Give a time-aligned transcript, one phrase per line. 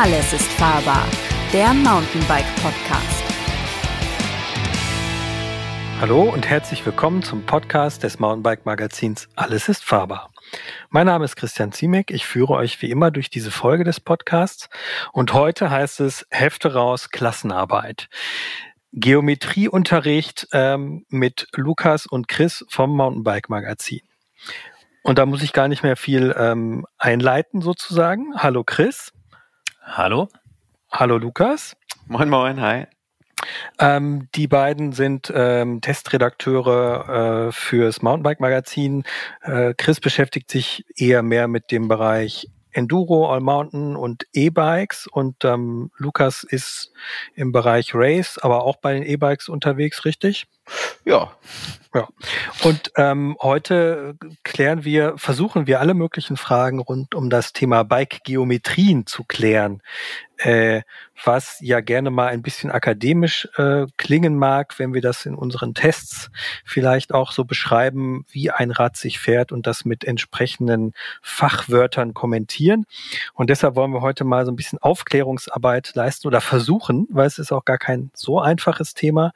[0.00, 1.04] Alles ist fahrbar,
[1.52, 3.24] der Mountainbike Podcast.
[6.00, 10.30] Hallo und herzlich willkommen zum Podcast des Mountainbike Magazins Alles ist fahrbar.
[10.90, 12.12] Mein Name ist Christian Ziemek.
[12.12, 14.68] Ich führe euch wie immer durch diese Folge des Podcasts
[15.12, 18.08] und heute heißt es Hefte raus Klassenarbeit.
[18.92, 24.02] Geometrieunterricht ähm, mit Lukas und Chris vom Mountainbike Magazin.
[25.02, 28.34] Und da muss ich gar nicht mehr viel ähm, einleiten sozusagen.
[28.36, 29.12] Hallo Chris.
[29.90, 30.28] Hallo.
[30.90, 31.74] Hallo Lukas.
[32.06, 32.86] Moin, moin, hi.
[33.78, 39.04] Ähm, die beiden sind ähm, Testredakteure äh, fürs Mountainbike-Magazin.
[39.40, 45.44] Äh, Chris beschäftigt sich eher mehr mit dem Bereich Enduro, All Mountain und E-Bikes und
[45.44, 46.92] ähm, Lukas ist
[47.34, 50.46] im Bereich Race, aber auch bei den E-Bikes unterwegs, richtig?
[51.04, 51.32] Ja.
[51.94, 52.06] Ja.
[52.64, 59.06] Und ähm, heute klären wir, versuchen wir alle möglichen Fragen rund um das Thema Bike-Geometrien
[59.06, 59.80] zu klären
[60.38, 60.82] äh,
[61.24, 65.74] was ja gerne mal ein bisschen akademisch äh, klingen mag, wenn wir das in unseren
[65.74, 66.30] Tests
[66.64, 72.86] vielleicht auch so beschreiben, wie ein Rad sich fährt und das mit entsprechenden Fachwörtern kommentieren.
[73.34, 77.38] Und deshalb wollen wir heute mal so ein bisschen Aufklärungsarbeit leisten oder versuchen, weil es
[77.38, 79.32] ist auch gar kein so einfaches Thema.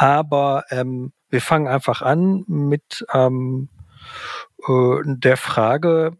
[0.00, 3.68] Aber ähm, wir fangen einfach an mit ähm,
[4.66, 6.16] äh, der Frage,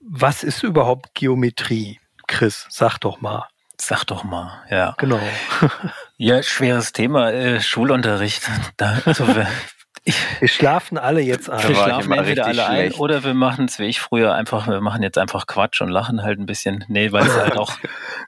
[0.00, 2.00] was ist überhaupt Geometrie?
[2.26, 3.46] Chris, sag doch mal.
[3.78, 4.94] Sag doch mal, ja.
[4.96, 5.20] Genau.
[6.16, 8.48] ja, schweres Thema, äh, Schulunterricht.
[8.78, 9.26] Da, also
[10.06, 11.68] wir, wir schlafen alle jetzt ein.
[11.68, 12.94] Wir schlafen entweder alle schlecht.
[12.94, 15.88] ein oder wir machen es wie ich früher einfach, wir machen jetzt einfach Quatsch und
[15.88, 16.84] lachen halt ein bisschen.
[16.88, 17.76] Nee, weil es halt auch,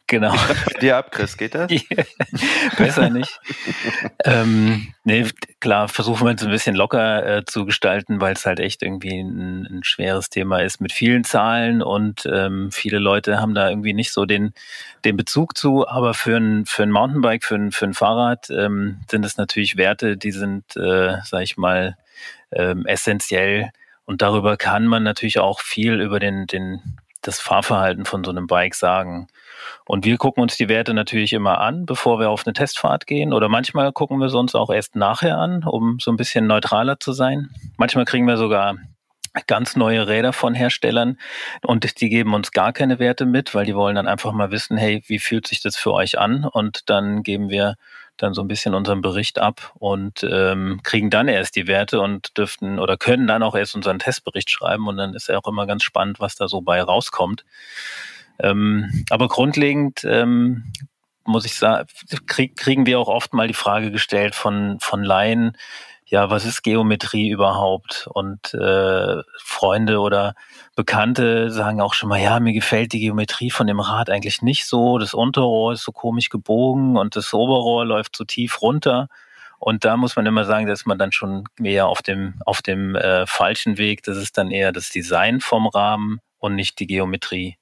[0.08, 0.34] genau.
[0.80, 1.70] Dir ab, Chris, geht das?
[2.76, 3.40] Besser nicht.
[4.24, 5.26] ähm, nee,
[5.60, 9.20] klar, versuchen wir es ein bisschen locker äh, zu gestalten, weil es halt echt irgendwie
[9.20, 13.94] ein, ein, schweres Thema ist mit vielen Zahlen und ähm, viele Leute haben da irgendwie
[13.94, 14.52] nicht so den,
[15.04, 15.86] den Bezug zu.
[15.86, 19.76] Aber für ein, für ein Mountainbike, für ein, für ein Fahrrad ähm, sind es natürlich
[19.76, 21.96] Werte, die sind, äh, sag ich mal, mal
[22.52, 23.70] ähm, essentiell.
[24.04, 28.46] Und darüber kann man natürlich auch viel über den, den, das Fahrverhalten von so einem
[28.46, 29.28] Bike sagen.
[29.84, 33.32] Und wir gucken uns die Werte natürlich immer an, bevor wir auf eine Testfahrt gehen.
[33.34, 36.98] Oder manchmal gucken wir sie uns auch erst nachher an, um so ein bisschen neutraler
[37.00, 37.50] zu sein.
[37.76, 38.76] Manchmal kriegen wir sogar
[39.46, 41.18] ganz neue Räder von Herstellern
[41.62, 44.76] und die geben uns gar keine Werte mit, weil die wollen dann einfach mal wissen,
[44.76, 46.44] hey, wie fühlt sich das für euch an?
[46.44, 47.76] Und dann geben wir
[48.22, 52.36] dann so ein bisschen unseren Bericht ab und ähm, kriegen dann erst die Werte und
[52.36, 55.66] dürften oder können dann auch erst unseren Testbericht schreiben und dann ist ja auch immer
[55.66, 57.44] ganz spannend, was da so bei rauskommt.
[58.38, 60.72] Ähm, aber grundlegend ähm,
[61.24, 61.86] muss ich sagen,
[62.26, 65.56] krieg, kriegen wir auch oft mal die Frage gestellt von, von Laien,
[66.10, 68.08] ja, was ist Geometrie überhaupt?
[68.12, 70.34] Und äh, Freunde oder
[70.74, 74.66] Bekannte sagen auch schon mal, ja, mir gefällt die Geometrie von dem Rad eigentlich nicht
[74.66, 74.98] so.
[74.98, 79.08] Das Unterrohr ist so komisch gebogen und das Oberrohr läuft so tief runter.
[79.58, 82.94] Und da muss man immer sagen, dass man dann schon mehr auf dem, auf dem
[82.94, 84.02] äh, falschen Weg.
[84.04, 87.58] Das ist dann eher das Design vom Rahmen und nicht die Geometrie.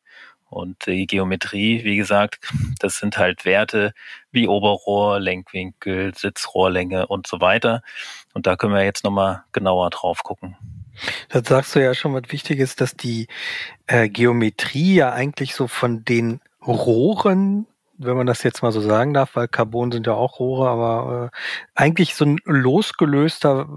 [0.49, 2.39] Und die Geometrie, wie gesagt,
[2.79, 3.93] das sind halt Werte
[4.31, 7.83] wie Oberrohr, Lenkwinkel, Sitzrohrlänge und so weiter.
[8.33, 10.57] Und da können wir jetzt nochmal genauer drauf gucken.
[11.29, 13.27] Da sagst du ja schon, was wichtig ist, dass die
[13.87, 17.67] äh, Geometrie ja eigentlich so von den Rohren,
[17.99, 21.31] wenn man das jetzt mal so sagen darf, weil Carbon sind ja auch Rohre, aber
[21.33, 21.37] äh,
[21.75, 23.69] eigentlich so ein losgelöster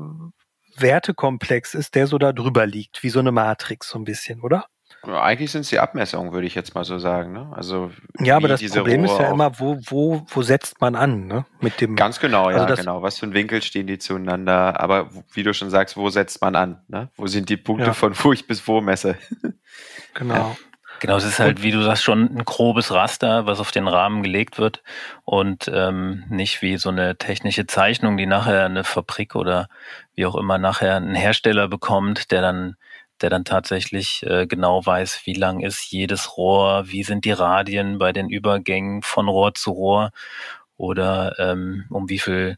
[0.78, 4.66] Wertekomplex ist, der so da drüber liegt, wie so eine Matrix so ein bisschen, oder?
[5.04, 7.32] Eigentlich sind es die Abmessungen, würde ich jetzt mal so sagen.
[7.32, 7.52] Ne?
[7.56, 11.28] Also ja, aber das Problem Rohre ist ja immer, wo, wo, wo setzt man an,
[11.28, 11.46] ne?
[11.62, 11.96] Mit dem.
[11.96, 13.02] Ganz genau, also ja, genau.
[13.02, 14.80] Was für ein Winkel stehen die zueinander?
[14.80, 16.82] Aber wie du schon sagst, wo setzt man an?
[16.90, 17.10] Ne?
[17.16, 17.94] Wo sind die Punkte ja.
[17.94, 19.16] von wo ich bis wo messe?
[20.16, 20.34] Genau.
[20.34, 20.56] Ja.
[21.00, 24.22] Genau, es ist halt, wie du sagst, schon ein grobes Raster, was auf den Rahmen
[24.22, 24.84] gelegt wird
[25.24, 29.70] und ähm, nicht wie so eine technische Zeichnung, die nachher eine Fabrik oder
[30.16, 32.75] wie auch immer nachher ein Hersteller bekommt, der dann
[33.19, 37.98] der dann tatsächlich äh, genau weiß, wie lang ist jedes Rohr, wie sind die Radien
[37.98, 40.12] bei den Übergängen von Rohr zu Rohr
[40.77, 42.56] oder ähm, um wie viel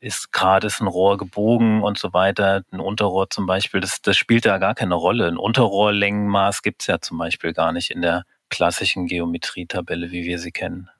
[0.00, 2.62] ist gerade ist ein Rohr gebogen und so weiter.
[2.70, 5.26] Ein Unterrohr zum Beispiel, das, das spielt da gar keine Rolle.
[5.26, 10.52] Ein Unterrohrlängenmaß gibt's ja zum Beispiel gar nicht in der klassischen Geometrietabelle, wie wir sie
[10.52, 10.90] kennen.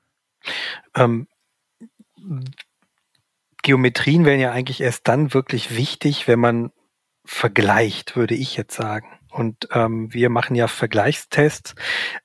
[0.94, 1.28] Ähm,
[3.62, 6.72] Geometrien wären ja eigentlich erst dann wirklich wichtig, wenn man
[7.24, 9.06] vergleicht, würde ich jetzt sagen.
[9.30, 11.74] Und ähm, wir machen ja Vergleichstests.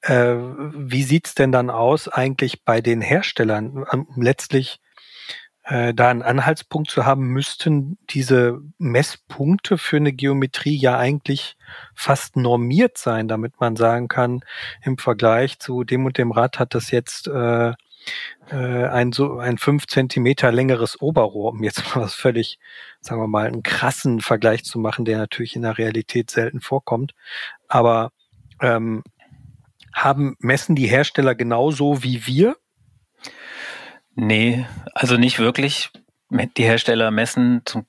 [0.02, 3.86] Äh, wie sieht's denn dann aus eigentlich bei den Herstellern?
[3.92, 4.80] Ähm, letztlich
[5.64, 11.58] äh, da einen Anhaltspunkt zu haben, müssten diese Messpunkte für eine Geometrie ja eigentlich
[11.96, 14.42] fast normiert sein, damit man sagen kann,
[14.84, 17.74] im Vergleich zu dem und dem Rad hat das jetzt äh,
[18.52, 22.60] ein so ein fünf Zentimeter längeres Oberrohr, um jetzt mal was völlig,
[23.02, 27.14] sagen wir mal, einen krassen Vergleich zu machen, der natürlich in der Realität selten vorkommt.
[27.68, 28.12] Aber
[28.62, 29.04] ähm,
[29.94, 32.58] haben messen die Hersteller genauso wie wir?
[34.16, 35.92] Nee, also nicht wirklich.
[36.30, 37.86] Die Hersteller messen zum,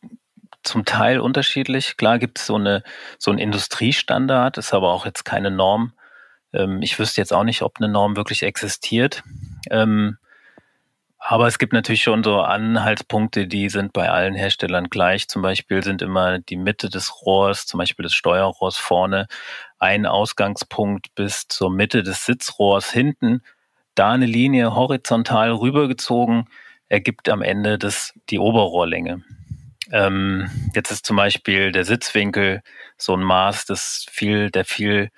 [0.63, 1.97] zum Teil unterschiedlich.
[1.97, 2.83] Klar gibt es so, eine,
[3.19, 5.93] so einen Industriestandard, ist aber auch jetzt keine Norm.
[6.53, 9.23] Ähm, ich wüsste jetzt auch nicht, ob eine Norm wirklich existiert.
[9.71, 10.19] Ähm,
[11.23, 15.29] aber es gibt natürlich schon so Anhaltspunkte, die sind bei allen Herstellern gleich.
[15.29, 19.29] Zum Beispiel sind immer die Mitte des Rohrs, zum Beispiel des Steuerrohrs vorne,
[19.79, 23.43] ein Ausgangspunkt bis zur Mitte des Sitzrohrs hinten.
[23.95, 26.49] Da eine Linie horizontal rübergezogen,
[26.89, 29.23] ergibt am Ende das, die Oberrohrlänge.
[29.93, 32.63] Ähm, jetzt ist zum Beispiel der Sitzwinkel
[32.97, 35.11] so ein Maß, das viel, der viel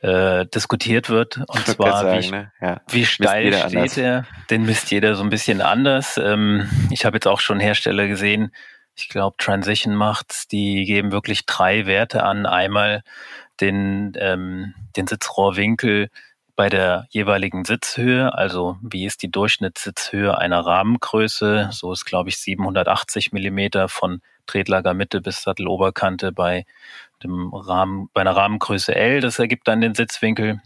[0.00, 1.36] äh, diskutiert wird.
[1.48, 2.52] Und zwar, sagen, wie, ne?
[2.60, 2.80] ja.
[2.88, 3.96] wie steil steht anders.
[3.96, 4.26] er?
[4.50, 6.18] Den misst jeder so ein bisschen anders.
[6.18, 8.52] Ähm, ich habe jetzt auch schon Hersteller gesehen,
[8.96, 12.44] ich glaube, Transition macht's, die geben wirklich drei Werte an.
[12.44, 13.02] Einmal
[13.60, 16.10] den, ähm, den Sitzrohrwinkel
[16.56, 22.36] bei der jeweiligen Sitzhöhe, also wie ist die Durchschnittssitzhöhe einer Rahmengröße, so ist glaube ich
[22.36, 26.66] 780 Millimeter von Tretlagermitte bis Satteloberkante bei
[27.22, 30.60] dem Rahmen, bei einer Rahmengröße L, das ergibt dann den Sitzwinkel.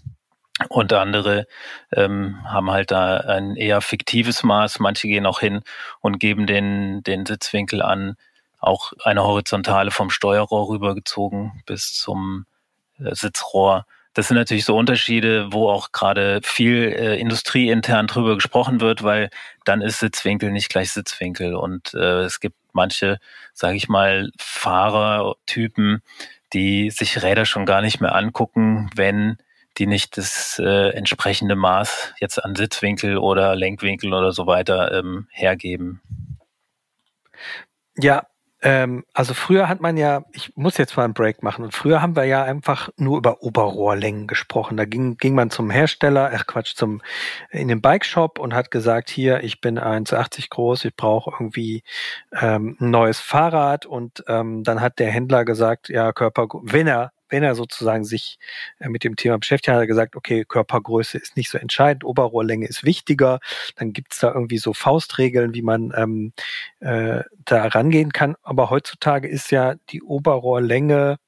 [0.69, 1.47] Und andere
[1.93, 4.79] ähm, haben halt da ein eher fiktives Maß.
[4.79, 5.63] Manche gehen auch hin
[6.01, 8.17] und geben den, den Sitzwinkel an,
[8.61, 12.47] auch eine Horizontale vom Steuerrohr rübergezogen bis zum
[12.99, 13.85] äh, Sitzrohr.
[14.15, 19.31] Das sind natürlich so Unterschiede, wo auch gerade viel äh, industrieintern drüber gesprochen wird, weil
[19.65, 21.57] dann ist Sitzwinkel nicht gleich Sitzwinkel.
[21.57, 23.19] Und äh, es gibt manche,
[23.55, 26.01] sage ich mal, Fahrertypen,
[26.55, 29.37] die sich Räder schon gar nicht mehr angucken, wenn
[29.77, 35.27] die nicht das äh, entsprechende Maß jetzt an Sitzwinkel oder Lenkwinkel oder so weiter ähm,
[35.33, 36.01] hergeben.
[37.97, 38.27] Ja,
[38.65, 42.01] ähm, also früher hat man ja, ich muss jetzt mal einen Break machen, und früher
[42.01, 44.79] haben wir ja einfach nur über Oberrohrlängen gesprochen.
[44.79, 47.03] Da ging, ging man zum Hersteller, ach Quatsch, zum
[47.51, 51.83] in den Bike-Shop und hat gesagt, hier, ich bin 1,80 groß, ich brauche irgendwie
[52.41, 57.14] ähm, ein neues Fahrrad und ähm, dann hat der Händler gesagt, ja, Körper, wenn er
[57.29, 58.39] wenn er sozusagen sich
[58.79, 62.67] äh, mit dem Thema beschäftigt, hat er gesagt, okay, Körpergröße ist nicht so entscheidend, Oberrohrlänge
[62.67, 63.41] ist wichtiger.
[63.77, 66.33] Dann gibt es da irgendwie so Faustregeln, wie man ähm,
[66.81, 68.37] äh, da rangehen kann.
[68.43, 71.19] Aber heutzutage ist ja die Oberrohrlänge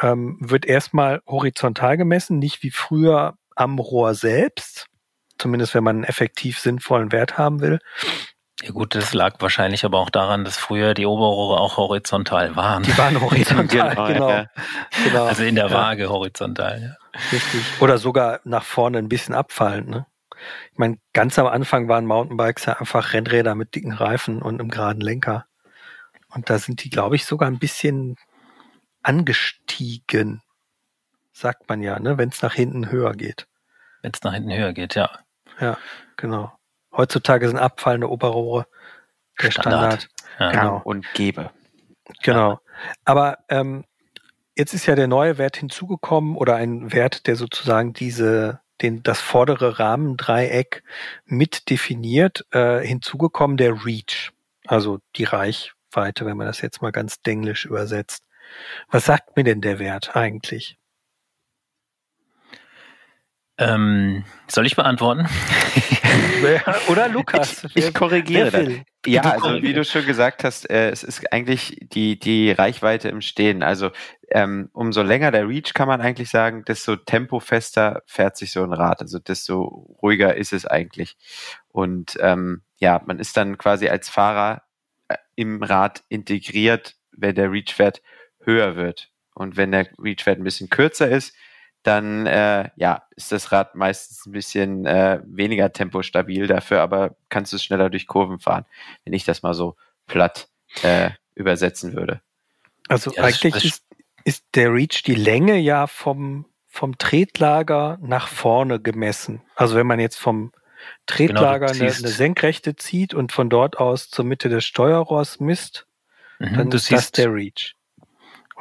[0.00, 4.86] ähm, wird erstmal horizontal gemessen, nicht wie früher am Rohr selbst,
[5.38, 7.78] zumindest wenn man einen effektiv sinnvollen Wert haben will,
[8.62, 12.84] ja gut, das lag wahrscheinlich aber auch daran, dass früher die Oberrohre auch horizontal waren.
[12.84, 14.06] Die waren horizontal, genau.
[14.06, 14.28] genau.
[14.30, 14.46] Ja.
[15.04, 15.24] genau.
[15.26, 17.20] Also in der Waage horizontal, ja.
[17.32, 17.60] Richtig.
[17.80, 20.06] Oder sogar nach vorne ein bisschen abfallend, ne?
[20.72, 24.70] Ich meine, ganz am Anfang waren Mountainbikes ja einfach Rennräder mit dicken Reifen und einem
[24.70, 25.46] geraden Lenker.
[26.34, 28.16] Und da sind die, glaube ich, sogar ein bisschen
[29.02, 30.42] angestiegen,
[31.32, 33.46] sagt man ja, ne, wenn es nach hinten höher geht.
[34.02, 35.10] Wenn es nach hinten höher geht, ja.
[35.60, 35.78] Ja,
[36.16, 36.52] genau.
[36.96, 38.66] Heutzutage sind abfallende Oberrohre
[39.40, 40.02] der Standard.
[40.02, 40.08] Standard.
[40.38, 40.50] Ja.
[40.50, 40.80] Genau.
[40.84, 41.50] Und gebe.
[42.22, 42.60] Genau.
[43.04, 43.84] Aber ähm,
[44.56, 49.20] jetzt ist ja der neue Wert hinzugekommen oder ein Wert, der sozusagen diese den, das
[49.20, 50.82] vordere Rahmendreieck
[51.24, 54.32] mit definiert, äh, hinzugekommen, der Reach,
[54.66, 58.24] also die Reichweite, wenn man das jetzt mal ganz denglisch übersetzt.
[58.90, 60.78] Was sagt mir denn der Wert eigentlich?
[63.62, 65.28] Ähm, soll ich beantworten?
[66.88, 67.64] Oder Lukas?
[67.64, 68.68] Ich, ich korrigiere das.
[69.06, 73.20] Ja, also wie du schon gesagt hast, äh, es ist eigentlich die, die Reichweite im
[73.20, 73.62] Stehen.
[73.62, 73.90] Also
[74.30, 78.72] ähm, umso länger der Reach kann man eigentlich sagen, desto tempofester fährt sich so ein
[78.72, 79.00] Rad.
[79.00, 79.62] Also desto
[80.02, 81.16] ruhiger ist es eigentlich.
[81.68, 84.62] Und ähm, ja, man ist dann quasi als Fahrer
[85.08, 88.02] äh, im Rad integriert, wenn der Reach-Wert
[88.40, 89.10] höher wird.
[89.34, 91.34] Und wenn der Reach-Wert ein bisschen kürzer ist,
[91.82, 97.52] dann äh, ja, ist das Rad meistens ein bisschen äh, weniger tempostabil dafür, aber kannst
[97.52, 98.64] du es schneller durch Kurven fahren,
[99.04, 100.48] wenn ich das mal so platt
[100.82, 102.20] äh, übersetzen würde.
[102.88, 103.84] Also ja, eigentlich ist,
[104.24, 109.42] ist der Reach die Länge ja vom, vom Tretlager nach vorne gemessen.
[109.56, 110.52] Also wenn man jetzt vom
[111.06, 115.86] Tretlager genau, eine, eine, Senkrechte zieht und von dort aus zur Mitte des Steuerrohrs misst,
[116.38, 117.74] mhm, dann ist das der Reach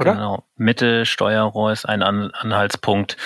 [0.01, 0.13] oder?
[0.13, 0.43] Genau.
[0.55, 3.17] Mitte Steuerrohr ist ein An Anhaltspunkt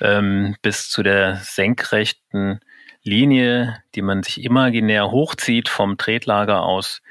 [0.00, 2.60] ähm, bis zu der senkrechten
[3.02, 7.02] Linie, die man sich imaginär hochzieht vom Tretlager aus,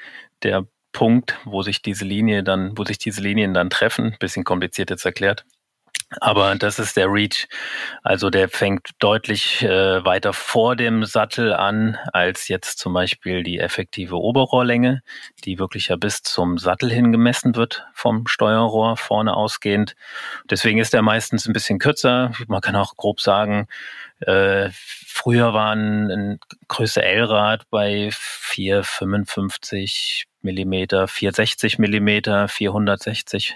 [0.43, 4.89] der Punkt, wo sich diese Linie dann, wo sich diese Linien dann treffen, bisschen kompliziert
[4.89, 5.45] jetzt erklärt,
[6.21, 7.47] aber das ist der Reach.
[8.03, 13.59] Also der fängt deutlich äh, weiter vor dem Sattel an als jetzt zum Beispiel die
[13.59, 15.01] effektive Oberrohrlänge,
[15.43, 19.95] die wirklich ja bis zum Sattel hin gemessen wird vom Steuerrohr vorne ausgehend.
[20.50, 22.31] Deswegen ist er meistens ein bisschen kürzer.
[22.47, 23.67] Man kann auch grob sagen,
[24.19, 33.55] äh, früher waren ein Größe L-Rad bei 455 Millimeter, 460 Millimeter, 460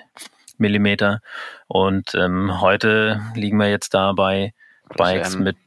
[0.59, 1.21] Millimeter.
[1.67, 4.53] Und ähm, heute liegen wir jetzt da bei
[4.95, 5.57] Bikes mit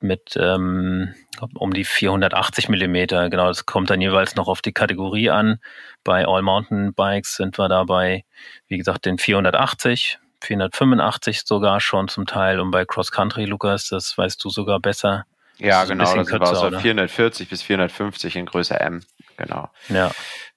[0.00, 1.14] mit ähm,
[1.54, 3.28] um die 480 Millimeter.
[3.30, 5.58] Genau, das kommt dann jeweils noch auf die Kategorie an.
[6.04, 8.24] Bei All Mountain Bikes sind wir dabei,
[8.66, 12.60] wie gesagt, den 480, 485 sogar schon zum Teil.
[12.60, 15.26] Und bei Cross Country, Lukas, das weißt du sogar besser.
[15.60, 16.80] Ja, genau, das kürzer, war so oder?
[16.80, 19.02] 440 bis 450 in Größe M.
[19.36, 19.68] Genau.
[19.88, 20.10] Ja.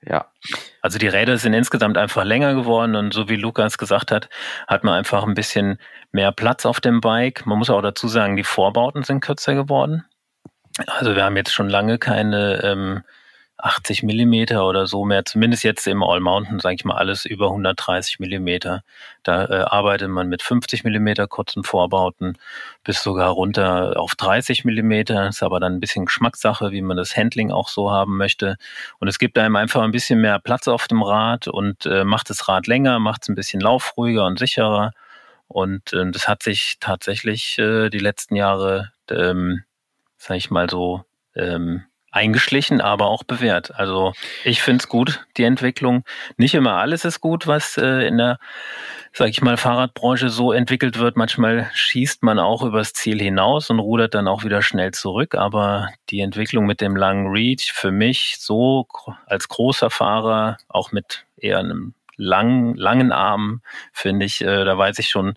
[0.06, 0.26] Ja.
[0.82, 4.30] Also die Räder sind insgesamt einfach länger geworden und so wie Lukas gesagt hat,
[4.68, 5.80] hat man einfach ein bisschen
[6.12, 7.46] mehr Platz auf dem Bike.
[7.46, 10.06] Man muss auch dazu sagen, die Vorbauten sind kürzer geworden.
[10.88, 13.04] Also wir haben jetzt schon lange keine ähm,
[13.58, 17.48] 80 Millimeter oder so mehr, zumindest jetzt im All Mountain, sage ich mal, alles über
[17.48, 18.84] 130 Millimeter.
[19.24, 22.38] Da äh, arbeitet man mit 50 Millimeter kurzen Vorbauten
[22.84, 25.28] bis sogar runter auf 30 Millimeter.
[25.28, 28.58] Ist aber dann ein bisschen Geschmackssache, wie man das Handling auch so haben möchte.
[29.00, 32.30] Und es gibt einem einfach ein bisschen mehr Platz auf dem Rad und äh, macht
[32.30, 34.92] das Rad länger, macht es ein bisschen laufruhiger und sicherer.
[35.48, 39.64] Und äh, das hat sich tatsächlich äh, die letzten Jahre, ähm,
[40.18, 41.04] sage ich mal so,
[41.36, 41.84] ähm,
[42.14, 43.74] eingeschlichen, aber auch bewährt.
[43.76, 44.14] Also
[44.46, 46.06] ich finde es gut, die Entwicklung.
[46.38, 48.38] Nicht immer alles ist gut, was äh, in der,
[49.12, 51.18] sag ich mal, Fahrradbranche so entwickelt wird.
[51.18, 55.34] Manchmal schießt man auch übers Ziel hinaus und rudert dann auch wieder schnell zurück.
[55.34, 58.88] Aber die Entwicklung mit dem langen Reach für mich so
[59.26, 65.00] als großer Fahrer, auch mit eher einem langen, langen Arm, finde ich, äh, da weiß
[65.00, 65.34] ich schon,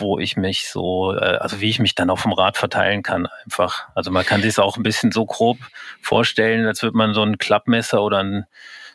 [0.00, 3.26] wo ich mich so, äh, also wie ich mich dann auf dem Rad verteilen kann
[3.44, 3.88] einfach.
[3.94, 5.58] Also man kann sich es auch ein bisschen so grob
[6.00, 8.46] vorstellen, als würde man so ein Klappmesser oder ein,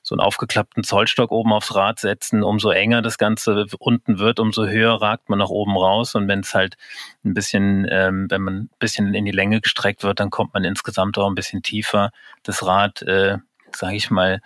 [0.03, 2.43] so einen aufgeklappten Zollstock oben aufs Rad setzen.
[2.43, 6.15] Umso enger das Ganze unten wird, umso höher ragt man nach oben raus.
[6.15, 6.77] Und wenn es halt
[7.23, 10.63] ein bisschen, ähm, wenn man ein bisschen in die Länge gestreckt wird, dann kommt man
[10.63, 12.11] insgesamt auch ein bisschen tiefer.
[12.43, 13.37] Das Rad, äh,
[13.75, 14.41] sage ich mal,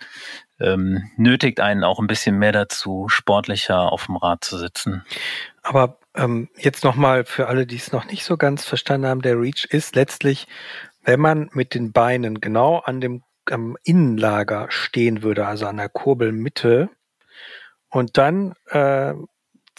[0.58, 5.04] ähm, nötigt einen auch ein bisschen mehr dazu, sportlicher auf dem Rad zu sitzen.
[5.62, 9.40] Aber ähm, jetzt nochmal für alle, die es noch nicht so ganz verstanden haben, der
[9.40, 10.46] Reach ist letztlich,
[11.04, 15.88] wenn man mit den Beinen genau an dem am Innenlager stehen würde, also an der
[15.88, 16.90] Kurbelmitte,
[17.88, 19.14] und dann äh,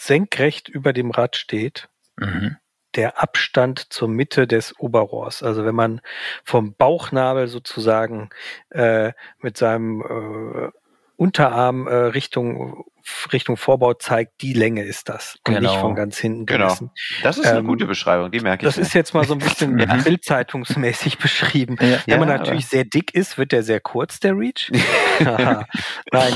[0.00, 2.56] senkrecht über dem Rad steht, mhm.
[2.94, 5.42] der Abstand zur Mitte des Oberrohrs.
[5.42, 6.00] Also wenn man
[6.44, 8.30] vom Bauchnabel sozusagen
[8.70, 10.70] äh, mit seinem äh,
[11.18, 12.84] Unterarm äh, Richtung
[13.32, 15.70] Richtung Vorbau zeigt, die Länge ist das und genau.
[15.70, 16.76] nicht von ganz hinten genau.
[17.22, 18.68] Das ist eine ähm, gute Beschreibung, die merke ich.
[18.68, 18.82] Das mir.
[18.82, 19.96] ist jetzt mal so ein bisschen ja.
[19.96, 21.76] bildzeitungsmäßig beschrieben.
[21.80, 24.70] Ja, Wenn ja, man natürlich sehr dick ist, wird der sehr kurz, der Reach.
[25.20, 25.66] Nein,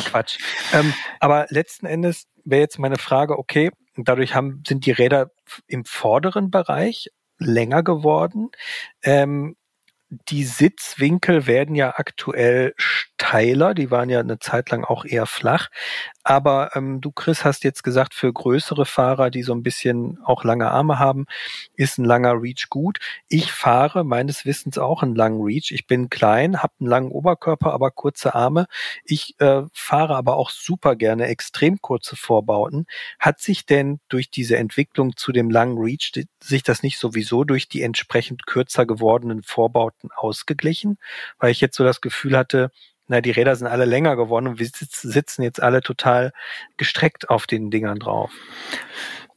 [0.04, 0.38] Quatsch.
[0.72, 5.30] Ähm, aber letzten Endes wäre jetzt meine Frage, okay, dadurch haben, sind die Räder
[5.66, 7.08] im vorderen Bereich
[7.38, 8.50] länger geworden.
[9.02, 9.56] Ähm,
[10.28, 15.68] die Sitzwinkel werden ja aktuell steiler, die waren ja eine Zeit lang auch eher flach.
[16.24, 20.44] Aber ähm, du, Chris, hast jetzt gesagt, für größere Fahrer, die so ein bisschen auch
[20.44, 21.26] lange Arme haben,
[21.74, 22.98] ist ein langer Reach gut.
[23.28, 25.72] Ich fahre meines Wissens auch einen langen Reach.
[25.72, 28.66] Ich bin klein, habe einen langen Oberkörper, aber kurze Arme.
[29.04, 32.86] Ich äh, fahre aber auch super gerne extrem kurze Vorbauten.
[33.18, 37.68] Hat sich denn durch diese Entwicklung zu dem langen Reach sich das nicht sowieso durch
[37.68, 40.98] die entsprechend kürzer gewordenen Vorbauten ausgeglichen?
[41.38, 42.70] Weil ich jetzt so das Gefühl hatte,
[43.08, 46.32] na, die Räder sind alle länger geworden und wir sitzen jetzt alle total
[46.76, 48.30] gestreckt auf den Dingern drauf.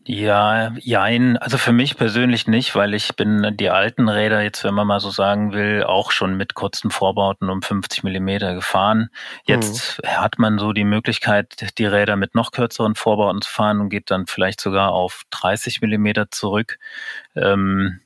[0.07, 1.35] Ja, jein.
[1.37, 4.99] Also für mich persönlich nicht, weil ich bin die alten Räder jetzt, wenn man mal
[4.99, 9.09] so sagen will, auch schon mit kurzen Vorbauten um 50 Millimeter gefahren.
[9.45, 10.09] Jetzt mhm.
[10.09, 14.11] hat man so die Möglichkeit, die Räder mit noch kürzeren Vorbauten zu fahren und geht
[14.11, 16.77] dann vielleicht sogar auf 30 Millimeter zurück.
[17.35, 18.01] Ähm,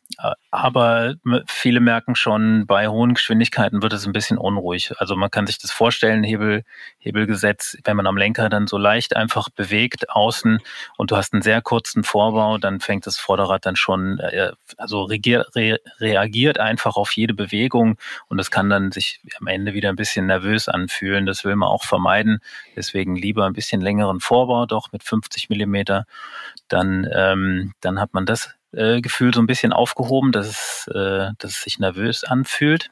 [0.51, 4.91] aber viele merken schon, bei hohen Geschwindigkeiten wird es ein bisschen unruhig.
[4.97, 6.63] Also man kann sich das vorstellen, Hebel,
[6.97, 10.59] Hebelgesetz, wenn man am Lenker dann so leicht einfach bewegt außen
[10.97, 15.03] und du hast einen sehr kurzen Vorbau, dann fängt das Vorderrad dann schon, äh, also
[15.03, 17.97] reagiert, re, reagiert einfach auf jede Bewegung
[18.27, 21.27] und das kann dann sich am Ende wieder ein bisschen nervös anfühlen.
[21.27, 22.39] Das will man auch vermeiden.
[22.75, 26.05] Deswegen lieber ein bisschen längeren Vorbau, doch mit 50 Millimeter.
[26.67, 31.51] Dann, ähm, dann hat man das Sitzgefühl so ein bisschen aufgehoben, dass es, äh, dass
[31.51, 32.89] es sich nervös anfühlt.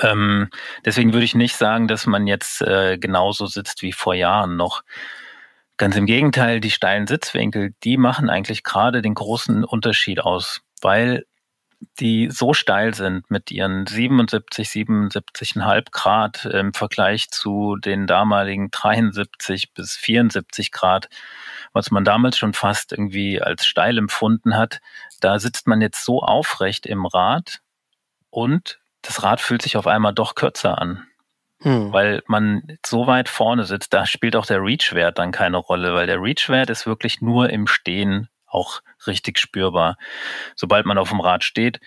[0.00, 0.48] Ähm,
[0.84, 4.82] deswegen würde ich nicht sagen, dass man jetzt äh, genauso sitzt wie vor Jahren noch.
[5.76, 11.24] Ganz im Gegenteil, die steilen Sitzwinkel, die machen eigentlich gerade den großen Unterschied aus, weil
[12.00, 19.74] die so steil sind mit ihren 77, 77,5 Grad im Vergleich zu den damaligen 73
[19.74, 21.08] bis 74 Grad,
[21.74, 24.80] was man damals schon fast irgendwie als steil empfunden hat.
[25.20, 27.60] Da sitzt man jetzt so aufrecht im Rad
[28.30, 31.06] und das Rad fühlt sich auf einmal doch kürzer an.
[31.60, 31.92] Hm.
[31.92, 36.06] Weil man so weit vorne sitzt, da spielt auch der Reach-Wert dann keine Rolle, weil
[36.06, 39.96] der Reach-Wert ist wirklich nur im Stehen auch richtig spürbar.
[40.54, 41.80] Sobald man auf dem Rad steht,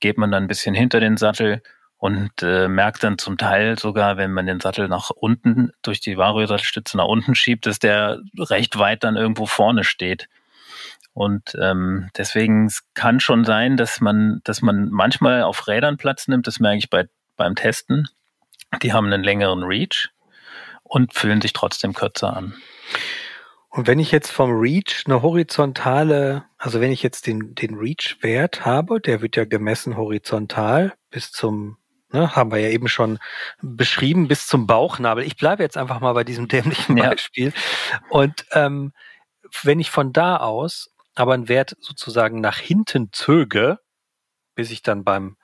[0.00, 1.62] geht man dann ein bisschen hinter den Sattel
[2.02, 6.18] und äh, merkt dann zum Teil sogar, wenn man den Sattel nach unten durch die
[6.18, 10.28] Vario-Sattelstütze nach unten schiebt, dass der recht weit dann irgendwo vorne steht.
[11.12, 16.48] Und ähm, deswegen kann schon sein, dass man, dass man manchmal auf Rädern Platz nimmt.
[16.48, 17.04] Das merke ich bei,
[17.36, 18.08] beim Testen.
[18.82, 20.08] Die haben einen längeren Reach
[20.82, 22.56] und fühlen sich trotzdem kürzer an.
[23.68, 28.66] Und wenn ich jetzt vom Reach eine horizontale, also wenn ich jetzt den, den Reach-Wert
[28.66, 31.76] habe, der wird ja gemessen horizontal bis zum,
[32.12, 33.18] ne, haben wir ja eben schon
[33.60, 35.24] beschrieben, bis zum Bauchnabel.
[35.24, 37.52] Ich bleibe jetzt einfach mal bei diesem dämlichen Beispiel.
[37.90, 38.00] Ja.
[38.10, 38.92] Und ähm,
[39.62, 43.78] wenn ich von da aus aber einen Wert sozusagen nach hinten zöge,
[44.54, 45.36] bis ich dann beim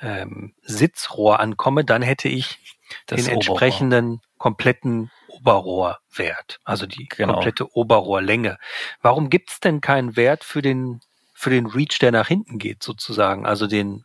[0.00, 2.58] ähm, Sitzrohr ankomme, dann hätte ich
[3.06, 3.34] das den Oberrohr.
[3.34, 7.34] entsprechenden kompletten Oberrohrwert, also die genau.
[7.34, 8.58] komplette Oberrohrlänge.
[9.02, 11.00] Warum gibt es denn keinen Wert für den,
[11.34, 14.04] für den Reach, der nach hinten geht, sozusagen, also den,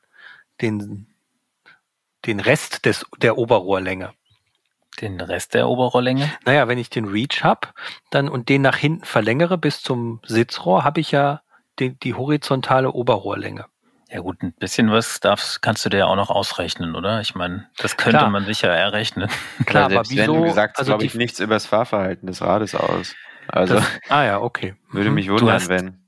[0.61, 1.07] den,
[2.25, 4.13] den Rest des, der Oberrohrlänge?
[5.01, 6.31] Den Rest der Oberrohrlänge?
[6.45, 7.69] Naja, wenn ich den Reach habe
[8.11, 11.41] dann und den nach hinten verlängere bis zum Sitzrohr, habe ich ja
[11.79, 13.65] die, die horizontale Oberrohrlänge.
[14.09, 17.21] Ja gut, ein bisschen was darfst, kannst du dir ja auch noch ausrechnen, oder?
[17.21, 18.29] Ich meine, das könnte Klar.
[18.29, 19.29] man sicher errechnen.
[19.65, 20.33] Klar, aber wieso?
[20.33, 23.15] Wenn du gesagt also glaube ich, nichts über das Fahrverhalten des Rades aus.
[23.47, 24.75] Also, das, ah ja, okay.
[24.89, 25.15] Würde mhm.
[25.15, 26.04] mich wundern, hast, wenn.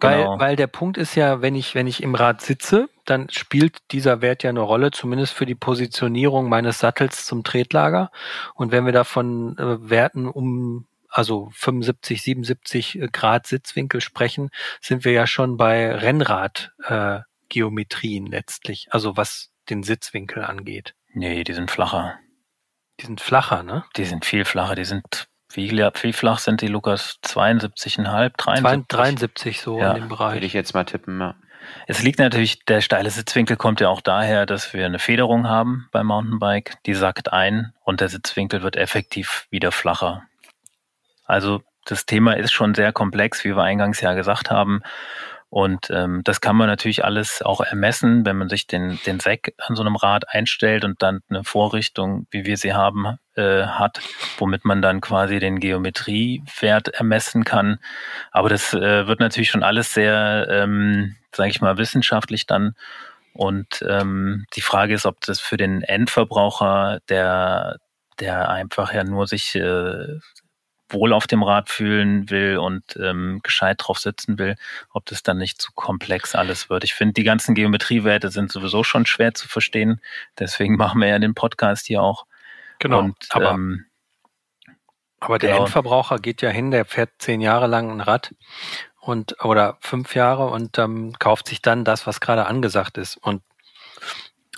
[0.00, 0.38] Weil, genau.
[0.38, 4.22] weil der Punkt ist ja, wenn ich, wenn ich im Rad sitze, dann spielt dieser
[4.22, 8.10] Wert ja eine Rolle, zumindest für die Positionierung meines Sattels zum Tretlager.
[8.54, 15.12] Und wenn wir davon äh, Werten um also 75, 77 Grad Sitzwinkel sprechen, sind wir
[15.12, 17.20] ja schon bei Rennrad äh,
[17.54, 20.94] letztlich, also was den Sitzwinkel angeht.
[21.14, 22.18] Nee, die sind flacher.
[23.00, 23.84] Die sind flacher, ne?
[23.96, 27.18] Die sind viel flacher, die sind, wie, wie flach sind die, Lukas?
[27.24, 28.86] 72,5, 73?
[28.88, 29.92] 73 so ja.
[29.92, 30.34] in dem Bereich.
[30.34, 31.34] Würde ich jetzt mal tippen, ja.
[31.86, 35.88] Es liegt natürlich, der steile Sitzwinkel kommt ja auch daher, dass wir eine Federung haben
[35.90, 40.22] beim Mountainbike, die sackt ein und der Sitzwinkel wird effektiv wieder flacher.
[41.24, 44.82] Also das Thema ist schon sehr komplex, wie wir eingangs ja gesagt haben.
[45.48, 49.52] Und ähm, das kann man natürlich alles auch ermessen, wenn man sich den, den Sack
[49.58, 54.00] an so einem Rad einstellt und dann eine Vorrichtung, wie wir sie haben, äh, hat,
[54.38, 57.78] womit man dann quasi den Geometriewert ermessen kann.
[58.32, 62.74] Aber das äh, wird natürlich schon alles sehr, ähm, sage ich mal, wissenschaftlich dann.
[63.32, 67.78] Und ähm, die Frage ist, ob das für den Endverbraucher, der
[68.20, 70.18] der einfach ja nur sich äh,
[70.88, 74.56] wohl auf dem Rad fühlen will und ähm, gescheit drauf sitzen will,
[74.92, 76.84] ob das dann nicht zu komplex alles wird.
[76.84, 80.00] Ich finde, die ganzen Geometriewerte sind sowieso schon schwer zu verstehen.
[80.38, 82.26] Deswegen machen wir ja den Podcast hier auch.
[82.78, 83.00] Genau.
[83.00, 83.86] Und, aber, ähm,
[85.18, 85.64] aber der genau.
[85.64, 88.34] Endverbraucher geht ja hin, der fährt zehn Jahre lang ein Rad
[89.00, 93.16] und oder fünf Jahre und ähm, kauft sich dann das, was gerade angesagt ist.
[93.16, 93.42] Und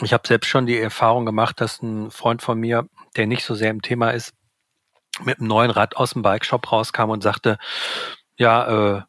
[0.01, 3.55] ich habe selbst schon die Erfahrung gemacht, dass ein Freund von mir, der nicht so
[3.55, 4.35] sehr im Thema ist,
[5.25, 7.59] mit einem neuen Rad aus dem Bike-Shop rauskam und sagte,
[8.37, 9.03] ja, äh,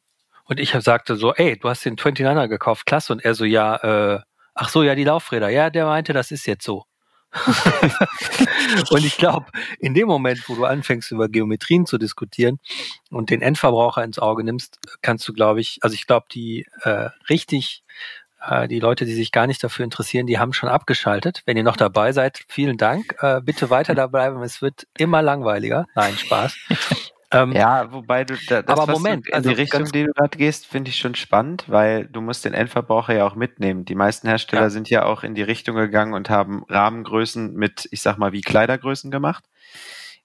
[0.46, 3.14] und ich sagte so, ey, du hast den 29er gekauft, klasse.
[3.14, 3.76] Und er so, ja,
[4.16, 4.20] äh,
[4.56, 5.50] ach so, ja, die Laufräder.
[5.50, 6.86] Ja, der meinte, das ist jetzt so.
[8.90, 9.46] und ich glaube,
[9.80, 12.58] in dem Moment, wo du anfängst, über Geometrien zu diskutieren
[13.12, 17.10] und den Endverbraucher ins Auge nimmst, kannst du, glaube ich, also ich glaube, die äh,
[17.30, 17.84] richtig
[18.68, 21.42] die Leute, die sich gar nicht dafür interessieren, die haben schon abgeschaltet.
[21.46, 23.16] Wenn ihr noch dabei seid, vielen Dank.
[23.22, 25.86] Äh, bitte weiter dabei, es wird immer langweiliger.
[25.96, 26.56] Nein, Spaß.
[27.32, 30.36] Ähm, ja, wobei du da, das, aber Moment, in also die Richtung, die du gerade
[30.36, 33.86] gehst, finde ich schon spannend, weil du musst den Endverbraucher ja auch mitnehmen.
[33.86, 34.70] Die meisten Hersteller ja.
[34.72, 38.42] sind ja auch in die Richtung gegangen und haben Rahmengrößen mit, ich sag mal, wie
[38.42, 39.44] Kleidergrößen gemacht.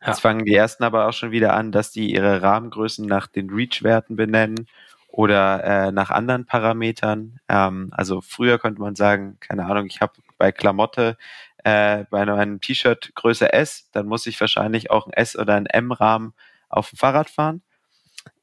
[0.07, 3.51] Jetzt fangen die ersten aber auch schon wieder an, dass die ihre Rahmengrößen nach den
[3.51, 4.67] Reach-Werten benennen
[5.15, 7.39] oder äh, nach anderen Parametern.
[7.49, 11.17] Ähm, also früher konnte man sagen, keine Ahnung, ich habe bei Klamotte
[11.63, 15.67] äh, bei einem T-Shirt Größe S, dann muss ich wahrscheinlich auch ein S oder ein
[15.67, 16.35] M-Rahmen
[16.69, 17.63] auf dem Fahrrad fahren.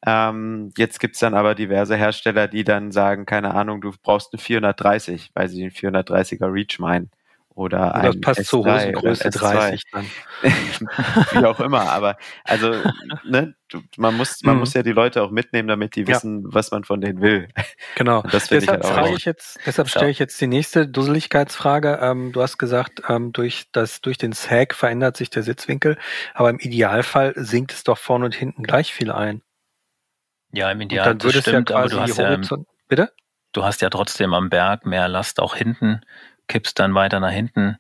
[0.05, 4.41] Ähm, jetzt gibt's dann aber diverse Hersteller, die dann sagen, keine Ahnung, du brauchst eine
[4.41, 7.11] 430, weil sie den 430er Reach meinen.
[7.61, 10.05] Oder ein das passt S3 zur Hosengröße 30 dann.
[11.31, 12.73] Wie auch immer, aber also
[13.23, 13.53] ne,
[13.97, 14.61] man muss man mhm.
[14.61, 16.47] muss ja die Leute auch mitnehmen, damit die wissen, ja.
[16.51, 17.49] was man von denen will.
[17.95, 18.23] Genau.
[18.23, 19.91] das deshalb ich halt frage ich jetzt, deshalb ja.
[19.91, 21.99] stelle ich jetzt die nächste Dusseligkeitsfrage.
[22.01, 25.99] Ähm, du hast gesagt, ähm, durch das durch den Sag verändert sich der Sitzwinkel,
[26.33, 29.43] aber im Idealfall sinkt es doch vorne und hinten gleich viel ein.
[30.51, 31.15] Ja, im Idealfall.
[31.15, 33.11] Dann würde es ja quasi aber du hast ja, bitte?
[33.53, 36.01] Du hast ja trotzdem am Berg mehr Last auch hinten
[36.51, 37.77] kippst dann weiter nach hinten,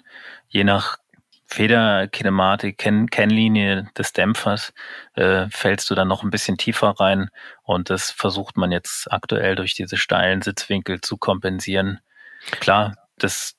[0.47, 0.97] je nach
[1.45, 4.73] Federkinematik, Ken Kennlinie des Dämpfers,
[5.15, 7.29] äh, fällst du dann noch ein bisschen tiefer rein
[7.63, 11.99] und das versucht man jetzt aktuell durch diese steilen Sitzwinkel zu kompensieren.
[12.61, 13.57] Klar, das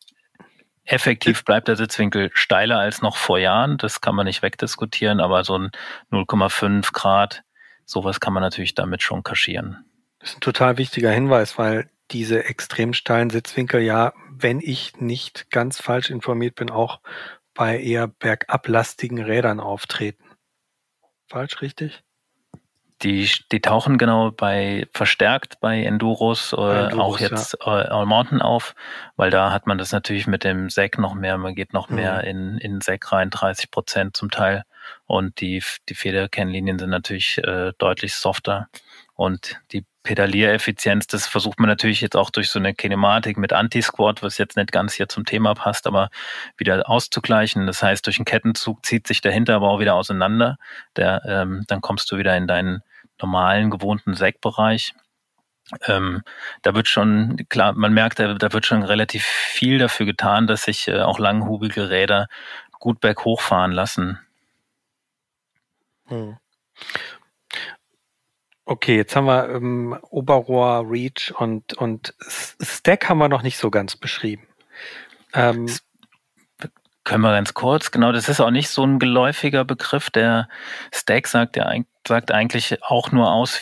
[0.85, 5.45] effektiv bleibt der Sitzwinkel steiler als noch vor Jahren, das kann man nicht wegdiskutieren, aber
[5.45, 5.71] so ein
[6.11, 7.43] 0,5 Grad,
[7.85, 9.85] sowas kann man natürlich damit schon kaschieren.
[10.21, 15.51] Das ist ein total wichtiger Hinweis, weil diese extrem steilen Sitzwinkel ja, wenn ich nicht
[15.51, 17.01] ganz falsch informiert bin, auch
[17.55, 20.25] bei eher bergablastigen Rädern auftreten.
[21.29, 22.03] Falsch, richtig?
[23.03, 27.81] Die, die tauchen genau bei verstärkt bei Enduros, äh, Enduros auch jetzt ja.
[27.81, 28.77] äh, All Mountain auf,
[29.17, 31.97] weil da hat man das natürlich mit dem Sec noch mehr, man geht noch mhm.
[31.97, 34.63] mehr in, in Sec rein, 30 Prozent zum Teil.
[35.07, 38.69] Und die, die Federkennlinien sind natürlich äh, deutlich softer.
[39.15, 44.23] Und die Pedaliereffizienz, das versucht man natürlich jetzt auch durch so eine Kinematik mit Anti-Squat,
[44.23, 46.11] was jetzt nicht ganz hier zum Thema passt, aber
[46.57, 47.67] wieder auszugleichen.
[47.67, 50.59] Das heißt, durch einen Kettenzug zieht sich der Hinterbau wieder auseinander.
[50.97, 52.83] Der, ähm, dann kommst du wieder in deinen
[53.21, 54.95] normalen, gewohnten Sägbereich.
[55.87, 56.23] Ähm,
[56.63, 60.65] da wird schon, klar, man merkt, da, da, wird schon relativ viel dafür getan, dass
[60.65, 62.27] sich äh, auch langhubige Räder
[62.73, 64.19] gut berghoch fahren lassen.
[66.09, 66.37] Hm.
[68.65, 72.15] Okay, jetzt haben wir ähm, Oberrohr, Reach und, und
[72.61, 74.47] Stack haben wir noch nicht so ganz beschrieben.
[75.35, 75.67] Ähm,
[77.05, 80.11] können wir ganz kurz, genau, das ist auch nicht so ein geläufiger Begriff.
[80.11, 80.49] Der
[80.95, 81.73] Stack sagt ja
[82.07, 83.61] sagt eigentlich auch nur aus,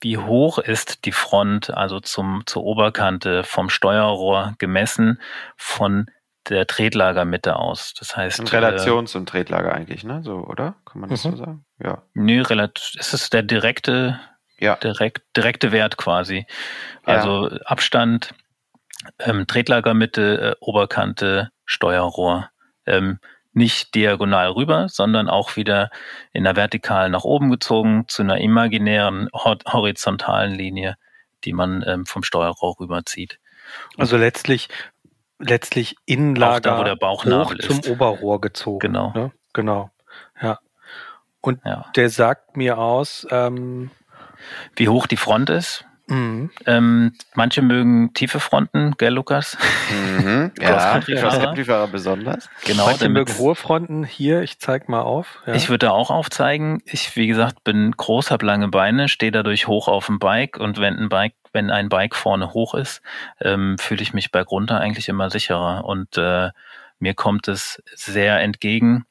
[0.00, 5.20] wie hoch ist die Front, also zum, zur Oberkante vom Steuerrohr gemessen
[5.56, 6.10] von
[6.48, 7.94] der Tretlagermitte aus.
[7.98, 8.40] Das heißt.
[8.40, 10.22] In Relation äh, zum Tretlager eigentlich, ne?
[10.22, 10.76] So, oder?
[10.84, 11.30] Kann man das mhm.
[11.30, 11.64] so sagen?
[11.82, 12.02] Ja.
[12.14, 14.20] Nö, relativ, es ist der direkte,
[14.58, 14.76] ja.
[14.76, 16.46] direkt, direkte Wert quasi.
[17.04, 17.58] Also ja.
[17.64, 18.34] Abstand,
[19.18, 22.50] ähm, Tretlagermitte, äh, Oberkante, Steuerrohr.
[22.86, 23.18] Ähm,
[23.54, 25.90] nicht diagonal rüber, sondern auch wieder
[26.32, 30.96] in der Vertikalen nach oben gezogen zu einer imaginären horizontalen Linie,
[31.44, 33.38] die man ähm, vom Steuerrohr rüberzieht.
[33.96, 34.68] Also letztlich
[35.38, 38.80] letztlich Innenlager da, wo der hoch zum Oberrohr gezogen.
[38.80, 39.12] Genau.
[39.14, 39.32] Ne?
[39.52, 39.90] Genau.
[40.40, 40.58] Ja.
[41.40, 41.86] Und ja.
[41.96, 43.90] der sagt mir aus, ähm,
[44.76, 45.84] wie hoch die Front ist.
[46.06, 46.50] Mhm.
[46.66, 49.56] Ähm, manche mögen tiefe Fronten, gell, Lukas?
[49.90, 50.52] Mhm.
[50.60, 52.50] ja, Cross-Country-Fahrer besonders.
[52.64, 54.04] Genau, manche mögen hohe Fronten.
[54.04, 55.42] Hier, ich zeig mal auf.
[55.46, 55.54] Ja.
[55.54, 56.82] Ich würde da auch aufzeigen.
[56.84, 60.78] Ich, wie gesagt, bin groß, habe lange Beine, stehe dadurch hoch auf dem Bike und
[60.78, 63.00] wenn ein Bike, wenn ein Bike vorne hoch ist,
[63.40, 66.50] ähm, fühle ich mich bergunter eigentlich immer sicherer und äh,
[66.98, 69.06] mir kommt es sehr entgegen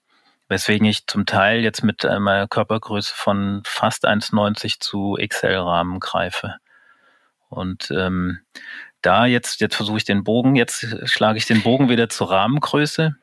[0.53, 6.58] weswegen ich zum Teil jetzt mit äh, meiner Körpergröße von fast 1,90 zu XL-Rahmen greife.
[7.49, 8.39] Und ähm,
[9.01, 13.15] da jetzt, jetzt versuche ich den Bogen, jetzt schlage ich den Bogen wieder zur Rahmengröße,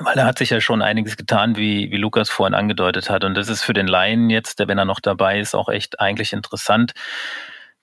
[0.00, 3.24] weil da hat sich ja schon einiges getan, wie, wie Lukas vorhin angedeutet hat.
[3.24, 6.00] Und das ist für den Laien jetzt, der, wenn er noch dabei ist, auch echt
[6.00, 6.92] eigentlich interessant.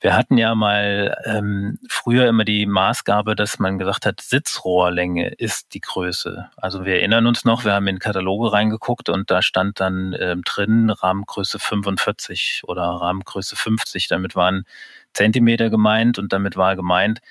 [0.05, 5.73] Wir hatten ja mal ähm, früher immer die Maßgabe, dass man gesagt hat, Sitzrohrlänge ist
[5.73, 6.47] die Größe.
[6.57, 10.43] Also wir erinnern uns noch, wir haben in Kataloge reingeguckt und da stand dann ähm,
[10.43, 14.07] drin Rahmengröße 45 oder Rahmengröße 50.
[14.07, 14.65] Damit waren
[15.13, 17.21] Zentimeter gemeint und damit war gemeint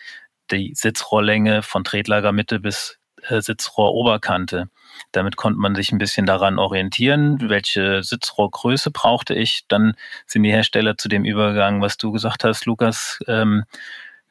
[0.51, 4.69] die Sitzrohrlänge von Tretlagermitte bis Sitzrohroberkante.
[5.13, 9.65] Damit konnte man sich ein bisschen daran orientieren, welche Sitzrohrgröße brauchte ich.
[9.69, 9.95] Dann
[10.27, 13.65] sind die Hersteller zu dem übergegangen, was du gesagt hast, Lukas, ähm,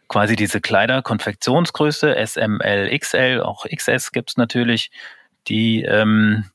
[0.07, 4.91] quasi diese Kleider, Konfektionsgröße, SML, XL, auch XS gibt's natürlich,
[5.47, 6.45] die ähm,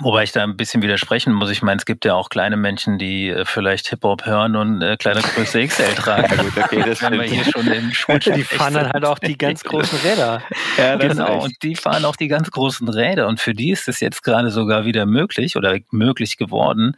[0.00, 1.50] Wobei ich da ein bisschen widersprechen muss.
[1.50, 4.96] Ich meine, es gibt ja auch kleine Menschen, die äh, vielleicht Hip-Hop hören und äh,
[4.96, 6.34] Kleidergröße XL tragen.
[6.34, 7.90] Ja, gut, okay, das wenn wir hier schon im
[8.34, 10.42] Die fahren dann halt auch die ganz großen Räder.
[10.78, 13.28] Ja, genau, und die fahren auch die ganz großen Räder.
[13.28, 16.96] Und für die ist es jetzt gerade sogar wieder möglich oder möglich geworden,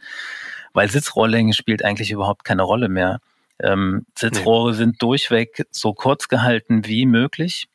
[0.71, 3.19] weil Sitzrohrlänge spielt eigentlich überhaupt keine Rolle mehr.
[3.59, 4.77] Ähm, Sitzrohre nee.
[4.77, 7.67] sind durchweg so kurz gehalten wie möglich,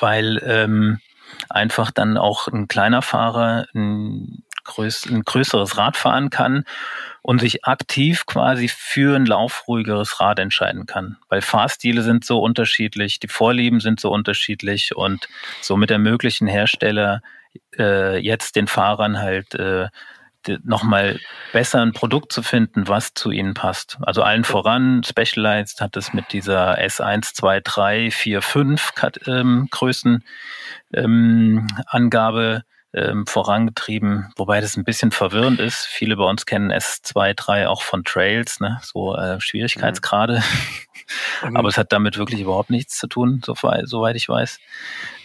[0.00, 0.98] weil ähm,
[1.50, 6.64] einfach dann auch ein kleiner Fahrer ein größ ein größeres Rad fahren kann
[7.22, 11.16] und sich aktiv quasi für ein laufruhigeres Rad entscheiden kann.
[11.28, 15.28] Weil Fahrstile sind so unterschiedlich, die Vorlieben sind so unterschiedlich und
[15.60, 17.22] somit ermöglichen Hersteller
[17.78, 19.88] äh, jetzt den Fahrern halt äh,
[20.64, 21.20] nochmal
[21.52, 23.98] besser ein Produkt zu finden, was zu ihnen passt.
[24.02, 28.92] Also allen voran, Specialized hat es mit dieser S1, 2, 3, 4, 5
[29.26, 30.24] ähm, Größen
[30.94, 31.66] ähm,
[32.94, 35.86] ähm, vorangetrieben, wobei das ein bisschen verwirrend ist.
[35.86, 38.78] Viele bei uns kennen S2, 3 auch von Trails, ne?
[38.82, 40.42] so äh, Schwierigkeitsgrade.
[41.42, 41.56] Mhm.
[41.56, 44.58] Aber es hat damit wirklich überhaupt nichts zu tun, soweit, soweit ich weiß.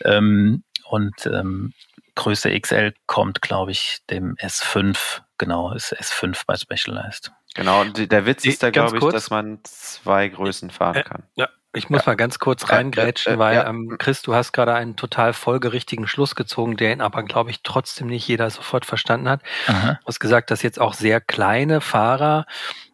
[0.06, 1.74] Ähm, und ähm,
[2.18, 7.32] Größe XL kommt, glaube ich, dem S5, genau, ist S5 bei Specialized.
[7.56, 9.14] Genau, und der Witz ist da, glaube ich, kurz.
[9.14, 11.24] dass man zwei Größen fahren äh, kann.
[11.36, 12.12] Ja, ich muss ja.
[12.12, 13.68] mal ganz kurz reingrätschen, äh, weil ja.
[13.68, 18.08] ähm, Chris, du hast gerade einen total folgerichtigen Schluss gezogen, den aber, glaube ich, trotzdem
[18.08, 19.42] nicht jeder sofort verstanden hat.
[19.68, 20.00] Aha.
[20.02, 22.46] Du hast gesagt, dass jetzt auch sehr kleine Fahrer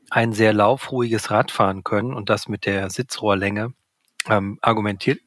[0.10, 3.74] ein sehr laufruhiges Rad fahren können und das mit der Sitzrohrlänge
[4.30, 5.20] ähm, argumentiert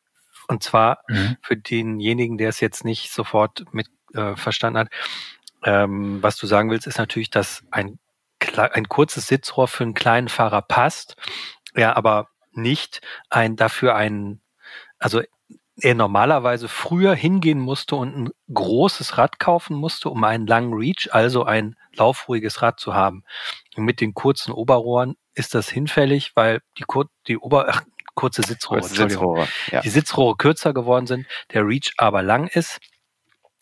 [0.49, 1.37] und zwar mhm.
[1.43, 4.89] für denjenigen, der es jetzt nicht sofort mit äh, verstanden hat.
[5.65, 7.99] Ähm, was du sagen willst, ist natürlich, dass ein,
[8.55, 11.17] ein kurzes Sitzrohr für einen kleinen Fahrer passt,
[11.75, 14.41] ja, aber nicht ein dafür ein,
[14.99, 15.23] also
[15.79, 21.09] er normalerweise früher hingehen musste und ein großes Rad kaufen musste, um einen langen Reach,
[21.13, 23.25] also ein laufruhiges Rad zu haben.
[23.77, 26.85] Und mit den kurzen Oberrohren ist das hinfällig, weil die,
[27.29, 27.83] die Ober, ach,
[28.17, 29.81] kurze Sitzrohre, kurze Sitzrohre ja.
[29.83, 32.81] die Sitzrohre kürzer geworden sind, der Reach aber lang ist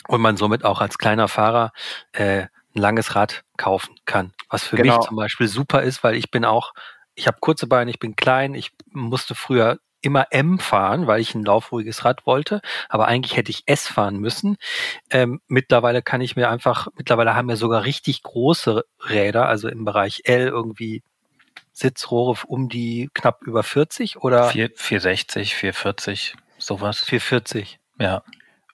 [0.09, 1.73] und man somit auch als kleiner Fahrer
[2.13, 4.33] äh, ein langes Rad kaufen kann.
[4.49, 4.97] Was für genau.
[4.97, 6.73] mich zum Beispiel super ist, weil ich bin auch,
[7.15, 11.35] ich habe kurze Beine, ich bin klein, ich musste früher immer M fahren, weil ich
[11.35, 14.59] ein laufruhiges Rad wollte, aber eigentlich hätte ich S fahren müssen.
[15.11, 19.85] Ähm, mittlerweile kann ich mir einfach, mittlerweile haben wir sogar richtig große Räder, also im
[19.85, 21.03] Bereich L irgendwie
[21.75, 24.49] Sitzrohre um die knapp über 40 oder?
[24.49, 27.01] 4, 460, 440, sowas.
[27.01, 27.79] 440.
[27.99, 28.23] Ja.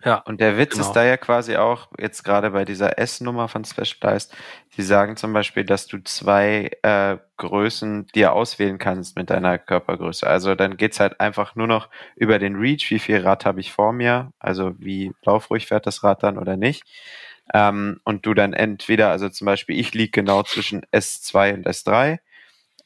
[0.05, 0.17] Ja.
[0.17, 0.87] Und der Witz genau.
[0.87, 4.35] ist da ja quasi auch, jetzt gerade bei dieser S-Nummer von Specialized,
[4.77, 10.27] die sagen zum Beispiel, dass du zwei äh, Größen dir auswählen kannst mit deiner Körpergröße.
[10.27, 13.73] Also dann geht's halt einfach nur noch über den Reach, wie viel Rad habe ich
[13.73, 16.85] vor mir, also wie laufruhig fährt das Rad dann oder nicht.
[17.53, 22.21] Ähm, und du dann entweder, also zum Beispiel, ich liege genau zwischen S2 und S3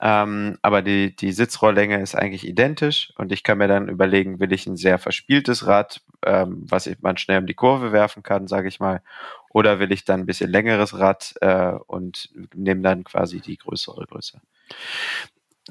[0.06, 4.52] ähm, aber die, die Sitzrohrlänge ist eigentlich identisch und ich kann mir dann überlegen, will
[4.52, 8.46] ich ein sehr verspieltes Rad, ähm, was ich, man schnell um die Kurve werfen kann,
[8.46, 9.00] sage ich mal,
[9.48, 14.04] oder will ich dann ein bisschen längeres Rad äh, und nehme dann quasi die größere
[14.04, 14.42] Größe.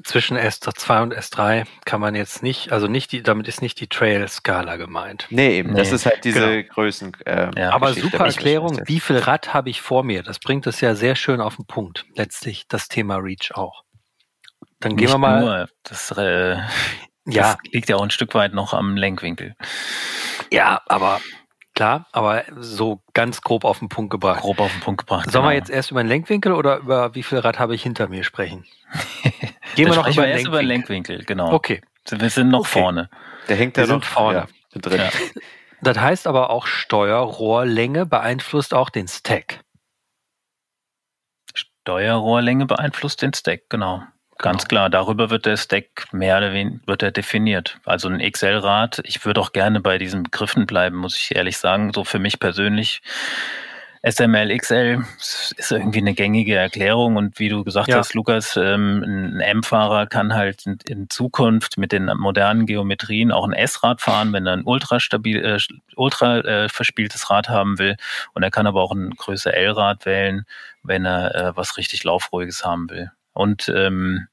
[0.02, 3.86] Zwischen S2 und S3 kann man jetzt nicht, also nicht die, damit ist nicht die
[3.86, 5.28] Trail-Skala gemeint.
[5.30, 5.78] Nee, eben, nee.
[5.78, 6.74] das ist halt diese genau.
[6.74, 7.16] Größen.
[7.24, 7.70] Äh, ja.
[7.70, 10.24] Aber super Erklärung, wie viel Rad habe ich vor mir?
[10.24, 13.84] Das bringt es ja sehr schön auf den Punkt, letztlich das Thema Reach auch.
[14.84, 15.40] Dann gehen Nicht wir mal.
[15.40, 16.64] Nur, das, äh, ja.
[17.24, 19.56] das liegt ja auch ein Stück weit noch am Lenkwinkel.
[20.52, 21.22] Ja, aber
[21.74, 24.42] klar, aber so ganz grob auf den Punkt gebracht.
[24.42, 25.30] Grob auf den Punkt gebracht.
[25.30, 25.52] Sollen genau.
[25.52, 28.24] wir jetzt erst über den Lenkwinkel oder über wie viel Rad habe ich hinter mir
[28.24, 28.66] sprechen?
[29.74, 31.54] Gehen wir noch über, erst über den Lenkwinkel, genau.
[31.54, 31.80] Okay.
[32.10, 32.80] Wir sind noch okay.
[32.80, 33.08] vorne.
[33.48, 35.00] Der hängt da noch vorne ja, drin.
[35.00, 35.10] Ja.
[35.80, 39.60] Das heißt aber auch Steuerrohrlänge beeinflusst auch den Stack.
[41.54, 44.02] Steuerrohrlänge beeinflusst den Stack, genau.
[44.38, 44.80] Ganz genau.
[44.80, 47.78] klar, darüber wird der Stack mehr oder weniger wird er definiert.
[47.84, 51.92] Also ein XL-Rad, ich würde auch gerne bei diesen Begriffen bleiben, muss ich ehrlich sagen.
[51.94, 53.02] So für mich persönlich.
[54.06, 55.02] SML XL
[55.56, 57.96] ist irgendwie eine gängige Erklärung und wie du gesagt ja.
[57.96, 63.46] hast, Lukas, ähm, ein M-Fahrer kann halt in, in, Zukunft mit den modernen Geometrien auch
[63.46, 65.58] ein S-Rad fahren, wenn er ein ultra stabil, äh,
[65.96, 67.96] ultra äh, verspieltes Rad haben will.
[68.34, 70.44] Und er kann aber auch ein größer L-Rad wählen,
[70.82, 73.10] wenn er äh, was richtig Laufruhiges haben will.
[73.34, 74.28] Und ähm,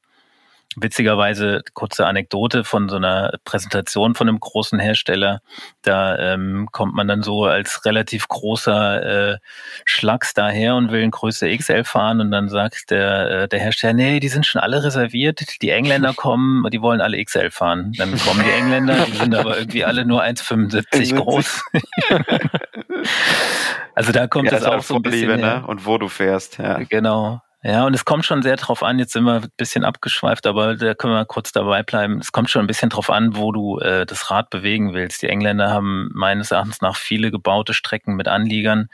[0.76, 5.42] witzigerweise kurze Anekdote von so einer Präsentation von einem großen Hersteller.
[5.82, 9.38] Da ähm, kommt man dann so als relativ großer äh,
[9.84, 13.94] Schlacks daher und will in Größe XL fahren und dann sagt der, äh, der Hersteller,
[13.94, 17.94] nee, die sind schon alle reserviert, die Engländer kommen, die wollen alle XL fahren.
[17.98, 21.64] Dann kommen die Engländer, die sind aber irgendwie alle nur 1,75 groß.
[23.96, 25.66] also da kommt ja, das auch so ein bisschen ne?
[25.68, 26.80] Und wo du fährst, ja.
[26.84, 27.42] Genau.
[27.64, 30.76] Ja, und es kommt schon sehr drauf an, jetzt sind wir ein bisschen abgeschweift, aber
[30.76, 32.18] da können wir kurz dabei bleiben.
[32.18, 35.22] Es kommt schon ein bisschen drauf an, wo du äh, das Rad bewegen willst.
[35.22, 38.90] Die Engländer haben meines Erachtens nach viele gebaute Strecken mit Anliegern.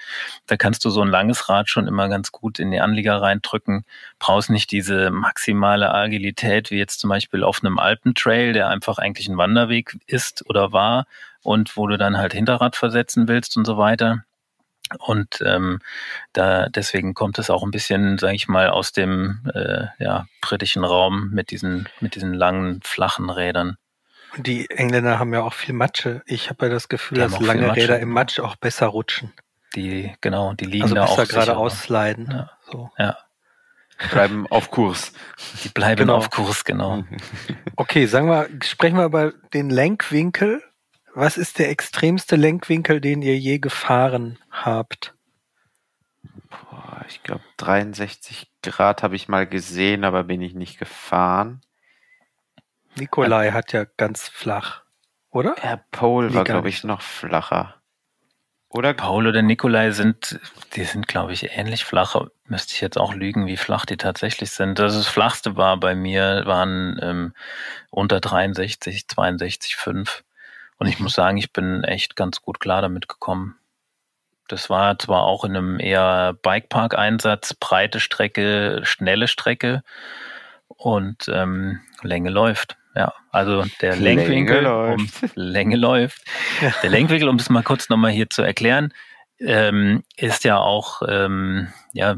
[0.47, 3.85] Da kannst du so ein langes Rad schon immer ganz gut in die Anlieger reindrücken.
[4.19, 9.29] Brauchst nicht diese maximale Agilität, wie jetzt zum Beispiel auf einem Alpentrail, der einfach eigentlich
[9.29, 11.05] ein Wanderweg ist oder war
[11.41, 14.25] und wo du dann halt Hinterrad versetzen willst und so weiter.
[14.99, 15.79] Und ähm,
[16.33, 20.83] da deswegen kommt es auch ein bisschen, sage ich mal, aus dem äh, ja, britischen
[20.83, 23.77] Raum mit diesen, mit diesen langen, flachen Rädern.
[24.35, 26.21] Und die Engländer haben ja auch viel Matsche.
[26.25, 29.33] Ich habe ja das Gefühl, dass lange Räder im Matsch auch besser rutschen.
[29.75, 32.29] Die, genau, die liegen also da besser auch gerade aussliden.
[32.31, 32.51] Ja.
[32.69, 32.89] So.
[32.97, 33.17] ja.
[34.03, 35.11] Die bleiben auf Kurs.
[35.63, 36.17] Die bleiben genau.
[36.17, 37.03] auf Kurs, genau.
[37.75, 40.63] Okay, sagen wir, sprechen wir über den Lenkwinkel.
[41.19, 45.15] Was ist der extremste Lenkwinkel, den ihr je gefahren habt?
[46.47, 51.61] Boah, ich glaube 63 Grad habe ich mal gesehen, aber bin ich nicht gefahren.
[52.97, 54.83] Nikolai hat ja ganz flach,
[55.31, 55.55] oder?
[55.59, 57.73] Herr Paul war, glaube ich, noch flacher.
[58.69, 58.93] Oder?
[58.93, 60.39] Paul oder Nikolai sind,
[60.75, 62.27] die sind, glaube ich, ähnlich flach.
[62.45, 64.79] Müsste ich jetzt auch lügen, wie flach die tatsächlich sind.
[64.79, 67.33] Also das flachste war bei mir, waren ähm,
[67.89, 70.23] unter 63, 62, 5.
[70.77, 73.55] Und ich muss sagen, ich bin echt ganz gut klar damit gekommen.
[74.47, 79.83] Das war zwar auch in einem eher Bikepark-Einsatz, breite Strecke, schnelle Strecke
[80.67, 82.77] und ähm, Länge läuft.
[82.95, 85.23] Ja, also der Lenkwinkel, Länge läuft.
[85.23, 86.21] Um, Länge läuft.
[86.81, 88.93] Der Lenkwinkel, um es mal kurz nochmal hier zu erklären,
[89.39, 92.15] ähm, ist ja auch, ähm, ja,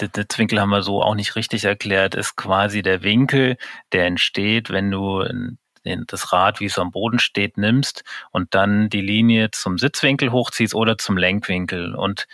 [0.00, 3.58] der Zwinkel haben wir so auch nicht richtig erklärt, ist quasi der Winkel,
[3.92, 5.20] der entsteht, wenn du
[5.84, 10.74] das Rad, wie es am Boden steht, nimmst und dann die Linie zum Sitzwinkel hochziehst
[10.74, 11.94] oder zum Lenkwinkel.
[11.94, 12.26] Und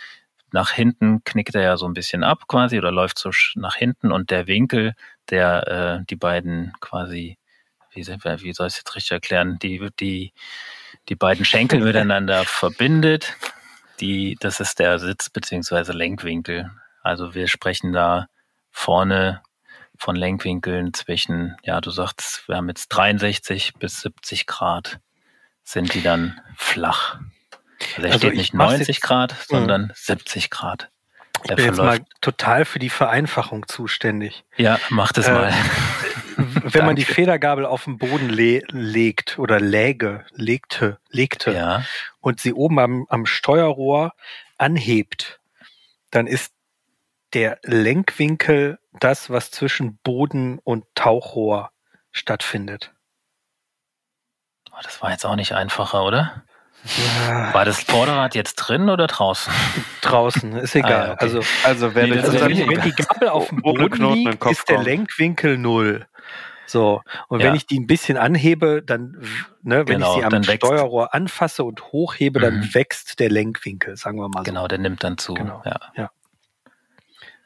[0.51, 4.11] nach hinten knickt er ja so ein bisschen ab quasi oder läuft so nach hinten
[4.11, 4.93] und der Winkel,
[5.29, 7.37] der äh, die beiden quasi
[7.91, 10.33] wie, wie soll ich es jetzt richtig erklären, die, die,
[11.09, 13.35] die beiden Schenkel miteinander verbindet.
[13.99, 15.91] Die, das ist der Sitz- bzw.
[15.91, 16.71] Lenkwinkel.
[17.01, 18.27] Also wir sprechen da
[18.71, 19.41] vorne
[19.99, 24.99] von Lenkwinkeln zwischen, ja, du sagst, wir haben jetzt 63 bis 70 Grad,
[25.63, 27.19] sind die dann flach.
[27.95, 29.93] Also er also steht nicht 90 jetzt, Grad, sondern mh.
[29.95, 30.89] 70 Grad.
[31.43, 31.77] Ich bin verläuft.
[31.77, 34.43] jetzt mal total für die Vereinfachung zuständig.
[34.57, 35.53] Ja, mach das äh, mal.
[36.63, 41.83] wenn man die Federgabel auf den Boden le legt oder läge, legte, legte ja.
[42.19, 44.13] und sie oben am, am Steuerrohr
[44.57, 45.39] anhebt,
[46.11, 46.53] dann ist
[47.33, 51.71] der Lenkwinkel das, was zwischen Boden und Tauchrohr
[52.11, 52.93] stattfindet.
[54.71, 56.43] Oh, das war jetzt auch nicht einfacher, oder?
[56.85, 57.53] Ja.
[57.53, 59.51] War das Vorderrad jetzt drin oder draußen?
[60.01, 61.09] Draußen, ist egal.
[61.09, 61.25] Ah, okay.
[61.25, 64.81] Also, also, wenn, nee, also wenn, wenn, die Gabel auf dem Boden liegt, ist der
[64.81, 66.07] Lenkwinkel null.
[66.65, 67.47] So, und ja.
[67.47, 69.17] wenn ich die ein bisschen anhebe, dann,
[69.63, 72.73] ne, wenn genau, ich sie am Steuerrohr anfasse und hochhebe, dann mhm.
[72.75, 74.43] wächst der Lenkwinkel, sagen wir mal so.
[74.43, 75.33] Genau, der nimmt dann zu.
[75.33, 75.63] Genau.
[75.65, 75.79] Ja.
[75.95, 76.11] ja.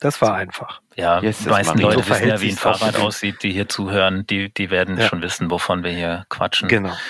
[0.04, 0.82] Das war einfach.
[0.98, 4.54] Ja, die meisten Leute so wissen ja, wie ein Fahrrad aussieht, die hier zuhören, die,
[4.54, 5.08] die werden ja.
[5.08, 6.68] schon wissen, wovon wir hier quatschen.
[6.68, 6.94] Genau.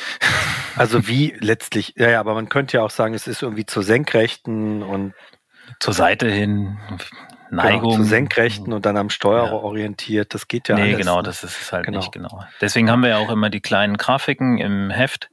[0.76, 3.84] Also wie letztlich, ja, ja, aber man könnte ja auch sagen, es ist irgendwie zur
[3.84, 5.14] Senkrechten und
[5.80, 6.80] zur Seite hin,
[7.54, 7.92] Neigung.
[7.92, 9.54] Genau, zu senkrechten und dann am Steuer ja.
[9.54, 10.34] orientiert.
[10.34, 10.94] Das geht ja nee, alles.
[10.94, 11.24] Nee, genau, ne?
[11.24, 12.00] das ist es halt genau.
[12.00, 12.44] nicht genau.
[12.62, 15.30] Deswegen haben wir ja auch immer die kleinen Grafiken im Heft,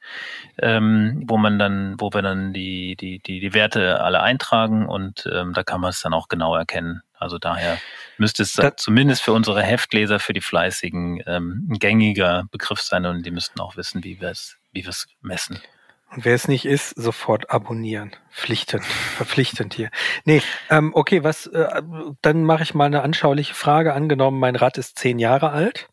[0.60, 5.28] ähm, wo man dann, wo wir dann die, die, die, die Werte alle eintragen und
[5.32, 7.02] ähm, da kann man es dann auch genau erkennen.
[7.18, 7.78] Also daher
[8.16, 13.04] müsste es das, zumindest für unsere Heftleser, für die Fleißigen, ähm, ein gängiger Begriff sein
[13.04, 15.60] und die müssten auch wissen, wie wir es wie wir es messen.
[16.10, 18.16] Und wer es nicht ist, sofort abonnieren.
[18.30, 19.90] Pflichtend, verpflichtend hier.
[20.24, 21.82] Nee, ähm, okay, was, äh,
[22.20, 23.94] dann mache ich mal eine anschauliche Frage.
[23.94, 25.88] Angenommen, mein Rad ist zehn Jahre alt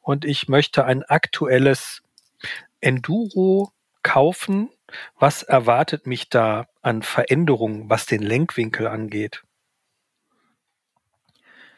[0.00, 2.02] und ich möchte ein aktuelles
[2.80, 3.72] Enduro
[4.02, 4.70] kaufen.
[5.18, 9.44] Was erwartet mich da an Veränderungen, was den Lenkwinkel angeht?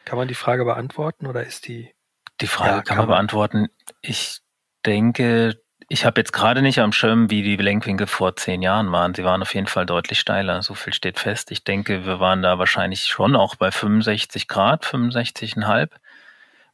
[0.05, 1.93] Kann man die Frage beantworten oder ist die?
[2.41, 3.67] Die Frage ja, kann, kann man beantworten.
[4.01, 4.41] Ich
[4.85, 9.13] denke, ich habe jetzt gerade nicht am Schirm, wie die Lenkwinkel vor zehn Jahren waren.
[9.13, 10.61] Sie waren auf jeden Fall deutlich steiler.
[10.63, 11.51] So viel steht fest.
[11.51, 15.89] Ich denke, wir waren da wahrscheinlich schon auch bei 65 Grad, 65,5.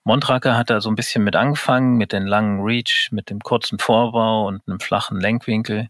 [0.04, 3.80] Montracker hat da so ein bisschen mit angefangen, mit den langen Reach, mit dem kurzen
[3.80, 5.90] Vorbau und einem flachen Lenkwinkel.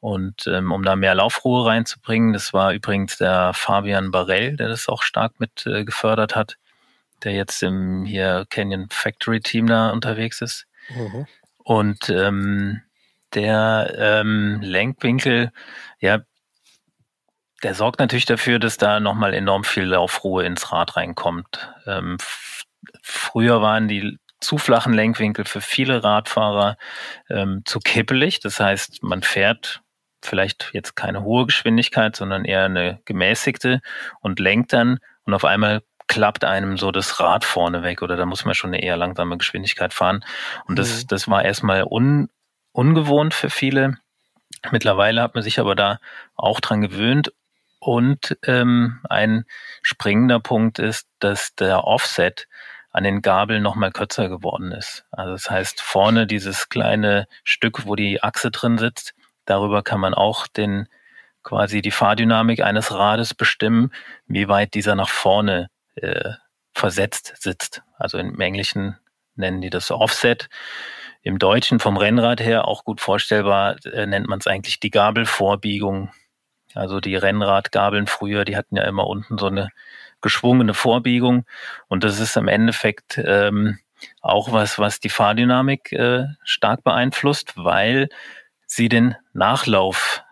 [0.00, 4.88] Und ähm, um da mehr Laufruhe reinzubringen, das war übrigens der Fabian Barell, der das
[4.88, 6.56] auch stark mit äh, gefördert hat,
[7.24, 10.66] der jetzt im hier Canyon Factory Team da unterwegs ist.
[10.88, 11.26] Mhm.
[11.64, 12.82] Und ähm,
[13.34, 15.52] der ähm, Lenkwinkel,
[16.00, 16.20] ja,
[17.62, 21.72] der sorgt natürlich dafür, dass da nochmal enorm viel Laufruhe ins Rad reinkommt.
[21.86, 22.18] Ähm,
[23.02, 26.76] früher waren die zu flachen Lenkwinkel für viele Radfahrer
[27.30, 28.40] ähm, zu kippelig.
[28.40, 29.82] Das heißt, man fährt
[30.20, 33.80] vielleicht jetzt keine hohe Geschwindigkeit, sondern eher eine gemäßigte
[34.20, 38.26] und lenkt dann und auf einmal klappt einem so das Rad vorne weg oder da
[38.26, 40.24] muss man schon eine eher langsame Geschwindigkeit fahren.
[40.66, 41.06] Und das, mhm.
[41.08, 42.28] das war erstmal un,
[42.72, 43.98] ungewohnt für viele.
[44.70, 45.98] Mittlerweile hat man sich aber da
[46.36, 47.32] auch dran gewöhnt.
[47.78, 49.44] Und ähm, ein
[49.82, 52.46] springender Punkt ist, dass der Offset
[52.92, 55.04] an den Gabeln nochmal kürzer geworden ist.
[55.10, 59.14] Also das heißt, vorne dieses kleine Stück, wo die Achse drin sitzt,
[59.46, 60.86] darüber kann man auch den
[61.42, 63.90] quasi die Fahrdynamik eines Rades bestimmen,
[64.26, 66.32] wie weit dieser nach vorne äh,
[66.74, 67.82] versetzt sitzt.
[67.98, 68.96] Also im Englischen
[69.34, 70.48] nennen die das Offset.
[71.22, 76.10] Im Deutschen vom Rennrad her auch gut vorstellbar, äh, nennt man es eigentlich die Gabelvorbiegung.
[76.74, 79.68] Also die Rennradgabeln früher, die hatten ja immer unten so eine
[80.20, 81.44] geschwungene Vorbiegung.
[81.88, 83.78] Und das ist im Endeffekt ähm,
[84.20, 88.08] auch was, was die Fahrdynamik äh, stark beeinflusst, weil
[88.66, 90.22] sie den Nachlauf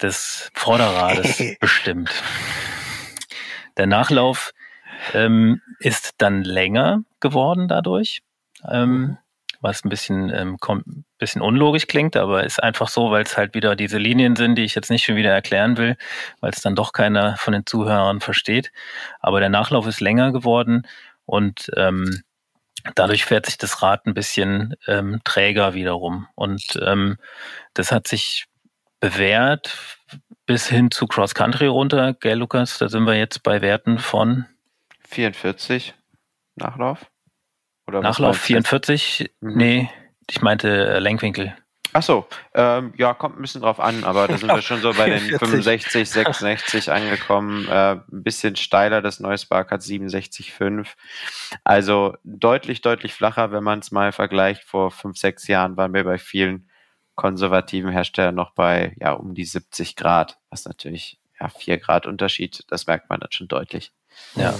[0.00, 2.10] des Vorderrades bestimmt.
[3.76, 4.52] Der Nachlauf
[5.14, 8.22] ähm, ist dann länger geworden dadurch,
[8.68, 9.18] ähm, mhm.
[9.60, 10.58] was ein bisschen, ähm,
[11.18, 14.64] bisschen unlogisch klingt, aber ist einfach so, weil es halt wieder diese Linien sind, die
[14.64, 15.96] ich jetzt nicht schon wieder erklären will,
[16.40, 18.72] weil es dann doch keiner von den Zuhörern versteht.
[19.20, 20.86] Aber der Nachlauf ist länger geworden
[21.26, 22.22] und ähm,
[22.94, 26.26] dadurch fährt sich das Rad ein bisschen ähm, träger wiederum.
[26.34, 27.18] Und ähm,
[27.74, 28.46] das hat sich
[29.00, 29.76] bewährt
[30.46, 32.78] bis hin zu Cross Country runter, gell, Lukas?
[32.78, 34.46] Da sind wir jetzt bei Werten von
[35.08, 35.94] 44
[36.56, 37.06] Nachlauf?
[37.86, 39.30] Oder Nachlauf 44?
[39.40, 39.56] Mhm.
[39.56, 39.90] Nee,
[40.28, 41.56] ich meinte äh, Lenkwinkel.
[41.94, 44.92] Ach so, ähm, ja, kommt ein bisschen drauf an, aber da sind wir schon so
[44.92, 47.66] bei den 65, 66 angekommen.
[47.66, 50.86] Äh, ein bisschen steiler, das neue Spark hat 67,5.
[51.64, 54.64] Also deutlich, deutlich flacher, wenn man es mal vergleicht.
[54.64, 56.68] Vor fünf, sechs Jahren waren wir bei vielen
[57.14, 62.64] konservativen Herstellern noch bei ja um die 70 Grad, was natürlich ja 4 Grad Unterschied,
[62.68, 63.92] das merkt man dann schon deutlich.
[64.34, 64.54] Ja.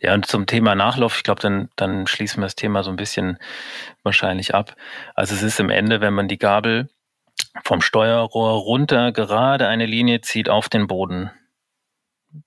[0.00, 2.96] Ja, und zum Thema Nachlauf, ich glaube, dann, dann schließen wir das Thema so ein
[2.96, 3.38] bisschen
[4.02, 4.74] wahrscheinlich ab.
[5.14, 6.88] Also es ist im Ende, wenn man die Gabel
[7.64, 11.30] vom Steuerrohr runter gerade eine Linie zieht auf den Boden.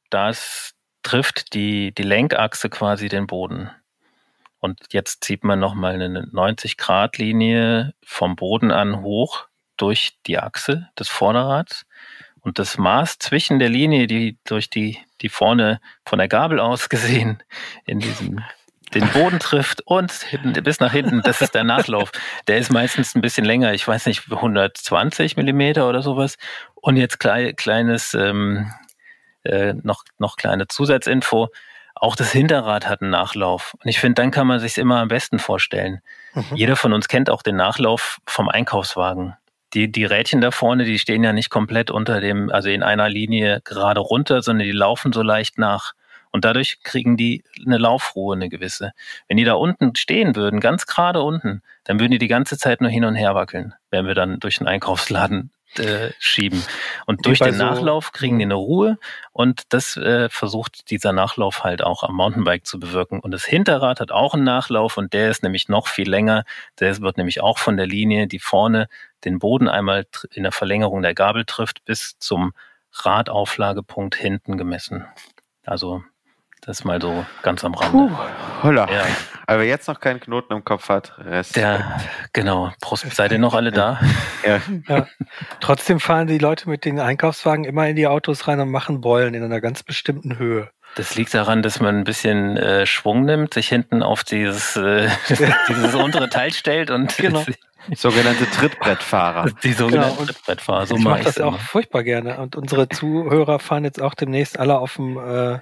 [0.10, 0.74] Das
[1.04, 3.70] trifft die, die Lenkachse quasi den Boden.
[4.60, 9.47] Und jetzt zieht man nochmal eine 90-Grad-Linie vom Boden an hoch
[9.78, 11.86] durch die Achse des Vorderrads.
[12.44, 16.89] Und das Maß zwischen der Linie, die durch die, die vorne von der Gabel aus
[16.89, 17.41] gesehen
[17.86, 18.44] in diesem
[18.94, 22.12] den Boden trifft und hinten, bis nach hinten, das ist der Nachlauf.
[22.48, 26.38] Der ist meistens ein bisschen länger, ich weiß nicht, 120 Millimeter oder sowas.
[26.76, 28.72] Und jetzt klei, kleines, ähm,
[29.44, 31.50] äh, noch, noch kleine Zusatzinfo.
[31.96, 33.76] Auch das Hinterrad hat einen Nachlauf.
[33.82, 36.02] Und ich finde, dann kann man sich immer am besten vorstellen.
[36.34, 36.56] Mhm.
[36.56, 39.36] Jeder von uns kennt auch den Nachlauf vom Einkaufswagen
[39.74, 43.10] die, die Rädchen da vorne, die stehen ja nicht komplett unter dem, also in einer
[43.10, 45.94] Linie gerade runter, sondern die laufen so leicht nach.
[46.32, 48.92] Und dadurch kriegen die eine Laufruhe, eine gewisse.
[49.28, 52.82] Wenn die da unten stehen würden, ganz gerade unten, dann würden die die ganze Zeit
[52.82, 56.64] nur hin und her wackeln, wenn wir dann durch den Einkaufsladen äh, schieben.
[57.06, 58.98] Und durch den so Nachlauf kriegen die eine Ruhe
[59.32, 63.20] und das äh, versucht dieser Nachlauf halt auch am Mountainbike zu bewirken.
[63.20, 66.46] Und das Hinterrad hat auch einen Nachlauf und der ist nämlich noch viel länger.
[66.80, 68.88] Der wird nämlich auch von der Linie, die vorne
[69.26, 72.54] den Boden einmal in der Verlängerung der Gabel trifft, bis zum
[72.94, 75.06] Radauflagepunkt hinten gemessen.
[75.66, 76.04] Also
[76.68, 78.14] das mal so ganz am Rande.
[78.14, 78.18] Puh,
[78.64, 78.88] holla.
[78.91, 79.05] Ja.
[79.47, 81.55] Aber jetzt noch keinen Knoten im Kopf hat, Rest.
[81.55, 81.99] Der,
[82.32, 82.72] genau.
[82.82, 83.99] Prost, seid ihr noch alle da?
[84.45, 84.59] Ja.
[84.89, 85.07] ja.
[85.61, 89.34] Trotzdem fahren die Leute mit den Einkaufswagen immer in die Autos rein und machen Beulen
[89.34, 90.70] in einer ganz bestimmten Höhe.
[90.95, 95.09] Das liegt daran, dass man ein bisschen äh, Schwung nimmt, sich hinten auf dieses, äh,
[95.70, 97.45] dieses untere Teil stellt und genau.
[97.95, 99.51] Sogenannte Trittbrettfahrer.
[99.64, 100.26] Die sogenannten genau.
[100.26, 100.86] Trittbrettfahrer.
[100.86, 102.38] So ich mache das auch furchtbar gerne.
[102.38, 105.59] Und unsere Zuhörer fahren jetzt auch demnächst alle auf dem äh,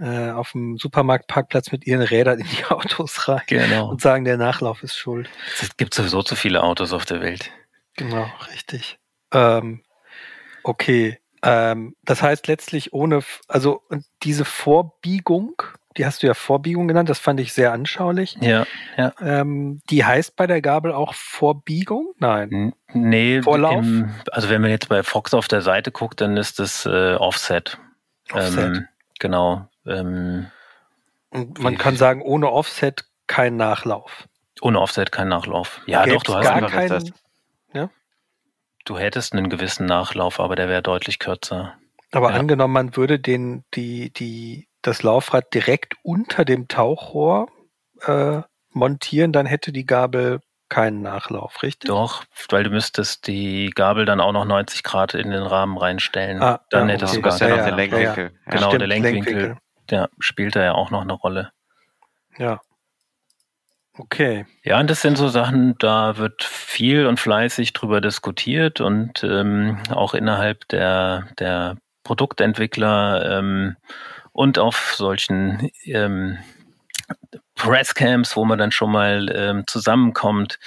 [0.00, 3.90] äh, auf dem Supermarktparkplatz mit ihren Rädern in die Autos rein genau.
[3.90, 5.28] und sagen, der Nachlauf ist schuld.
[5.60, 7.50] Es gibt sowieso zu viele Autos auf der Welt.
[7.96, 8.98] Genau, richtig.
[9.32, 9.82] Ähm,
[10.62, 11.18] okay.
[11.42, 13.82] Ähm, das heißt letztlich ohne, also
[14.22, 15.62] diese Vorbiegung,
[15.96, 18.36] die hast du ja Vorbiegung genannt, das fand ich sehr anschaulich.
[18.40, 19.12] Ja, ja.
[19.20, 22.12] Ähm, die heißt bei der Gabel auch Vorbiegung?
[22.18, 22.72] Nein.
[22.92, 23.84] Nee, Vorlauf?
[23.84, 27.14] Im, also wenn man jetzt bei Fox auf der Seite guckt, dann ist das äh,
[27.14, 27.78] Offset.
[28.32, 28.76] Offset.
[28.76, 28.88] Ähm,
[29.18, 29.67] genau.
[29.88, 30.50] Ähm,
[31.30, 34.28] Und man kann sagen, ohne Offset kein Nachlauf.
[34.60, 35.80] Ohne Offset kein Nachlauf.
[35.86, 37.12] Ja, Gäb's doch, du hast gar keinen,
[37.72, 37.90] ja?
[38.84, 41.74] Du hättest einen gewissen Nachlauf, aber der wäre deutlich kürzer.
[42.12, 42.36] Aber ja.
[42.36, 47.48] angenommen, man würde den, die, die, das Laufrad direkt unter dem Tauchrohr
[48.06, 51.88] äh, montieren, dann hätte die Gabel keinen Nachlauf, richtig?
[51.88, 56.42] Doch, weil du müsstest die Gabel dann auch noch 90 Grad in den Rahmen reinstellen.
[56.42, 57.22] Ah, dann ja, hättest okay.
[57.22, 58.24] du gar ja, ja, den Lenkwinkel.
[58.24, 59.58] Ja, genau, Stimmt, der Lenkwinkel, Lenkwinkel,
[59.90, 61.52] der spielt da ja auch noch eine Rolle.
[62.36, 62.60] Ja.
[63.98, 64.46] Okay.
[64.62, 69.78] Ja, und das sind so Sachen, da wird viel und fleißig drüber diskutiert und ähm,
[69.90, 73.76] auch innerhalb der, der Produktentwickler ähm,
[74.32, 76.38] und auf solchen ähm,
[77.56, 80.60] Presscamps, wo man dann schon mal ähm, zusammenkommt.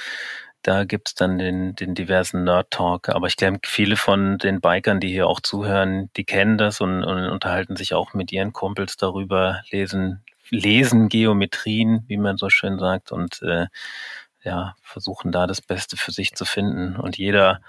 [0.63, 3.09] Da gibt's dann den, den diversen Nerd-Talk.
[3.09, 7.03] Aber ich glaube, viele von den Bikern, die hier auch zuhören, die kennen das und,
[7.03, 12.77] und unterhalten sich auch mit ihren Kumpels darüber, lesen, lesen Geometrien, wie man so schön
[12.77, 13.67] sagt, und äh,
[14.43, 16.95] ja, versuchen da das Beste für sich zu finden.
[16.95, 17.61] Und jeder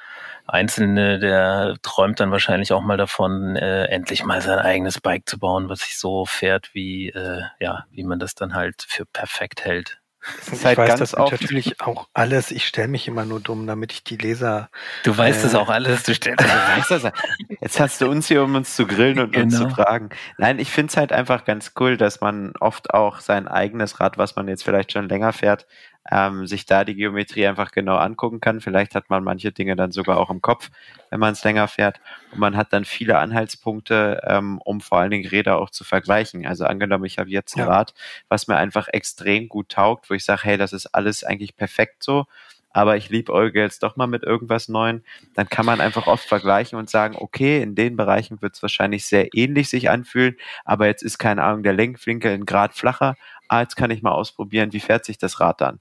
[0.46, 5.38] Einzelne, der träumt dann wahrscheinlich auch mal davon, äh, endlich mal sein eigenes Bike zu
[5.38, 9.64] bauen, was sich so fährt, wie, äh, ja, wie man das dann halt für perfekt
[9.64, 10.01] hält.
[10.38, 12.50] Das ist halt ich weiß das natürlich auch alles.
[12.52, 14.70] Ich stelle mich immer nur dumm, damit ich die Leser.
[15.02, 16.04] Du weißt das äh, auch alles.
[16.04, 16.44] Du stellst.
[16.44, 17.12] Du das.
[17.60, 19.44] Jetzt hast du uns hier, um uns zu grillen und genau.
[19.44, 19.74] uns zu genau.
[19.74, 20.10] fragen.
[20.38, 24.16] Nein, ich finde es halt einfach ganz cool, dass man oft auch sein eigenes Rad,
[24.16, 25.66] was man jetzt vielleicht schon länger fährt,
[26.10, 28.60] ähm, sich da die Geometrie einfach genau angucken kann.
[28.60, 30.70] Vielleicht hat man manche Dinge dann sogar auch im Kopf,
[31.10, 32.00] wenn man es länger fährt.
[32.32, 36.46] Und man hat dann viele Anhaltspunkte, ähm, um vor allen Dingen Räder auch zu vergleichen.
[36.46, 37.66] Also angenommen, ich habe jetzt ein ja.
[37.66, 37.94] Rad,
[38.28, 42.02] was mir einfach extrem gut taugt, wo ich sage, hey, das ist alles eigentlich perfekt
[42.02, 42.26] so
[42.72, 45.02] aber ich liebe jetzt doch mal mit irgendwas Neuem,
[45.34, 49.06] dann kann man einfach oft vergleichen und sagen, okay, in den Bereichen wird es wahrscheinlich
[49.06, 53.16] sehr ähnlich sich anfühlen, aber jetzt ist keine Ahnung der Lenkwinkel ein Grad flacher.
[53.52, 55.80] Ah, jetzt kann ich mal ausprobieren, wie fährt sich das Rad dann?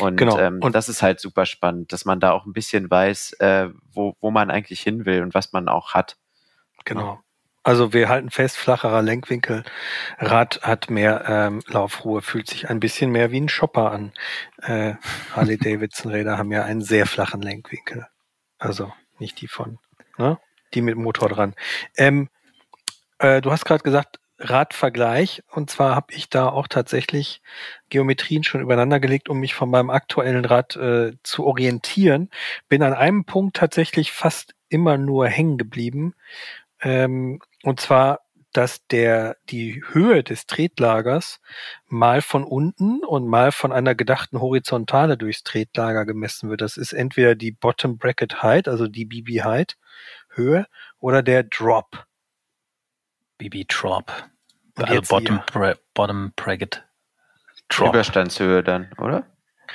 [0.00, 0.36] Und, genau.
[0.36, 3.68] ähm, und das ist halt super spannend, dass man da auch ein bisschen weiß, äh,
[3.92, 6.16] wo, wo man eigentlich hin will und was man auch hat.
[6.84, 7.20] Genau.
[7.62, 9.62] Also wir halten fest, flacherer Lenkwinkel.
[10.18, 14.12] Rad hat mehr ähm, Laufruhe, fühlt sich ein bisschen mehr wie ein Shopper an.
[14.60, 14.94] Äh,
[15.36, 18.08] Harley Davidson Räder haben ja einen sehr flachen Lenkwinkel.
[18.58, 19.78] Also nicht die von,
[20.18, 20.40] ne?
[20.74, 21.54] Die mit Motor dran.
[21.96, 22.28] Ähm,
[23.18, 25.42] äh, du hast gerade gesagt, Radvergleich.
[25.50, 27.42] Und zwar habe ich da auch tatsächlich
[27.90, 32.30] Geometrien schon übereinander gelegt, um mich von meinem aktuellen Rad äh, zu orientieren.
[32.68, 36.14] Bin an einem Punkt tatsächlich fast immer nur hängen geblieben.
[36.80, 38.20] Ähm, und zwar,
[38.52, 41.40] dass der, die Höhe des Tretlagers
[41.86, 46.60] mal von unten und mal von einer gedachten Horizontale durchs Tretlager gemessen wird.
[46.60, 49.76] Das ist entweder die Bottom Bracket Height, also die BB Height
[50.28, 50.66] Höhe,
[50.98, 52.06] oder der Drop.
[53.38, 54.12] BB Drop.
[54.76, 56.84] Also Bottom, Bra Bottom Bracket
[57.68, 57.90] Drop.
[57.90, 59.26] Überstandshöhe dann, oder?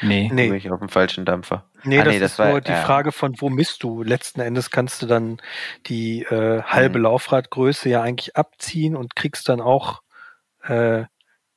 [0.02, 0.30] Nee.
[0.32, 0.48] nee.
[0.48, 1.66] Bin ich auf dem falschen Dampfer.
[1.84, 2.82] Nee, ah, das, nee, das ist war, nur die ja.
[2.82, 4.04] Frage von, wo misst du?
[4.04, 5.42] Letzten Endes kannst du dann
[5.88, 7.06] die äh, halbe mhm.
[7.06, 10.02] Laufradgröße ja eigentlich abziehen und kriegst dann auch
[10.64, 11.06] äh,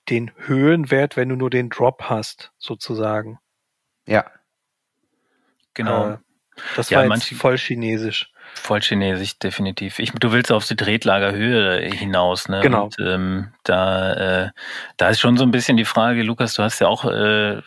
[0.08, 3.38] den Höhenwert, wenn du nur den Drop hast, sozusagen.
[4.06, 4.30] Ja.
[5.74, 6.10] Genau.
[6.10, 6.18] Äh,
[6.76, 8.31] das ja, war jetzt voll chinesisch.
[8.54, 9.98] Voll chinesisch, definitiv.
[9.98, 12.60] Ich, du willst auf die Tretlagerhöhe hinaus, ne?
[12.60, 12.84] Genau.
[12.84, 14.12] Und, ähm, da,
[14.44, 14.50] äh,
[14.96, 17.60] da ist schon so ein bisschen die Frage, Lukas, du hast ja auch äh,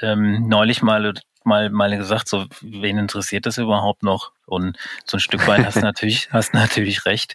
[0.00, 4.32] ähm, neulich mal mal, mal gesagt, so, wen interessiert das überhaupt noch?
[4.46, 7.34] Und so ein Stück weit hast du natürlich, hast natürlich recht.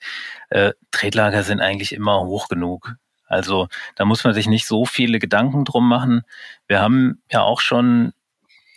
[0.50, 2.96] Äh, Tretlager sind eigentlich immer hoch genug.
[3.28, 6.24] Also da muss man sich nicht so viele Gedanken drum machen.
[6.68, 8.14] Wir haben ja auch schon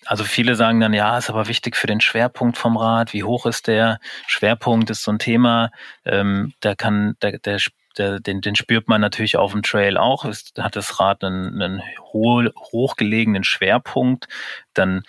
[0.07, 3.13] also viele sagen dann, ja, ist aber wichtig für den Schwerpunkt vom Rad.
[3.13, 4.01] Wie hoch ist der?
[4.27, 5.71] Schwerpunkt ist so ein Thema.
[6.05, 7.39] Ähm, da kann, der,
[7.99, 10.25] der, den, den spürt man natürlich auf dem Trail auch.
[10.25, 11.83] Es hat das Rad einen, einen
[12.13, 14.29] hoch, hochgelegenen Schwerpunkt.
[14.73, 15.03] Dann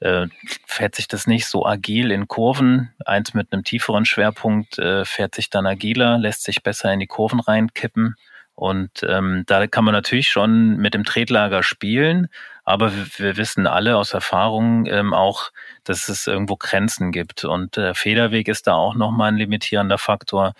[0.00, 0.26] äh,
[0.66, 2.92] fährt sich das nicht so agil in Kurven.
[3.06, 7.06] Eins mit einem tieferen Schwerpunkt äh, fährt sich dann agiler, lässt sich besser in die
[7.06, 8.16] Kurven reinkippen.
[8.54, 12.28] Und ähm, da kann man natürlich schon mit dem Tretlager spielen,
[12.64, 15.50] aber wir, wissen alle aus Erfahrung ähm, auch,
[15.84, 17.44] dass es irgendwo Grenzen gibt.
[17.44, 20.52] Und der Federweg ist da auch nochmal ein limitierender Faktor.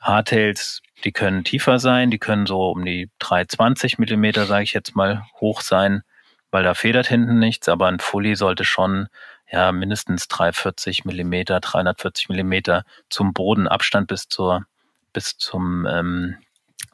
[0.00, 4.94] Hardtails, die können tiefer sein, die können so um die 320 Millimeter, sage ich jetzt
[4.94, 6.02] mal, hoch sein,
[6.50, 9.08] weil da federt hinten nichts, aber ein Fully sollte schon
[9.50, 14.64] ja mindestens 340 Millimeter, 340 Millimeter zum Boden Abstand bis zur
[15.12, 16.36] bis zum ähm,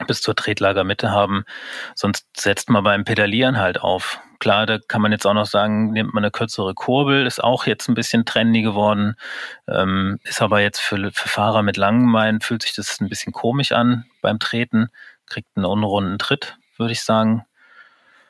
[0.05, 1.45] bis zur Tretlagermitte haben.
[1.95, 4.19] Sonst setzt man beim Pedalieren halt auf.
[4.39, 7.65] Klar, da kann man jetzt auch noch sagen, nimmt man eine kürzere Kurbel, ist auch
[7.65, 9.15] jetzt ein bisschen trendy geworden,
[9.67, 13.33] ähm, ist aber jetzt für, für Fahrer mit langen Beinen, fühlt sich das ein bisschen
[13.33, 14.89] komisch an beim Treten,
[15.25, 17.45] kriegt einen unrunden Tritt, würde ich sagen.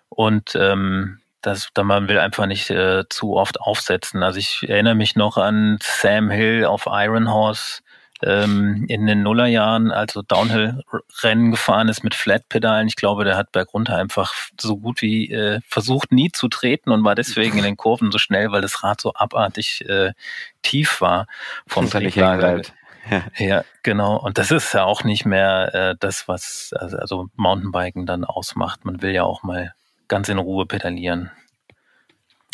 [0.10, 4.24] Und ähm, das, da man will einfach nicht äh, zu oft aufsetzen.
[4.24, 7.82] Also ich erinnere mich noch an Sam Hill auf Iron Horse,
[8.24, 12.88] ähm, in den Nullerjahren, also Downhill-Rennen gefahren ist mit Flatpedalen.
[12.88, 17.04] Ich glaube, der hat bergunter einfach so gut wie äh, versucht, nie zu treten und
[17.04, 20.14] war deswegen in den Kurven so schnell, weil das Rad so abartig äh,
[20.62, 21.28] tief war
[21.68, 22.62] vom Tretlager.
[23.10, 23.24] Ja.
[23.38, 24.18] ja, genau.
[24.18, 28.84] Und das ist ja auch nicht mehr äh, das, was also, also Mountainbiken dann ausmacht.
[28.84, 29.74] Man will ja auch mal
[30.08, 31.32] ganz in Ruhe pedalieren.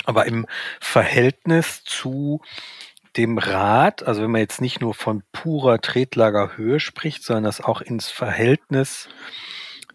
[0.06, 0.46] Aber im
[0.80, 2.42] Verhältnis zu
[3.18, 7.82] dem Rad, also wenn man jetzt nicht nur von purer Tretlagerhöhe spricht, sondern das auch
[7.82, 9.08] ins Verhältnis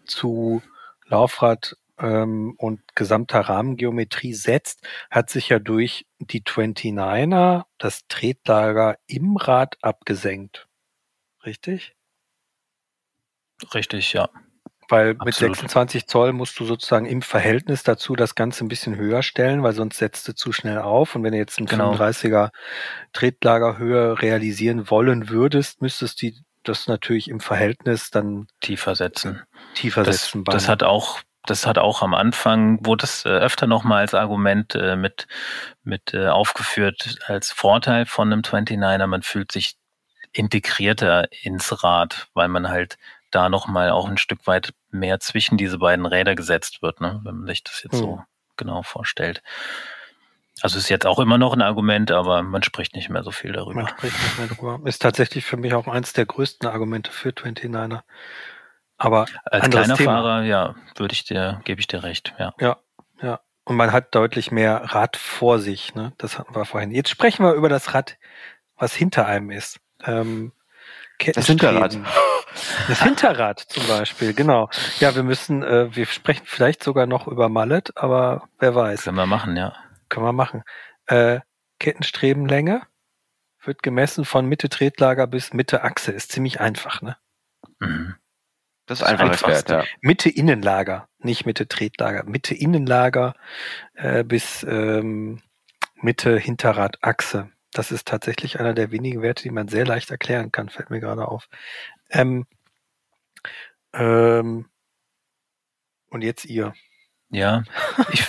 [0.05, 0.61] zu
[1.05, 9.35] Laufrad ähm, und gesamter Rahmengeometrie setzt, hat sich ja durch die 29er das Tretlager im
[9.37, 10.67] Rad abgesenkt.
[11.45, 11.95] Richtig?
[13.73, 14.29] Richtig, ja.
[14.89, 15.25] Weil Absolut.
[15.25, 19.63] mit 26 Zoll musst du sozusagen im Verhältnis dazu das Ganze ein bisschen höher stellen,
[19.63, 21.15] weil sonst setzt du zu schnell auf.
[21.15, 21.93] Und wenn du jetzt einen genau.
[21.93, 22.49] 35er
[23.13, 26.31] Tretlagerhöhe realisieren wollen würdest, müsstest du
[26.63, 29.43] das natürlich im Verhältnis dann tiefer setzen.
[29.75, 30.43] Tiefer das, setzen.
[30.43, 34.75] Das hat auch das hat auch am Anfang, wurde es äh, öfter nochmal als Argument
[34.75, 35.27] äh, mit,
[35.83, 39.07] mit äh, aufgeführt als Vorteil von einem 29er.
[39.07, 39.75] Man fühlt sich
[40.31, 42.97] integrierter ins Rad, weil man halt
[43.31, 47.21] da nochmal auch ein Stück weit mehr zwischen diese beiden Räder gesetzt wird, ne?
[47.23, 47.99] wenn man sich das jetzt mhm.
[47.99, 48.23] so hm.
[48.57, 49.41] genau vorstellt.
[50.61, 53.53] Also ist jetzt auch immer noch ein Argument, aber man spricht nicht mehr so viel
[53.53, 53.83] darüber.
[53.83, 54.87] Man spricht nicht mehr darüber.
[54.87, 58.01] Ist tatsächlich für mich auch eins der größten Argumente für 29er.
[58.97, 60.15] Aber als kleiner Thema.
[60.15, 62.53] Fahrer, ja, würde ich dir, gebe ich dir recht, ja.
[62.59, 62.77] Ja,
[63.21, 63.39] ja.
[63.63, 66.11] Und man hat deutlich mehr Rad vor sich, ne?
[66.17, 66.91] Das hatten wir vorhin.
[66.91, 68.17] Jetzt sprechen wir über das Rad,
[68.75, 69.79] was hinter einem ist.
[70.03, 70.51] Ähm,
[71.33, 71.97] das Hinterrad.
[72.87, 74.69] Das Hinterrad zum Beispiel, genau.
[74.99, 79.03] Ja, wir müssen, äh, wir sprechen vielleicht sogar noch über Mallet, aber wer weiß.
[79.03, 79.73] Können wir machen, ja.
[80.09, 80.63] Können wir machen.
[81.05, 81.39] Äh,
[81.79, 82.81] Kettenstrebenlänge
[83.63, 86.11] wird gemessen von Mitte Tretlager bis Mitte Achse.
[86.11, 87.17] Ist ziemlich einfach, ne?
[87.79, 88.15] Mhm.
[88.85, 89.83] Das ist einfach Wert, ja.
[90.01, 92.23] Mitte Innenlager, nicht Mitte Tretlager.
[92.23, 93.35] Mitte Innenlager
[93.93, 95.43] äh, bis ähm,
[96.01, 97.51] Mitte Hinterradachse.
[97.71, 100.99] Das ist tatsächlich einer der wenigen Werte, die man sehr leicht erklären kann, fällt mir
[100.99, 101.49] gerade auf.
[102.09, 102.47] Ähm,
[103.93, 104.69] ähm,
[106.09, 106.73] und jetzt ihr.
[107.29, 107.63] Ja,
[108.11, 108.27] ich,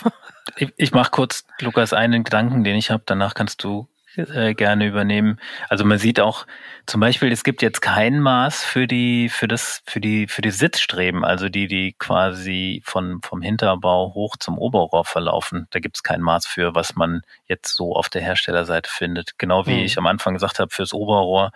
[0.57, 3.03] ich, ich mache kurz, Lukas, einen Gedanken, den ich habe.
[3.07, 5.38] Danach kannst du äh, gerne übernehmen.
[5.68, 6.46] Also man sieht auch
[6.86, 10.50] zum Beispiel, es gibt jetzt kein Maß für die, für das, für die, für die
[10.50, 15.68] Sitzstreben, also die, die quasi von, vom Hinterbau hoch zum Oberrohr verlaufen.
[15.70, 19.38] Da gibt es kein Maß für, was man jetzt so auf der Herstellerseite findet.
[19.38, 19.84] Genau wie mhm.
[19.84, 21.52] ich am Anfang gesagt habe, fürs Oberrohr.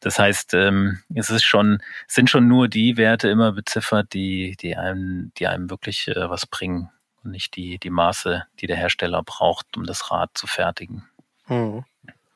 [0.00, 4.76] Das heißt, ähm, es ist schon, sind schon nur die Werte immer beziffert, die, die
[4.76, 6.90] einem, die einem wirklich äh, was bringen
[7.22, 11.08] und nicht die, die Maße, die der Hersteller braucht, um das Rad zu fertigen.
[11.48, 11.84] Mhm.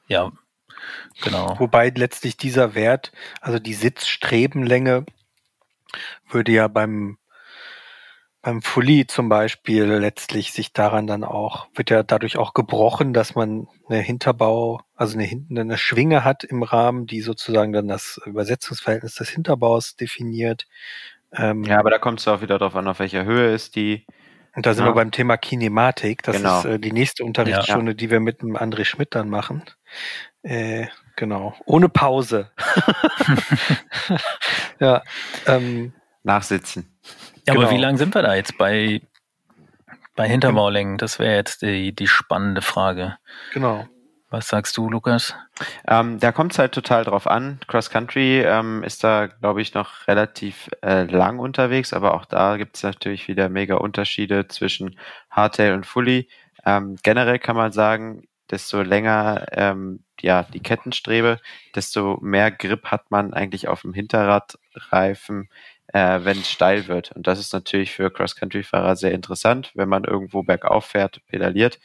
[0.09, 0.33] Ja,
[1.23, 1.59] genau.
[1.59, 5.05] Wobei letztlich dieser Wert, also die Sitzstrebenlänge,
[6.31, 7.19] würde ja beim
[8.41, 13.35] beim Fully zum Beispiel letztlich sich daran dann auch, wird ja dadurch auch gebrochen, dass
[13.35, 18.21] man eine Hinterbau, also eine, hinten eine Schwinge hat im Rahmen, die sozusagen dann das
[18.25, 20.67] Übersetzungsverhältnis des Hinterbaus definiert.
[21.33, 24.07] Ähm, ja, aber da kommt es auch wieder darauf an, auf welcher Höhe ist die
[24.59, 24.91] und da sind ja.
[24.91, 26.25] wir beim Thema Kinematik.
[26.25, 26.59] Das genau.
[26.59, 27.97] ist äh, die nächste Unterrichtsstunde, ja.
[27.97, 29.63] die wir mit dem André Schmidt dann machen.
[30.43, 31.55] Äh, genau.
[31.65, 32.51] Ohne Pause.
[34.81, 35.05] ja.
[35.47, 35.93] Ähm,
[36.25, 36.93] Nachsitzen.
[37.47, 37.67] Ja, genau.
[37.67, 39.01] aber wie lange sind wir da jetzt bei,
[40.17, 40.99] bei Hinterbaulängen?
[40.99, 43.17] Das wäre jetzt die, die spannende Frage.
[43.53, 43.87] Genau.
[44.31, 45.35] Was sagst du, Lukas?
[45.87, 47.61] Ähm, da kommt es halt total drauf an.
[47.67, 52.59] Cross Country ähm, ist da, glaube ich, noch relativ äh, lang unterwegs, aber auch da
[52.59, 54.99] gibt es natürlich wieder mega Unterschiede zwischen
[55.31, 56.29] Hardtail und Fully.
[56.67, 61.41] Ähm, generell kann man sagen, desto länger ähm, ja, die Kettenstrebe,
[61.75, 65.49] desto mehr Grip hat man eigentlich auf dem Hinterradreifen,
[65.93, 67.13] äh, wenn es steil wird.
[67.13, 71.79] Und das ist natürlich für Cross-Country-Fahrer sehr interessant, wenn man irgendwo bergauf fährt, pedaliert.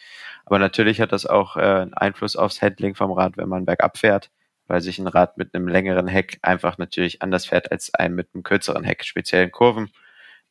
[0.45, 3.97] Aber natürlich hat das auch äh, einen Einfluss aufs Handling vom Rad, wenn man bergab
[3.97, 4.29] fährt,
[4.67, 8.29] weil sich ein Rad mit einem längeren Heck einfach natürlich anders fährt als ein mit
[8.33, 9.91] einem kürzeren Heck, speziell in Kurven.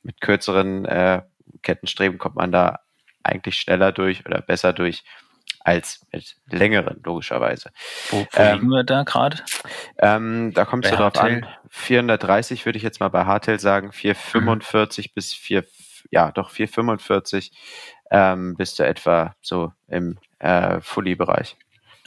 [0.02, 1.22] Mit kürzeren äh,
[1.62, 2.80] Kettenstreben kommt man da
[3.22, 5.04] eigentlich schneller durch oder besser durch
[5.64, 7.70] als mit längeren, logischerweise.
[8.10, 9.38] Wo, wo ähm, liegen wir da gerade?
[9.98, 11.46] Ähm, da kommt es darauf an.
[11.70, 15.10] 430 würde ich jetzt mal bei Hardtail sagen, 445 mhm.
[15.14, 15.64] bis 4,
[16.10, 17.52] ja, doch 445
[18.12, 21.56] ähm, bist du etwa so im äh, Fully-Bereich.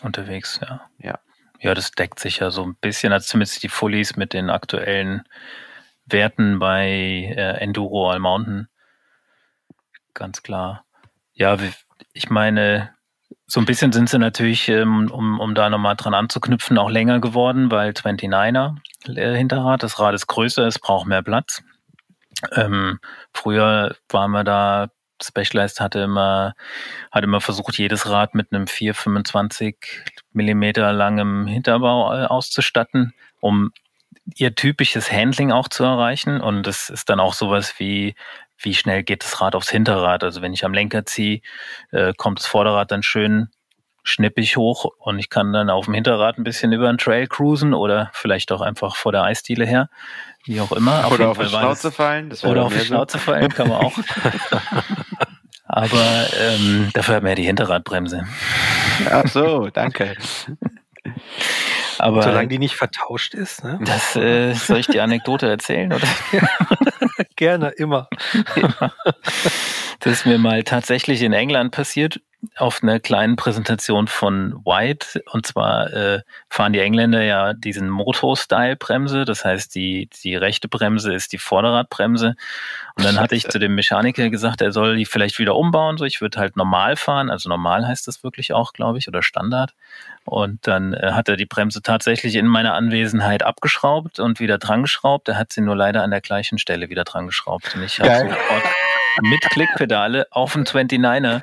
[0.03, 0.81] Unterwegs, ja.
[0.99, 1.19] Ja.
[1.59, 5.23] Ja, das deckt sich ja so ein bisschen, also zumindest die Fullies mit den aktuellen
[6.05, 6.87] Werten bei
[7.35, 8.67] äh, Enduro All Mountain.
[10.13, 10.85] Ganz klar.
[11.33, 11.57] Ja,
[12.13, 12.93] ich meine,
[13.47, 17.19] so ein bisschen sind sie natürlich, ähm, um, um da nochmal dran anzuknüpfen, auch länger
[17.19, 18.75] geworden, weil 29er
[19.07, 21.63] äh, Hinterrad, das Rad ist größer, es braucht mehr Platz.
[22.51, 22.99] Ähm,
[23.33, 24.89] früher waren wir da
[25.21, 26.55] Specialized hatte immer,
[27.11, 29.75] hat immer versucht, jedes Rad mit einem 425
[30.33, 33.71] Millimeter langem Hinterbau äh, auszustatten, um
[34.35, 36.41] ihr typisches Handling auch zu erreichen.
[36.41, 38.15] Und das ist dann auch sowas wie,
[38.57, 40.23] wie schnell geht das Rad aufs Hinterrad.
[40.23, 41.41] Also wenn ich am Lenker ziehe,
[41.91, 43.49] äh, kommt das Vorderrad dann schön
[44.05, 47.73] schnippig hoch und ich kann dann auf dem Hinterrad ein bisschen über den Trail cruisen
[47.73, 49.89] oder vielleicht auch einfach vor der Eisdiele her,
[50.45, 51.05] wie auch immer.
[51.05, 52.31] Auf oder auf die Schnauze fallen.
[52.43, 53.93] oder auf die Schnauze fallen, kann man auch.
[55.67, 58.25] Aber ähm, dafür hat man ja die Hinterradbremse.
[59.09, 60.15] Ach so, danke.
[61.97, 63.63] Aber solange die nicht vertauscht ist.
[63.63, 63.79] Ne?
[63.83, 66.07] Das äh, soll ich die Anekdote erzählen oder?
[67.35, 68.07] Gerne, immer.
[68.55, 68.91] Ja.
[69.99, 72.21] Das ist mir mal tatsächlich in England passiert
[72.57, 75.23] auf einer kleinen Präsentation von White.
[75.31, 79.25] Und zwar äh, fahren die Engländer ja diesen Moto-Style-Bremse.
[79.25, 82.35] Das heißt, die, die rechte Bremse ist die Vorderradbremse.
[82.95, 85.97] Und dann hatte ich zu dem Mechaniker gesagt, er soll die vielleicht wieder umbauen.
[85.97, 87.29] So, ich würde halt normal fahren.
[87.29, 89.73] Also normal heißt das wirklich auch, glaube ich, oder Standard.
[90.23, 94.81] Und dann äh, hat er die Bremse tatsächlich in meiner Anwesenheit abgeschraubt und wieder dran
[94.81, 95.27] geschraubt.
[95.29, 97.75] Er hat sie nur leider an der gleichen Stelle wieder dran geschraubt.
[97.75, 98.63] Und ich habe sofort
[99.21, 101.41] mit Klickpedale auf dem 29er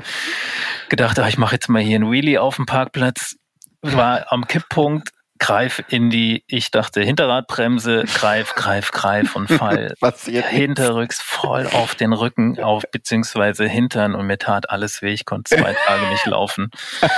[0.89, 3.37] gedacht, ach, ich mache jetzt mal hier einen Wheelie auf dem Parkplatz,
[3.83, 5.11] war am Kipppunkt,
[5.43, 9.95] greif in die, ich dachte, Hinterradbremse, greif, greif, greif und fall
[10.27, 15.13] hinterrücks voll auf den Rücken, auf beziehungsweise Hintern und mir tat alles weh.
[15.13, 16.71] Ich konnte zwei Tage nicht laufen.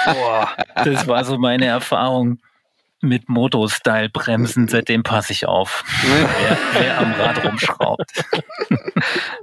[0.07, 0.51] Boah,
[0.85, 2.39] das war so meine Erfahrung
[3.05, 8.25] mit Moto-Style-Bremsen, seitdem passe ich auf, wer, wer, am Rad rumschraubt.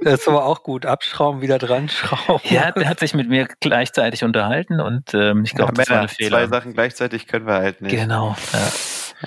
[0.03, 0.87] Das ist aber auch gut.
[0.87, 2.41] Abschrauben, wieder dran schrauben.
[2.49, 6.01] Ja, der hat sich mit mir gleichzeitig unterhalten und ähm, ich glaube, ja, das war
[6.01, 6.29] ein Fehler.
[6.29, 7.91] Zwei Sachen gleichzeitig können wir halt nicht.
[7.91, 8.35] Genau.
[8.53, 8.71] Ja.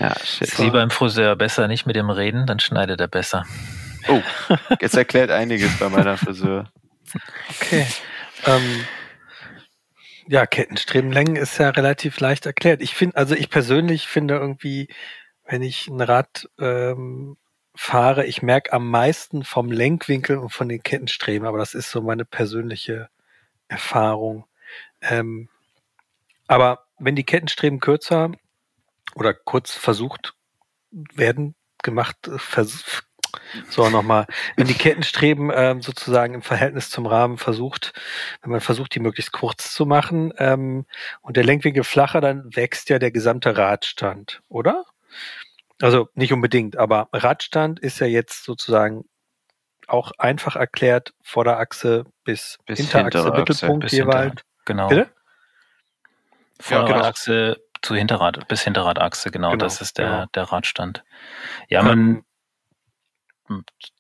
[0.01, 0.49] Ja, shit.
[0.49, 3.45] Ist wie beim Friseur besser nicht mit dem reden, dann schneidet er besser.
[4.09, 4.21] Oh,
[4.81, 6.69] jetzt erklärt einiges bei meiner Friseur.
[7.61, 7.87] Okay.
[8.47, 8.85] Ähm,
[10.29, 12.83] ja, Kettenstrebenlängen ist ja relativ leicht erklärt.
[12.83, 14.89] Ich finde, also ich persönlich finde irgendwie,
[15.45, 17.37] wenn ich ein Rad ähm,
[17.75, 22.01] fahre, ich merke am meisten vom Lenkwinkel und von den Kettenstreben, aber das ist so
[22.01, 23.09] meine persönliche
[23.69, 24.47] Erfahrung.
[25.01, 25.49] Ähm,
[26.47, 28.33] aber wenn die Kettenstreben kürzer
[29.15, 30.35] oder kurz versucht
[30.91, 33.05] werden, gemacht, vers
[33.69, 34.27] so, nochmal.
[34.57, 37.93] Wenn die Kettenstreben ähm, sozusagen im Verhältnis zum Rahmen versucht,
[38.43, 40.87] wenn man versucht, die möglichst kurz zu machen ähm,
[41.23, 44.85] und der Lenkwinkel flacher, dann wächst ja der gesamte Radstand, oder?
[45.81, 49.05] Also nicht unbedingt, aber Radstand ist ja jetzt sozusagen
[49.89, 54.25] auch einfach erklärt Vorderachse bis, bis Hinterachse, Mittelpunkt jeweils.
[54.25, 54.89] Hinter, genau.
[54.89, 55.11] Bitte?
[56.61, 57.65] Vorderachse ja, genau.
[57.83, 60.27] zu Hinterrad, bis Hinterradachse, genau, genau das ist der, genau.
[60.35, 61.05] der Radstand.
[61.69, 62.25] Ja, man,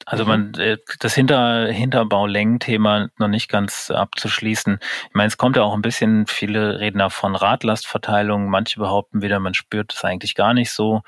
[0.06, 0.28] also mhm.
[0.28, 4.78] man äh, das Hinter Hinterbaulängenthema noch nicht ganz abzuschließen.
[4.80, 9.22] Ich meine, es kommt ja auch ein bisschen, viele reden da von Radlastverteilung, manche behaupten
[9.22, 11.02] wieder, man spürt es eigentlich gar nicht so.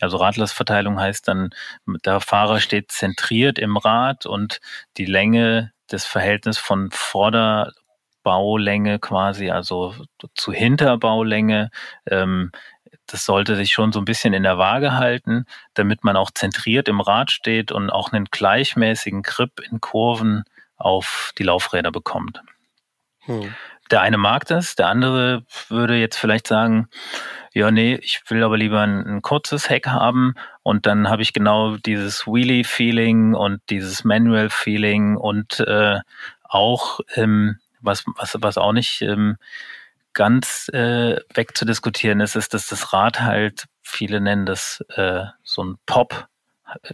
[0.00, 1.50] Also Radlastverteilung heißt dann,
[2.04, 4.60] der Fahrer steht zentriert im Rad und
[4.96, 9.94] die Länge, das Verhältnis von Vorderbaulänge quasi, also
[10.34, 11.70] zu Hinterbaulänge,
[12.06, 12.52] ähm,
[13.12, 15.44] das sollte sich schon so ein bisschen in der Waage halten,
[15.74, 20.44] damit man auch zentriert im Rad steht und auch einen gleichmäßigen Grip in Kurven
[20.78, 22.40] auf die Laufräder bekommt.
[23.20, 23.54] Hm.
[23.90, 26.88] Der eine mag das, der andere würde jetzt vielleicht sagen,
[27.52, 31.34] ja, nee, ich will aber lieber ein, ein kurzes Heck haben und dann habe ich
[31.34, 36.00] genau dieses Wheelie-Feeling und dieses Manual-Feeling und äh,
[36.44, 39.36] auch, ähm, was, was, was auch nicht ähm,
[40.14, 45.76] ganz äh, wegzudiskutieren ist, ist, dass das Rad halt, viele nennen das äh, so ein
[45.86, 46.26] Pop,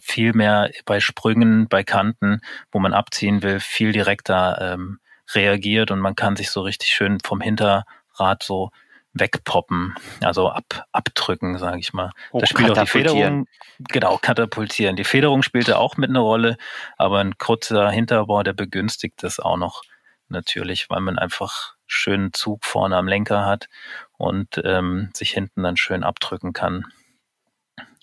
[0.00, 2.40] viel mehr bei Sprüngen, bei Kanten,
[2.72, 4.98] wo man abziehen will, viel direkter ähm,
[5.34, 8.70] reagiert und man kann sich so richtig schön vom Hinterrad so
[9.12, 12.12] wegpoppen, also ab, abdrücken, sage ich mal.
[12.30, 13.46] Oh, da spielt auch die Federung,
[13.78, 14.96] genau, katapultieren.
[14.96, 16.56] Die Federung spielte auch mit einer Rolle,
[16.96, 19.82] aber ein kurzer Hinterbau, der begünstigt das auch noch
[20.28, 23.68] natürlich, weil man einfach schönen Zug vorne am Lenker hat
[24.16, 26.84] und ähm, sich hinten dann schön abdrücken kann.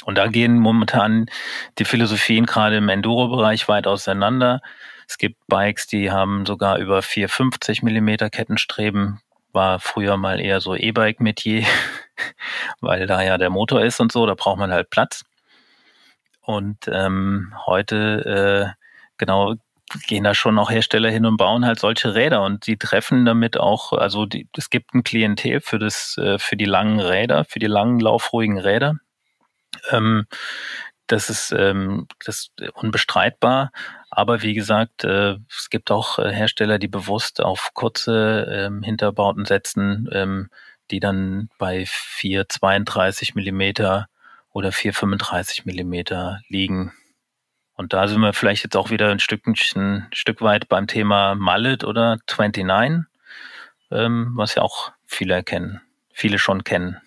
[0.03, 1.27] Und da gehen momentan
[1.77, 4.61] die Philosophien gerade im Enduro-Bereich weit auseinander.
[5.07, 9.21] Es gibt Bikes, die haben sogar über 450 Millimeter Kettenstreben.
[9.53, 11.65] War früher mal eher so E-Bike-Metier,
[12.81, 15.23] weil da ja der Motor ist und so, da braucht man halt Platz.
[16.41, 18.83] Und ähm, heute äh,
[19.17, 19.55] genau
[20.07, 23.57] gehen da schon auch Hersteller hin und bauen halt solche Räder und die treffen damit
[23.57, 27.59] auch, also die, es gibt ein Klientel für das, äh, für die langen Räder, für
[27.59, 28.95] die langen laufruhigen Räder.
[29.91, 30.25] Ähm,
[31.07, 33.71] das ist ähm, das ist unbestreitbar.
[34.09, 39.45] Aber wie gesagt, äh, es gibt auch äh, Hersteller, die bewusst auf kurze ähm, Hinterbauten
[39.45, 40.49] setzen, ähm,
[40.91, 44.07] die dann bei 4,32 Millimeter
[44.51, 46.93] oder 4,35 Millimeter liegen.
[47.75, 51.35] Und da sind wir vielleicht jetzt auch wieder ein Stück, ein Stück weit beim Thema
[51.35, 53.05] Mallet oder 29,
[53.91, 55.81] ähm, was ja auch viele erkennen.
[56.13, 57.01] viele schon kennen.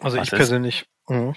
[0.00, 0.86] Also Was ich persönlich.
[1.08, 1.34] Mh.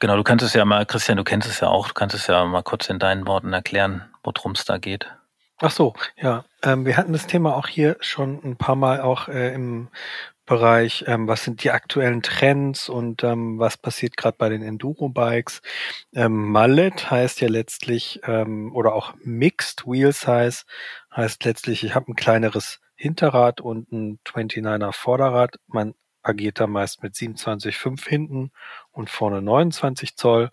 [0.00, 2.26] Genau, du kannst es ja mal, Christian, du kennst es ja auch, du kannst es
[2.26, 5.10] ja mal kurz in deinen Worten erklären, worum es da geht.
[5.58, 6.44] Ach so, ja.
[6.62, 9.88] Ähm, wir hatten das Thema auch hier schon ein paar Mal auch äh, im
[10.46, 15.62] Bereich, ähm, was sind die aktuellen Trends und ähm, was passiert gerade bei den Enduro-Bikes.
[16.14, 20.64] Ähm, Mallet heißt ja letztlich, ähm, oder auch Mixed Wheel Size
[21.14, 25.56] heißt letztlich, ich habe ein kleineres Hinterrad und ein 29er Vorderrad.
[25.66, 28.50] Man agiert da meist mit 27,5 hinten
[28.92, 30.50] und vorne 29 Zoll.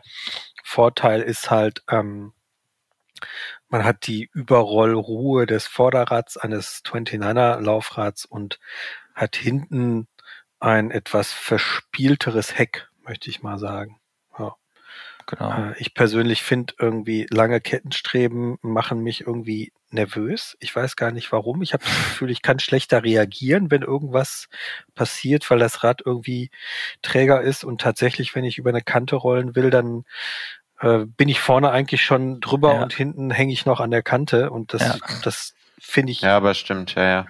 [0.63, 2.33] Vorteil ist halt, ähm,
[3.69, 8.59] man hat die Überrollruhe des Vorderrads eines 29er Laufrads und
[9.21, 10.07] hat hinten
[10.59, 13.99] ein etwas verspielteres Heck, möchte ich mal sagen.
[14.37, 14.55] Ja.
[15.27, 15.51] Genau.
[15.51, 20.57] Äh, ich persönlich finde irgendwie lange Kettenstreben machen mich irgendwie nervös.
[20.59, 21.61] Ich weiß gar nicht warum.
[21.61, 24.47] Ich habe das Gefühl, ich kann schlechter reagieren, wenn irgendwas
[24.95, 26.49] passiert, weil das Rad irgendwie
[27.01, 30.03] träger ist und tatsächlich, wenn ich über eine Kante rollen will, dann
[30.79, 32.83] äh, bin ich vorne eigentlich schon drüber ja.
[32.83, 34.95] und hinten hänge ich noch an der Kante und das, ja.
[35.23, 36.21] das finde ich.
[36.21, 37.27] Ja, aber stimmt, ja, ja.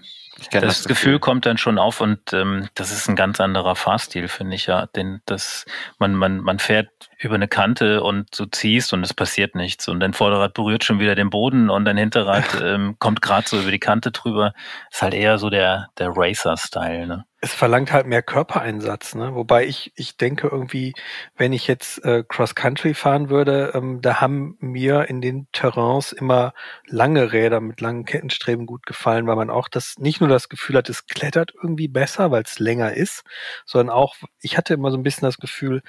[0.49, 4.27] Das, das, Gefühl kommt dann schon auf und ähm, das ist ein ganz anderer Fahrstil,
[4.27, 4.87] finde ich ja.
[4.87, 5.65] Denn das,
[5.99, 6.89] man, man, man fährt
[7.21, 9.87] über eine Kante und du ziehst und es passiert nichts.
[9.87, 13.59] Und dein Vorderrad berührt schon wieder den Boden und dein Hinterrad ähm, kommt gerade so
[13.59, 14.53] über die Kante drüber.
[14.91, 17.25] Ist halt eher so der, der Racer-Style, ne?
[17.43, 19.33] es verlangt halt mehr Körpereinsatz, ne?
[19.33, 20.93] Wobei ich, ich denke irgendwie,
[21.35, 26.53] wenn ich jetzt äh, Cross-Country fahren würde, ähm, da haben mir in den Terrains immer
[26.85, 30.77] lange Räder mit langen Kettenstreben gut gefallen, weil man auch das nicht nur das Gefühl
[30.77, 33.23] hat, es klettert irgendwie besser, weil es länger ist,
[33.65, 35.81] sondern auch, ich hatte immer so ein bisschen das Gefühl,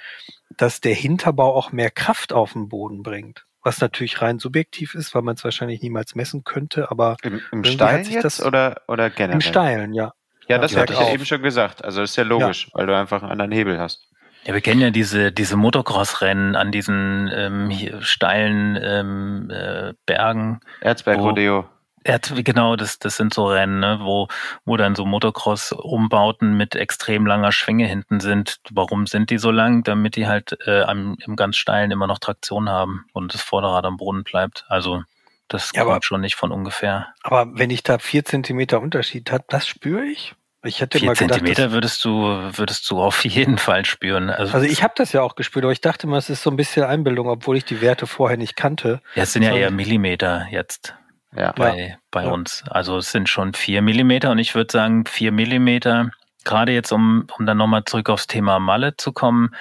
[0.57, 3.45] dass der Hinterbau auch mehr Kraft auf den Boden bringt.
[3.63, 7.63] Was natürlich rein subjektiv ist, weil man es wahrscheinlich niemals messen könnte, aber im, im
[7.63, 9.35] Steilen jetzt das, oder, oder generell?
[9.35, 10.13] Im Steilen, ja.
[10.49, 11.85] Ja, das hatte ich ja eben schon gesagt.
[11.85, 12.71] Also ist ja logisch, ja.
[12.75, 14.09] weil du einfach einen anderen Hebel hast.
[14.45, 17.71] Ja, wir kennen ja diese, diese Motocross-Rennen an diesen ähm,
[18.01, 20.59] steilen ähm, äh, Bergen.
[20.81, 21.67] Erzberg-Rodeo.
[22.05, 24.29] Erz, genau, das, das sind so Rennen, ne, wo,
[24.65, 28.59] wo dann so Motocross-Umbauten mit extrem langer Schwinge hinten sind.
[28.71, 29.83] Warum sind die so lang?
[29.85, 33.85] Damit die halt äh, am, im ganz steilen immer noch Traktion haben und das Vorderrad
[33.85, 34.65] am Boden bleibt.
[34.69, 35.03] Also
[35.49, 37.09] das ja, kommt aber, schon nicht von ungefähr.
[37.23, 40.35] Aber wenn ich da vier Zentimeter Unterschied habe, das spüre ich.
[40.65, 42.23] Ich hätte Vier mal gedacht, Zentimeter würdest du,
[42.57, 44.31] würdest du auf jeden Fall spüren.
[44.31, 46.51] Also, also ich habe das ja auch gespürt, aber ich dachte mal, es ist so
[46.51, 49.01] ein bisschen Einbildung, obwohl ich die Werte vorher nicht kannte.
[49.15, 50.95] Ja, es sind ja eher Millimeter jetzt
[51.37, 51.53] ja.
[51.53, 52.31] bei, bei ja.
[52.31, 52.65] uns.
[52.69, 56.11] Also es sind schon vier Millimeter und ich würde sagen, vier Millimeter,
[56.45, 59.55] gerade jetzt, um, um dann nochmal zurück aufs Thema Mallet zu kommen,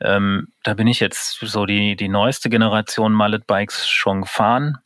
[0.00, 4.78] ähm, da bin ich jetzt so die, die neueste Generation Mallet-Bikes schon gefahren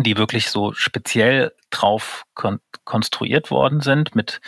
[0.00, 4.40] die wirklich so speziell drauf kon konstruiert worden sind mit,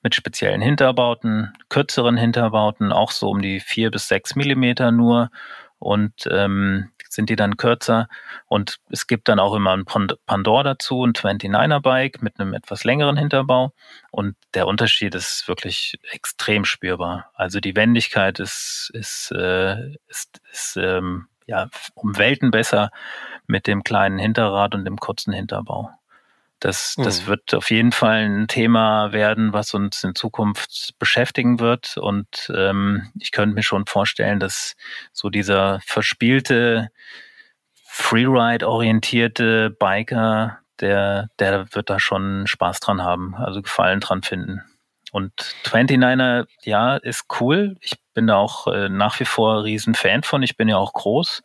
[0.00, 5.30] mit speziellen Hinterbauten, kürzeren Hinterbauten, auch so um die vier bis sechs Millimeter nur
[5.80, 8.08] und ähm, sind die dann kürzer
[8.46, 12.84] und es gibt dann auch immer ein Pandor dazu, ein 29er Bike mit einem etwas
[12.84, 13.72] längeren Hinterbau
[14.10, 17.30] und der Unterschied ist wirklich extrem spürbar.
[17.34, 22.90] Also die Wendigkeit ist, ist, äh, ist, ist ähm, ja, um Welten besser
[23.46, 25.90] mit dem kleinen Hinterrad und dem kurzen Hinterbau.
[26.60, 27.26] Das, das mhm.
[27.26, 31.96] wird auf jeden Fall ein Thema werden, was uns in Zukunft beschäftigen wird.
[31.96, 34.76] Und ähm, ich könnte mir schon vorstellen, dass
[35.12, 36.90] so dieser verspielte,
[37.92, 44.62] Freeride-orientierte Biker, der, der wird da schon Spaß dran haben, also Gefallen dran finden.
[45.12, 45.32] Und
[45.64, 47.76] 29er, ja, ist cool.
[47.80, 50.42] Ich bin da auch äh, nach wie vor riesen Fan von.
[50.42, 51.42] Ich bin ja auch groß.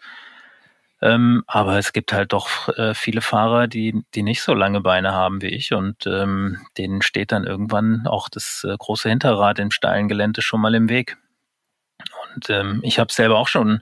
[1.05, 5.13] Ähm, aber es gibt halt doch äh, viele Fahrer, die, die nicht so lange Beine
[5.13, 9.69] haben wie ich und ähm, denen steht dann irgendwann auch das äh, große Hinterrad im
[9.69, 11.17] steilen Gelände schon mal im Weg.
[12.33, 13.81] Und ähm, ich habe selber auch schon,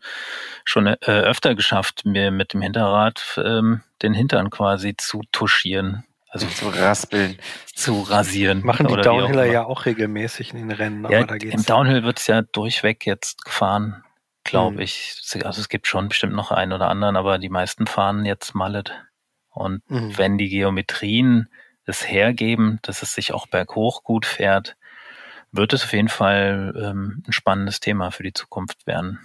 [0.66, 6.04] schon äh, öfter geschafft, mir mit dem Hinterrad ähm, den Hintern quasi zu touchieren.
[6.28, 7.38] Also zu raspeln.
[7.74, 8.66] Zu rasieren.
[8.66, 11.08] Machen die Downhiller ja auch regelmäßig in den Rennen.
[11.10, 14.04] Ja, Im Downhill wird's ja durchweg jetzt gefahren
[14.44, 14.82] glaube mhm.
[14.82, 15.16] ich.
[15.44, 18.94] Also es gibt schon bestimmt noch einen oder anderen, aber die meisten fahren jetzt Mallet.
[19.50, 20.18] Und mhm.
[20.18, 21.50] wenn die Geometrien
[21.86, 24.76] es hergeben, dass es sich auch berghoch gut fährt,
[25.52, 29.20] wird es auf jeden Fall ähm, ein spannendes Thema für die Zukunft werden.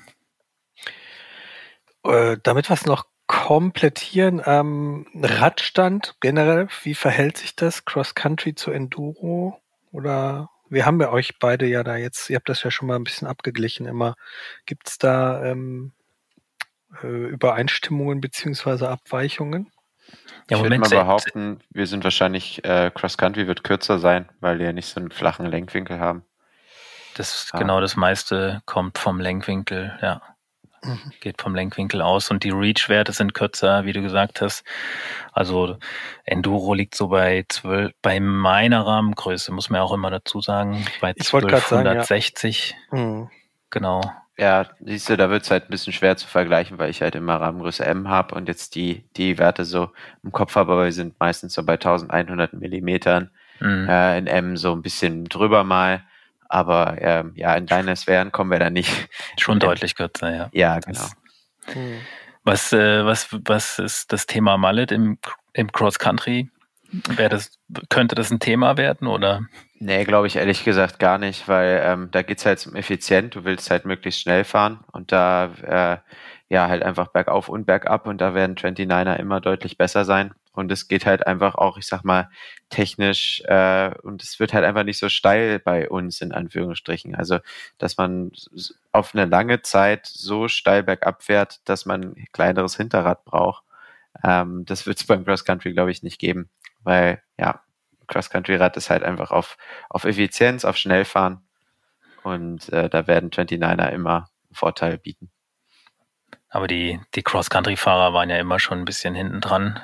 [2.04, 8.70] Äh, damit was noch komplettieren, ähm, Radstand generell, wie verhält sich das Cross Country zu
[8.70, 9.60] Enduro
[9.92, 12.96] oder wir haben ja euch beide ja da jetzt, ihr habt das ja schon mal
[12.96, 14.14] ein bisschen abgeglichen immer.
[14.66, 15.92] Gibt es da ähm,
[17.02, 19.70] äh, Übereinstimmungen beziehungsweise Abweichungen?
[20.50, 24.58] Ja, ich würde mal behaupten, wir sind wahrscheinlich, äh, Cross Country wird kürzer sein, weil
[24.58, 26.24] wir nicht so einen flachen Lenkwinkel haben.
[27.14, 27.58] Das, ah.
[27.58, 30.22] Genau, das meiste kommt vom Lenkwinkel, ja.
[31.20, 34.64] Geht vom Lenkwinkel aus und die Reach-Werte sind kürzer, wie du gesagt hast.
[35.32, 35.76] Also
[36.24, 40.86] Enduro liegt so bei 12, bei meiner Rahmengröße, muss man ja auch immer dazu sagen,
[41.00, 42.76] bei 1260.
[42.92, 42.98] Ja.
[42.98, 43.30] Mhm.
[43.70, 44.00] Genau.
[44.38, 47.16] Ja, siehst du, da wird es halt ein bisschen schwer zu vergleichen, weil ich halt
[47.16, 49.90] immer Rahmengröße M habe und jetzt die, die Werte so
[50.22, 53.30] im Kopf habe, aber wir sind meistens so bei 1100 Millimetern.
[53.60, 53.88] Mhm.
[53.88, 56.02] Äh, in M so ein bisschen drüber mal.
[56.48, 59.08] Aber ähm, ja, in deine Sphären kommen wir da nicht.
[59.38, 60.48] Schon deutlich kürzer, ja.
[60.52, 61.00] Ja, genau.
[61.00, 61.16] Das,
[62.44, 65.18] was, äh, was, was ist das Thema Mallet im,
[65.52, 66.50] im Cross-Country?
[66.90, 67.58] das,
[67.90, 69.42] könnte das ein Thema werden oder?
[69.78, 73.44] Nee, glaube ich ehrlich gesagt gar nicht, weil ähm, da geht's halt um effizient, du
[73.44, 75.98] willst halt möglichst schnell fahren und da äh,
[76.48, 80.32] ja halt einfach bergauf und bergab und da werden 29er immer deutlich besser sein.
[80.52, 82.30] Und es geht halt einfach auch, ich sag mal,
[82.68, 87.14] technisch äh, und es wird halt einfach nicht so steil bei uns in Anführungsstrichen.
[87.14, 87.38] Also,
[87.78, 88.32] dass man
[88.92, 93.64] auf eine lange Zeit so steil bergab fährt, dass man ein kleineres Hinterrad braucht.
[94.24, 96.50] Ähm, das wird es beim Cross Country, glaube ich, nicht geben.
[96.82, 97.62] Weil, ja,
[98.06, 99.56] Cross Country Rad ist halt einfach auf,
[99.90, 101.46] auf Effizienz, auf Schnellfahren.
[102.22, 105.30] Und äh, da werden 29er immer einen Vorteil bieten.
[106.50, 109.80] Aber die, die Cross-Country-Fahrer waren ja immer schon ein bisschen hinten dran,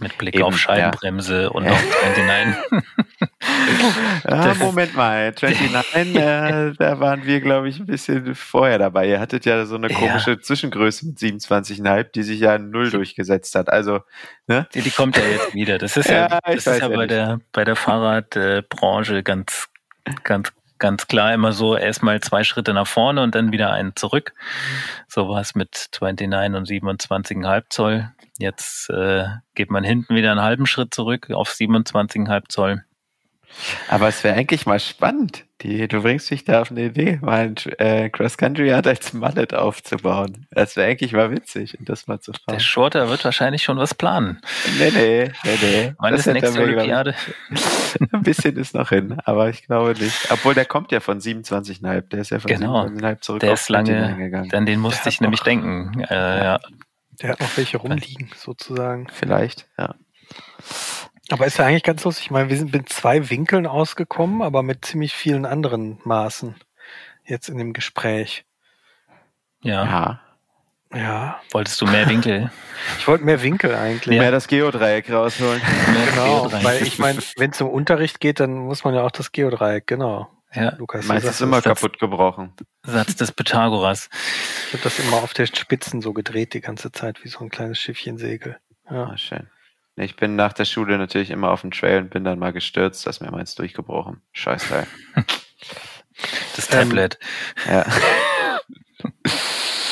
[0.00, 1.48] mit Blick Eben, auf Scheibenbremse ja.
[1.48, 1.72] und ja.
[1.72, 2.92] auf 29.
[4.24, 9.08] ah, Moment mal, 29, äh, da waren wir, glaube ich, ein bisschen vorher dabei.
[9.08, 10.40] Ihr hattet ja so eine komische ja.
[10.40, 13.68] Zwischengröße mit 27,5, die sich ja null durchgesetzt hat.
[13.68, 14.00] Also,
[14.46, 14.68] ne?
[14.74, 15.78] Die, die kommt ja jetzt wieder.
[15.78, 19.68] Das ist ja, das ist ja bei, der, bei der Fahrradbranche ganz,
[20.22, 24.34] ganz ganz klar immer so erstmal zwei Schritte nach vorne und dann wieder einen zurück.
[25.08, 28.12] So war es mit 29 und 27,5 Zoll.
[28.38, 29.24] Jetzt äh,
[29.54, 32.84] geht man hinten wieder einen halben Schritt zurück auf 27,5 Zoll.
[33.88, 35.44] Aber es wäre eigentlich mal spannend.
[35.62, 40.46] Die, du bringst mich da auf eine Idee, mal ein äh, Cross-Country-Art als Mallet aufzubauen.
[40.50, 42.52] Das wäre eigentlich mal witzig, das mal zu fahren.
[42.52, 44.42] Der Shorter wird wahrscheinlich schon was planen.
[44.78, 45.92] Nee, nee, nee, nee.
[45.98, 47.14] Wann das ist nächste Olympiade?
[48.12, 50.30] ein bisschen ist noch hin, aber ich glaube nicht.
[50.30, 52.02] Obwohl, der kommt ja von 27,5.
[52.02, 52.84] Der ist ja von genau.
[52.84, 54.50] 27,5 zurück der ist lange gegangen.
[54.50, 56.02] Dann den musste ich nämlich denken.
[56.10, 56.60] Äh, ja.
[57.22, 59.08] Der hat noch welche rumliegen, sozusagen.
[59.12, 59.94] Vielleicht, ja.
[61.30, 62.26] Aber ist ja eigentlich ganz lustig.
[62.26, 66.54] Ich meine, wir sind mit zwei Winkeln ausgekommen, aber mit ziemlich vielen anderen Maßen
[67.24, 68.44] jetzt in dem Gespräch.
[69.62, 69.84] Ja.
[69.84, 70.20] Ja.
[70.94, 71.40] Ja.
[71.50, 72.50] Wolltest du mehr Winkel?
[72.98, 74.18] Ich wollte mehr Winkel eigentlich.
[74.18, 75.62] Mehr das Geodreieck rausholen.
[76.10, 76.64] genau, Geodreieck.
[76.64, 79.86] weil ich meine, wenn es um Unterricht geht, dann muss man ja auch das Geodreieck,
[79.86, 80.28] genau.
[80.54, 80.74] Ja.
[80.76, 82.52] Lukas, Meins ist immer kaputt gebrochen.
[82.82, 84.08] Satz des Pythagoras.
[84.68, 87.50] Ich habe das immer auf der Spitzen so gedreht die ganze Zeit, wie so ein
[87.50, 88.58] kleines Schiffchensegel.
[88.90, 89.48] Ja, ah, schön.
[89.96, 93.06] Ich bin nach der Schule natürlich immer auf dem Trail und bin dann mal gestürzt,
[93.06, 94.22] da ist mir meins durchgebrochen.
[94.32, 94.86] Scheißteil.
[96.56, 97.18] Das Tablet.
[97.68, 97.84] Ähm,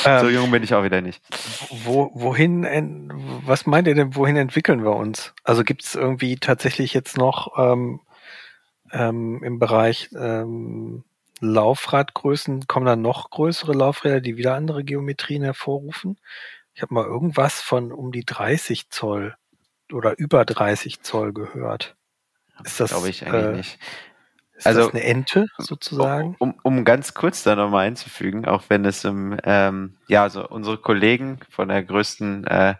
[0.03, 0.19] ja.
[0.19, 1.21] so ähm, jung bin ich auch wieder nicht.
[1.69, 3.11] Wo, wohin,
[3.45, 5.33] was meint ihr denn, wohin entwickeln wir uns?
[5.43, 8.01] Also gibt es irgendwie tatsächlich jetzt noch ähm,
[8.95, 11.03] ähm, im Bereich ähm,
[11.41, 16.17] Laufradgrößen, kommen da noch größere Laufräder, die wieder andere Geometrien hervorrufen?
[16.73, 19.35] Ich habe mal irgendwas von um die 30 Zoll
[19.91, 21.95] oder über 30 Zoll gehört.
[22.63, 23.79] Ist das, glaube ich, eigentlich äh, nicht.
[24.55, 26.35] Ist also, das eine Ente sozusagen?
[26.39, 30.77] Um, um ganz kurz da nochmal einzufügen, auch wenn es im, ähm, ja, also unsere
[30.77, 32.75] Kollegen von der größten äh,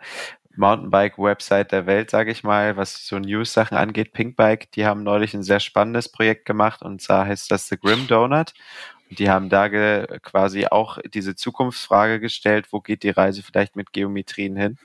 [0.57, 5.43] Mountainbike-Website der Welt, sage ich mal, was so News-Sachen angeht, Pinkbike, die haben neulich ein
[5.43, 8.53] sehr spannendes Projekt gemacht und zwar heißt das The Grim Donut.
[9.11, 9.69] Die haben da
[10.19, 14.77] quasi auch diese Zukunftsfrage gestellt, wo geht die Reise vielleicht mit Geometrien hin?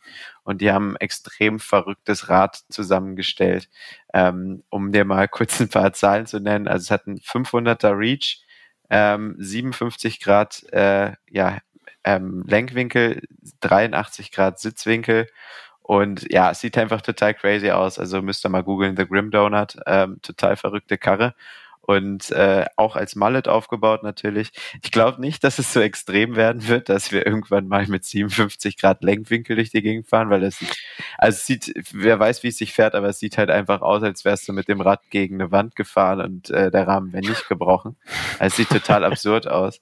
[0.44, 3.70] Und die haben ein extrem verrücktes Rad zusammengestellt.
[4.12, 6.68] Ähm, um dir mal kurz ein paar Zahlen zu nennen.
[6.68, 8.44] Also es hat einen 500er Reach,
[8.90, 11.58] ähm, 57 Grad äh, ja,
[12.04, 13.22] ähm, Lenkwinkel,
[13.60, 15.28] 83 Grad Sitzwinkel.
[15.82, 17.98] Und ja, es sieht einfach total crazy aus.
[17.98, 21.34] Also müsst ihr mal googeln, The Grim Donut, ähm, total verrückte Karre
[21.82, 24.52] und äh, auch als Mallet aufgebaut natürlich.
[24.82, 28.76] Ich glaube nicht, dass es so extrem werden wird, dass wir irgendwann mal mit 57
[28.76, 30.76] Grad Lenkwinkel durch die Gegend fahren, weil das sieht,
[31.18, 34.02] also es sieht, wer weiß, wie es sich fährt, aber es sieht halt einfach aus,
[34.02, 37.26] als wärst du mit dem Rad gegen eine Wand gefahren und äh, der Rahmen wäre
[37.26, 37.96] nicht gebrochen.
[38.38, 39.80] Also es sieht total absurd aus.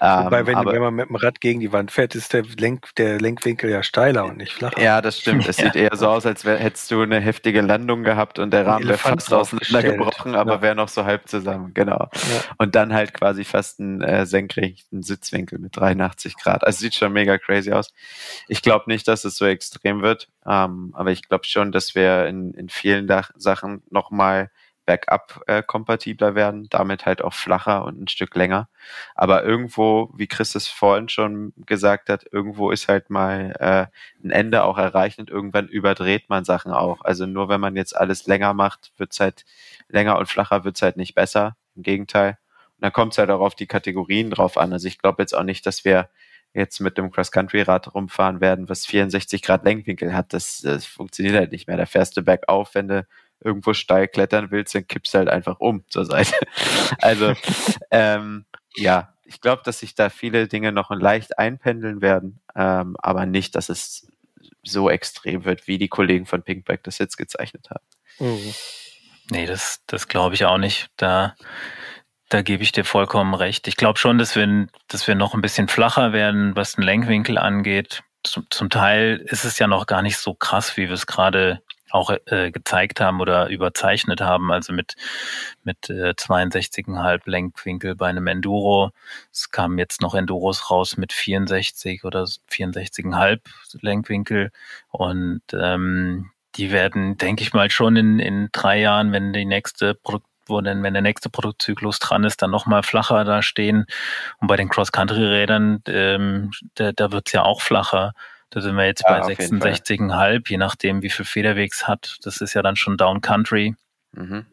[0.00, 2.42] Wobei, ähm, wenn, aber, wenn man mit dem Rad gegen die Wand fährt, ist der,
[2.42, 4.80] Lenk, der Lenkwinkel ja steiler und nicht flacher.
[4.80, 5.48] Ja, das stimmt.
[5.48, 8.66] Es sieht eher so aus, als wär, hättest du eine heftige Landung gehabt und der
[8.66, 10.62] Rahmen wäre fast auseinandergebrochen, aber ja.
[10.62, 12.08] wäre noch so halb halb zusammen, genau.
[12.12, 12.42] Ja.
[12.58, 16.64] Und dann halt quasi fast einen äh, senkrechten Sitzwinkel mit 83 Grad.
[16.64, 17.92] Also sieht schon mega crazy aus.
[18.48, 22.26] Ich glaube nicht, dass es so extrem wird, ähm, aber ich glaube schon, dass wir
[22.26, 24.50] in, in vielen Dach Sachen nochmal
[24.88, 28.70] Backup-kompatibler äh, werden, damit halt auch flacher und ein Stück länger.
[29.14, 34.30] Aber irgendwo, wie Chris es vorhin schon gesagt hat, irgendwo ist halt mal äh, ein
[34.30, 37.02] Ende auch erreicht und irgendwann überdreht man Sachen auch.
[37.02, 39.44] Also nur wenn man jetzt alles länger macht, wird's halt
[39.88, 41.56] länger und flacher, wird's halt nicht besser.
[41.76, 42.38] Im Gegenteil.
[42.76, 44.72] Und dann kommt es halt auch auf die Kategorien drauf an.
[44.72, 46.08] Also ich glaube jetzt auch nicht, dass wir
[46.54, 50.32] jetzt mit dem Cross-Country-Rad rumfahren werden, was 64 Grad Lenkwinkel hat.
[50.32, 51.76] Das, das funktioniert halt nicht mehr.
[51.76, 53.06] Da fährst du bergauf, wenn du
[53.42, 56.34] irgendwo steil klettern willst, dann kippst du halt einfach um zur Seite.
[57.00, 57.34] Also
[57.90, 63.26] ähm, ja, ich glaube, dass sich da viele Dinge noch leicht einpendeln werden, ähm, aber
[63.26, 64.10] nicht, dass es
[64.64, 67.84] so extrem wird, wie die Kollegen von Pinkback das jetzt gezeichnet haben.
[68.18, 68.54] Mhm.
[69.30, 70.88] Nee, das, das glaube ich auch nicht.
[70.96, 71.34] Da,
[72.28, 73.68] da gebe ich dir vollkommen recht.
[73.68, 77.38] Ich glaube schon, dass wir, dass wir noch ein bisschen flacher werden, was den Lenkwinkel
[77.38, 78.02] angeht.
[78.24, 81.62] Zum, zum Teil ist es ja noch gar nicht so krass, wie wir es gerade
[81.90, 84.96] auch äh, gezeigt haben oder überzeichnet haben, also mit,
[85.64, 88.90] mit äh, 62,5 Lenkwinkel bei einem Enduro.
[89.32, 93.40] Es kamen jetzt noch Enduros raus mit 64 oder 64,5
[93.80, 94.50] Lenkwinkel
[94.90, 99.94] und ähm, die werden, denke ich mal, schon in, in drei Jahren, wenn die nächste
[99.94, 103.86] Produkt wo denn, wenn der nächste Produktzyklus dran ist, dann nochmal flacher da stehen.
[104.40, 108.12] Und bei den Cross-Country-Rädern, ähm, da, da wird's ja auch flacher.
[108.50, 112.16] Da sind wir jetzt ja, bei 66,5, je nachdem, wie viel Federwegs hat.
[112.22, 113.74] Das ist ja dann schon Down Country.
[114.12, 114.46] Mhm.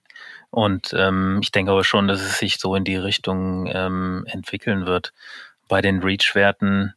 [0.50, 4.86] Und ähm, ich denke aber schon, dass es sich so in die Richtung ähm, entwickeln
[4.86, 5.14] wird.
[5.68, 6.94] Bei den Reach-Werten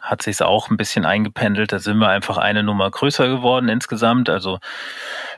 [0.00, 1.72] hat sich auch ein bisschen eingependelt.
[1.72, 4.28] Da sind wir einfach eine Nummer größer geworden insgesamt.
[4.28, 4.58] Also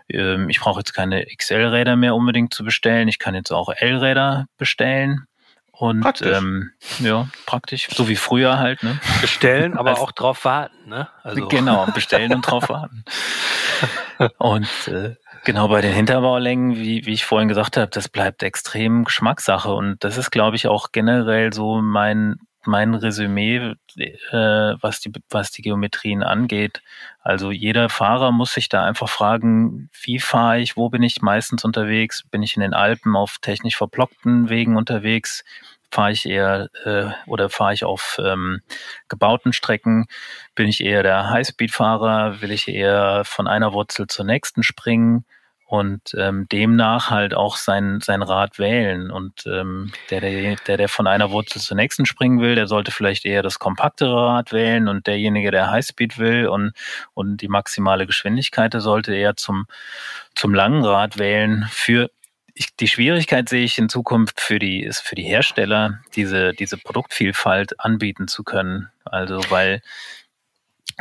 [0.08, 3.08] ähm, ich brauche jetzt keine XL-Räder mehr unbedingt zu bestellen.
[3.08, 5.26] Ich kann jetzt auch L-Räder bestellen.
[5.84, 6.34] Und praktisch.
[6.34, 6.70] Ähm,
[7.00, 8.82] ja, praktisch, so wie früher halt.
[8.82, 8.98] Ne?
[9.20, 10.88] Bestellen, aber auch drauf warten.
[10.88, 11.08] Ne?
[11.22, 11.46] Also.
[11.48, 13.04] Genau, bestellen und drauf warten.
[14.38, 19.04] Und äh, genau bei den Hinterbaulängen, wie, wie ich vorhin gesagt habe, das bleibt extrem
[19.04, 19.74] Geschmackssache.
[19.74, 25.50] Und das ist, glaube ich, auch generell so mein mein Resümee, äh, was, die, was
[25.50, 26.82] die Geometrien angeht.
[27.20, 31.64] Also jeder Fahrer muss sich da einfach fragen, wie fahre ich, wo bin ich meistens
[31.64, 32.24] unterwegs?
[32.30, 35.44] Bin ich in den Alpen auf technisch verblockten Wegen unterwegs?
[35.94, 38.62] Fahre ich eher äh, oder fahre ich auf ähm,
[39.08, 40.06] gebauten Strecken?
[40.56, 42.40] Bin ich eher der Highspeed-Fahrer?
[42.40, 45.24] Will ich eher von einer Wurzel zur nächsten springen?
[45.66, 49.10] und ähm, demnach halt auch sein, sein Rad wählen.
[49.10, 53.24] Und ähm, der, der, der, von einer Wurzel zur nächsten springen will, der sollte vielleicht
[53.24, 56.72] eher das kompaktere Rad wählen und derjenige, der Highspeed will und,
[57.14, 59.66] und die maximale Geschwindigkeit, der sollte eher zum,
[60.34, 61.66] zum langen Rad wählen.
[61.70, 62.10] Für
[62.54, 66.78] ich, die Schwierigkeit sehe ich in Zukunft für die, ist für die Hersteller, diese, diese
[66.78, 68.90] Produktvielfalt anbieten zu können.
[69.04, 69.82] Also, weil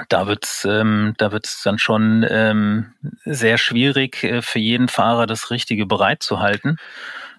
[0.09, 2.93] da wird's, ähm, da wird's dann schon ähm,
[3.25, 6.77] sehr schwierig äh, für jeden Fahrer das Richtige bereitzuhalten.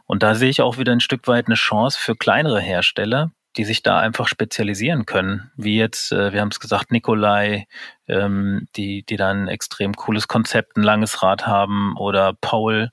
[0.06, 3.64] Und da sehe ich auch wieder ein Stück weit eine Chance für kleinere Hersteller, die
[3.64, 5.50] sich da einfach spezialisieren können.
[5.56, 7.66] Wie jetzt, äh, wir haben es gesagt, Nikolai,
[8.08, 12.90] ähm, die, die dann ein extrem cooles Konzept, ein langes Rad haben, oder Paul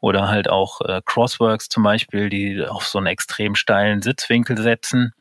[0.00, 5.12] oder halt auch äh, Crossworks zum Beispiel, die auf so einen extrem steilen Sitzwinkel setzen.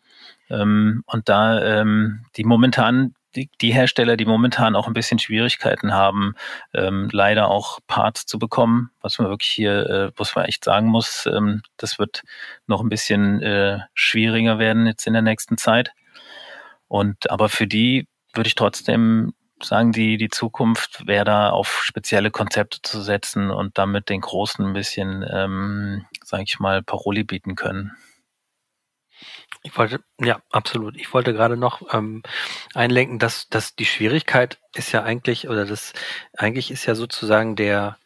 [0.49, 5.93] Ähm, und da ähm, die momentan die, die Hersteller, die momentan auch ein bisschen Schwierigkeiten
[5.93, 6.35] haben,
[6.73, 10.87] ähm, leider auch Parts zu bekommen, was man wirklich hier, äh, was man echt sagen
[10.87, 12.23] muss, ähm, das wird
[12.67, 15.91] noch ein bisschen äh, schwieriger werden jetzt in der nächsten Zeit.
[16.87, 22.31] Und aber für die würde ich trotzdem sagen, die, die Zukunft wäre da auf spezielle
[22.31, 27.55] Konzepte zu setzen und damit den Großen ein bisschen, ähm, sage ich mal, Paroli bieten
[27.55, 27.91] können.
[29.63, 30.95] Ich wollte, ja, absolut.
[30.97, 32.23] Ich wollte gerade noch ähm,
[32.73, 35.93] einlenken, dass, dass die Schwierigkeit ist ja eigentlich, oder das
[36.35, 37.97] eigentlich ist ja sozusagen der,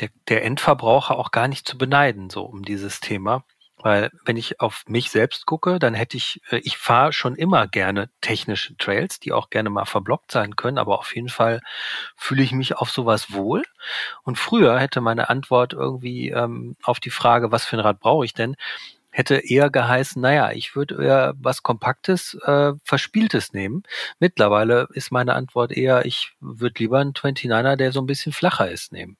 [0.00, 3.44] der, der Endverbraucher auch gar nicht zu beneiden, so um dieses Thema.
[3.78, 7.68] Weil wenn ich auf mich selbst gucke, dann hätte ich, äh, ich fahre schon immer
[7.68, 11.60] gerne technische Trails, die auch gerne mal verblockt sein können, aber auf jeden Fall
[12.16, 13.62] fühle ich mich auf sowas wohl.
[14.24, 18.24] Und früher hätte meine Antwort irgendwie ähm, auf die Frage, was für ein Rad brauche
[18.24, 18.56] ich denn,
[19.16, 23.82] hätte eher geheißen, naja, ich würde eher was Kompaktes, äh, Verspieltes nehmen.
[24.18, 28.70] Mittlerweile ist meine Antwort eher, ich würde lieber einen 29er, der so ein bisschen flacher
[28.70, 29.16] ist, nehmen.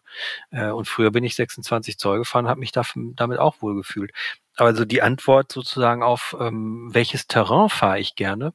[0.51, 4.13] Äh, und früher bin ich 26 Zoll gefahren, habe mich damit auch wohl gefühlt.
[4.57, 8.53] Also die Antwort sozusagen auf ähm, welches Terrain fahre ich gerne,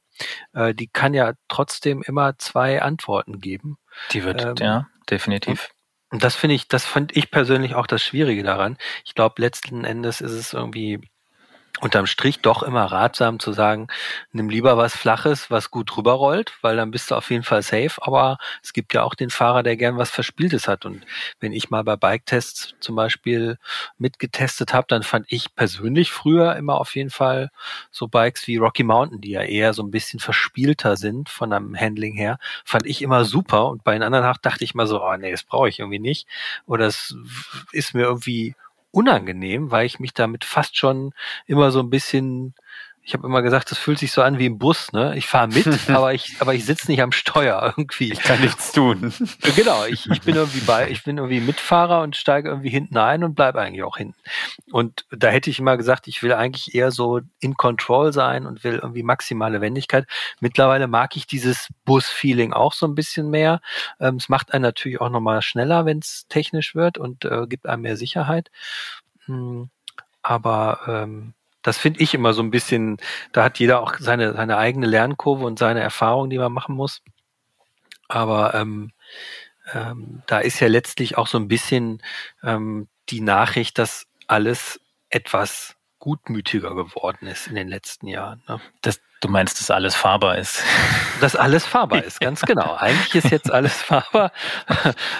[0.52, 3.78] äh, die kann ja trotzdem immer zwei Antworten geben.
[4.12, 5.70] Die wird, ähm, ja, definitiv.
[6.10, 8.76] Und das finde ich, das fand ich persönlich auch das Schwierige daran.
[9.04, 11.00] Ich glaube, letzten Endes ist es irgendwie
[11.82, 13.88] unterm Strich doch immer ratsam zu sagen,
[14.30, 18.00] nimm lieber was Flaches, was gut rüberrollt, weil dann bist du auf jeden Fall safe.
[18.00, 20.86] Aber es gibt ja auch den Fahrer, der gern was Verspieltes hat.
[20.86, 21.04] Und
[21.40, 23.58] wenn ich mal bei Bike-Tests zum Beispiel
[23.98, 27.50] mitgetestet habe, dann fand ich persönlich früher immer auf jeden Fall
[27.90, 31.76] so Bikes wie Rocky Mountain, die ja eher so ein bisschen verspielter sind von einem
[31.76, 33.66] Handling her, fand ich immer super.
[33.66, 36.28] Und bei den anderen dachte ich mal so, oh nee, das brauche ich irgendwie nicht.
[36.64, 37.16] Oder es
[37.72, 38.54] ist mir irgendwie
[38.92, 41.12] unangenehm, weil ich mich damit fast schon
[41.46, 42.54] immer so ein bisschen
[43.04, 45.16] ich habe immer gesagt, das fühlt sich so an wie im Bus, ne?
[45.16, 48.12] Ich fahre mit, aber ich, aber ich sitze nicht am Steuer irgendwie.
[48.12, 49.12] Ich kann nichts tun.
[49.56, 53.24] Genau, ich, ich bin irgendwie bei, ich bin irgendwie Mitfahrer und steige irgendwie hinten ein
[53.24, 54.18] und bleib eigentlich auch hinten.
[54.70, 58.62] Und da hätte ich immer gesagt, ich will eigentlich eher so in Control sein und
[58.62, 60.06] will irgendwie maximale Wendigkeit.
[60.40, 63.60] Mittlerweile mag ich dieses Bus-Feeling auch so ein bisschen mehr.
[63.98, 67.66] Ähm, es macht einen natürlich auch nochmal schneller, wenn es technisch wird und äh, gibt
[67.66, 68.50] einem mehr Sicherheit.
[69.26, 69.70] Hm,
[70.22, 72.98] aber ähm, das finde ich immer so ein bisschen,
[73.32, 77.02] da hat jeder auch seine, seine eigene Lernkurve und seine Erfahrung, die man machen muss.
[78.08, 78.92] Aber ähm,
[79.72, 82.02] ähm, da ist ja letztlich auch so ein bisschen
[82.42, 88.42] ähm, die Nachricht, dass alles etwas gutmütiger geworden ist in den letzten Jahren.
[88.48, 88.60] Ne?
[88.80, 90.64] Das, du meinst, dass alles fahrbar ist?
[91.20, 92.74] Dass alles fahrbar ist, ganz genau.
[92.78, 94.32] Eigentlich ist jetzt alles fahrbar.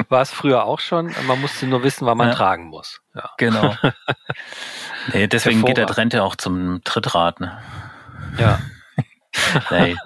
[0.08, 1.14] War es früher auch schon.
[1.28, 2.34] Man musste nur wissen, wann man ja.
[2.34, 3.00] tragen muss.
[3.14, 3.30] Ja.
[3.36, 3.76] Genau.
[5.12, 7.40] Nee, deswegen geht der Trend ja auch zum Trittrad.
[7.40, 7.58] Ne?
[8.38, 8.60] Ja.
[9.70, 9.96] nee,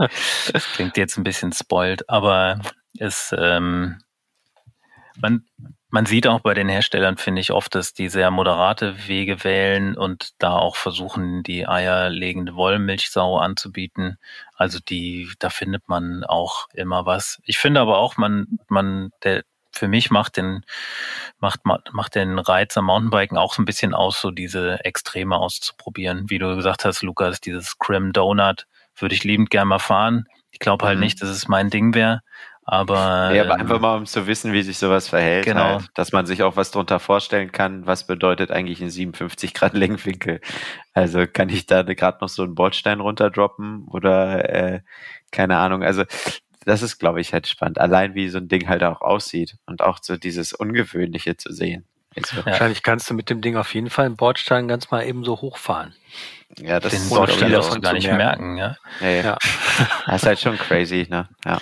[0.53, 2.61] das klingt jetzt ein bisschen spoilt, aber
[2.99, 3.99] es, ähm,
[5.21, 5.45] man,
[5.89, 9.97] man sieht auch bei den Herstellern, finde ich, oft, dass die sehr moderate Wege wählen
[9.97, 14.19] und da auch versuchen, die eierlegende Wollmilchsau anzubieten.
[14.55, 17.41] Also die, da findet man auch immer was.
[17.45, 19.45] Ich finde aber auch, man, man, der,
[19.77, 20.65] für mich macht den,
[21.39, 26.29] macht, macht den Reiz am Mountainbiken auch so ein bisschen aus, so diese Extreme auszuprobieren.
[26.29, 28.67] Wie du gesagt hast, Lukas, dieses Crim Donut
[28.97, 30.27] würde ich liebend gerne mal fahren.
[30.51, 31.05] Ich glaube halt mhm.
[31.05, 32.23] nicht, dass es mein Ding wäre.
[32.69, 35.75] Aber, ja, aber ähm, einfach mal, um zu wissen, wie sich sowas verhält, genau.
[35.75, 39.73] Halt, dass man sich auch was drunter vorstellen kann, was bedeutet eigentlich ein 57 Grad
[39.75, 40.41] Lenkwinkel.
[40.93, 44.81] Also kann ich da gerade noch so einen Bordstein runterdroppen oder äh,
[45.31, 45.85] keine Ahnung.
[45.85, 46.03] Also
[46.67, 47.79] das ist, glaube ich, halt spannend.
[47.79, 51.87] Allein wie so ein Ding halt auch aussieht und auch so dieses Ungewöhnliche zu sehen.
[52.17, 52.47] Also, ja.
[52.47, 55.41] Wahrscheinlich kannst du mit dem Ding auf jeden Fall einen Bordstein ganz mal eben so
[55.41, 55.95] hochfahren.
[56.59, 58.77] Ja, das Den Bordstein davon gar nicht merken, merken ja.
[59.01, 59.23] Ja, ja.
[59.23, 59.39] ja.
[60.07, 61.29] Das ist halt schon crazy, ne?
[61.45, 61.59] Ja.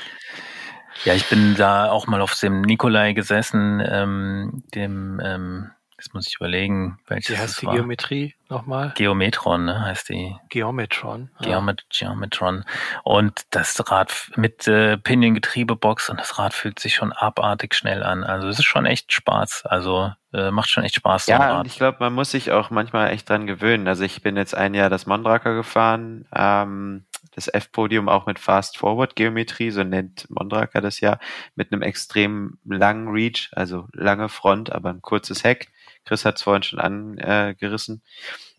[1.04, 5.70] Ja, ich bin da auch mal auf dem Nikolai gesessen, ähm, dem ähm,
[6.04, 7.76] Jetzt muss ich überlegen, welches Wie heißt die war.
[7.76, 8.92] Geometrie nochmal?
[8.94, 10.36] Geometron, ne, heißt die.
[10.50, 11.30] Geometron.
[11.40, 12.08] Geomet ja.
[12.08, 12.64] Geometron.
[13.04, 18.22] Und das Rad mit äh, Pinion-Getriebebox und das Rad fühlt sich schon abartig schnell an.
[18.22, 19.64] Also es ist schon echt Spaß.
[19.64, 21.26] Also äh, macht schon echt Spaß.
[21.26, 23.88] Ja, und ich glaube, man muss sich auch manchmal echt dran gewöhnen.
[23.88, 26.26] Also ich bin jetzt ein Jahr das Mondraker gefahren.
[26.36, 31.18] Ähm, das F-Podium auch mit Fast-Forward-Geometrie, so nennt Mondraker das ja,
[31.56, 35.70] mit einem extrem langen Reach, also lange Front, aber ein kurzes Heck.
[36.04, 38.02] Chris hat es vorhin schon angerissen.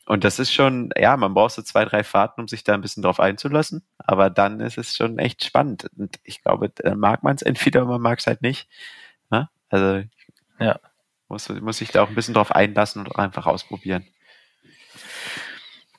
[0.05, 2.81] Und das ist schon, ja, man braucht so zwei, drei Fahrten, um sich da ein
[2.81, 3.83] bisschen drauf einzulassen.
[3.97, 5.89] Aber dann ist es schon echt spannend.
[5.97, 8.67] Und ich glaube, dann mag man es entweder oder man mag es halt nicht.
[9.31, 9.49] Ne?
[9.69, 10.03] Also,
[10.59, 10.79] ja,
[11.27, 14.05] muss, muss sich da auch ein bisschen drauf einlassen und einfach ausprobieren.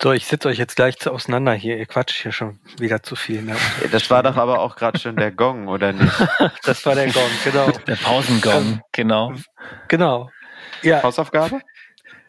[0.01, 1.78] So, ich sitze euch jetzt gleich auseinander hier.
[1.78, 3.43] Ihr quatscht hier schon wieder zu viel.
[3.43, 3.56] Ne?
[3.90, 6.12] Das war doch aber auch gerade schon der Gong, oder nicht?
[6.64, 7.70] das war der Gong, genau.
[7.70, 9.32] Der Pausengong, genau.
[9.89, 10.31] Genau.
[10.82, 11.02] Ja.
[11.02, 11.60] Hausaufgabe?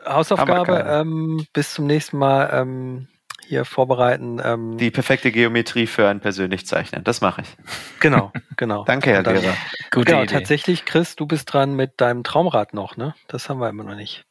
[0.06, 3.08] Hausaufgabe, ähm, bis zum nächsten Mal ähm,
[3.46, 4.40] hier vorbereiten.
[4.44, 7.48] Ähm, Die perfekte Geometrie für ein persönlich Zeichnen, das mache ich.
[8.00, 8.84] Genau, genau.
[8.86, 9.56] Danke, Herr Lehrer.
[9.92, 10.34] Gute genau, Idee.
[10.34, 13.16] tatsächlich, Chris, du bist dran mit deinem Traumrad noch, ne?
[13.28, 14.26] Das haben wir immer noch nicht.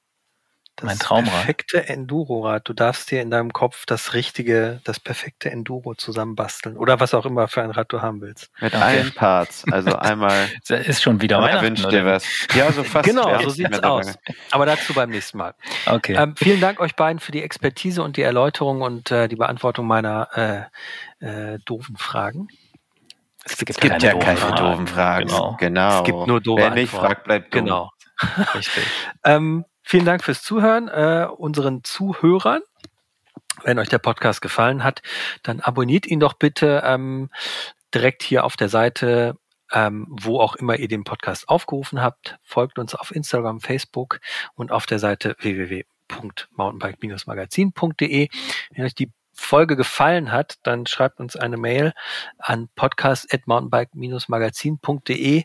[0.76, 1.32] Das mein Traumrad.
[1.32, 2.68] perfekte Enduro-Rad.
[2.68, 6.76] Du darfst dir in deinem Kopf das richtige, das perfekte Enduro zusammenbasteln.
[6.76, 8.50] Oder was auch immer für ein Rad du haben willst.
[8.60, 8.82] Mit okay.
[8.82, 9.64] allen Parts.
[9.70, 10.48] Also einmal.
[10.68, 11.64] ist schon wieder Weihnachten.
[11.64, 12.24] Wünscht dir was.
[12.54, 13.08] Ja, so fast.
[13.08, 14.18] Genau, so sieht's aus.
[14.50, 15.54] Aber dazu beim nächsten Mal.
[15.86, 16.14] Okay.
[16.14, 19.86] Ähm, vielen Dank euch beiden für die Expertise und die Erläuterung und äh, die Beantwortung
[19.86, 20.70] meiner
[21.20, 22.48] äh, äh, doofen Fragen.
[23.44, 24.56] Es gibt, es gibt ja keine Fragen.
[24.56, 25.28] doofen Fragen.
[25.28, 25.56] Genau.
[25.58, 25.98] genau.
[25.98, 27.64] Es gibt nur doofe Wer nicht fragt, bleibt dumm.
[27.64, 27.90] Genau.
[28.54, 28.84] Richtig.
[29.24, 32.60] ähm, Vielen Dank fürs Zuhören, äh, unseren Zuhörern.
[33.62, 35.00] Wenn euch der Podcast gefallen hat,
[35.44, 37.30] dann abonniert ihn doch bitte ähm,
[37.94, 39.38] direkt hier auf der Seite,
[39.72, 42.36] ähm, wo auch immer ihr den Podcast aufgerufen habt.
[42.42, 44.18] Folgt uns auf Instagram, Facebook
[44.56, 48.28] und auf der Seite www.mountainbike-magazin.de.
[48.72, 51.92] Wenn euch die Folge gefallen hat, dann schreibt uns eine Mail
[52.38, 55.44] an podcast.mountainbike-magazin.de.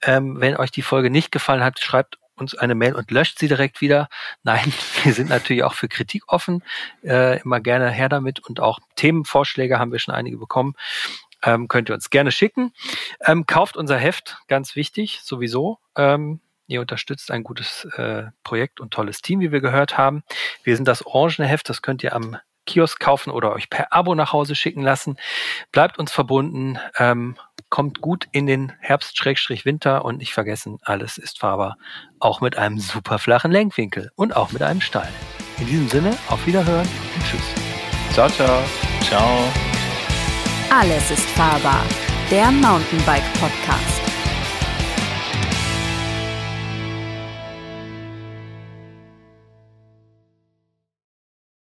[0.00, 3.48] Ähm, wenn euch die Folge nicht gefallen hat, schreibt uns eine Mail und löscht sie
[3.48, 4.08] direkt wieder.
[4.42, 4.72] Nein,
[5.04, 6.62] wir sind natürlich auch für Kritik offen.
[7.02, 10.74] Äh, immer gerne her damit und auch Themenvorschläge haben wir schon einige bekommen.
[11.42, 12.72] Ähm, könnt ihr uns gerne schicken.
[13.24, 15.78] Ähm, kauft unser Heft, ganz wichtig, sowieso.
[15.96, 20.22] Ähm, ihr unterstützt ein gutes äh, Projekt und tolles Team, wie wir gehört haben.
[20.64, 24.14] Wir sind das Orangene Heft, das könnt ihr am Kiosk kaufen oder euch per Abo
[24.14, 25.16] nach Hause schicken lassen.
[25.72, 27.36] Bleibt uns verbunden, ähm,
[27.70, 31.76] kommt gut in den Herbst-Winter und nicht vergessen, alles ist fahrbar,
[32.18, 35.08] auch mit einem super flachen Lenkwinkel und auch mit einem Stall.
[35.58, 37.42] In diesem Sinne, auf Wiederhören und Tschüss.
[38.12, 38.62] Ciao, ciao.
[39.02, 39.44] Ciao.
[40.70, 41.82] Alles ist fahrbar.
[42.30, 43.97] Der Mountainbike Podcast.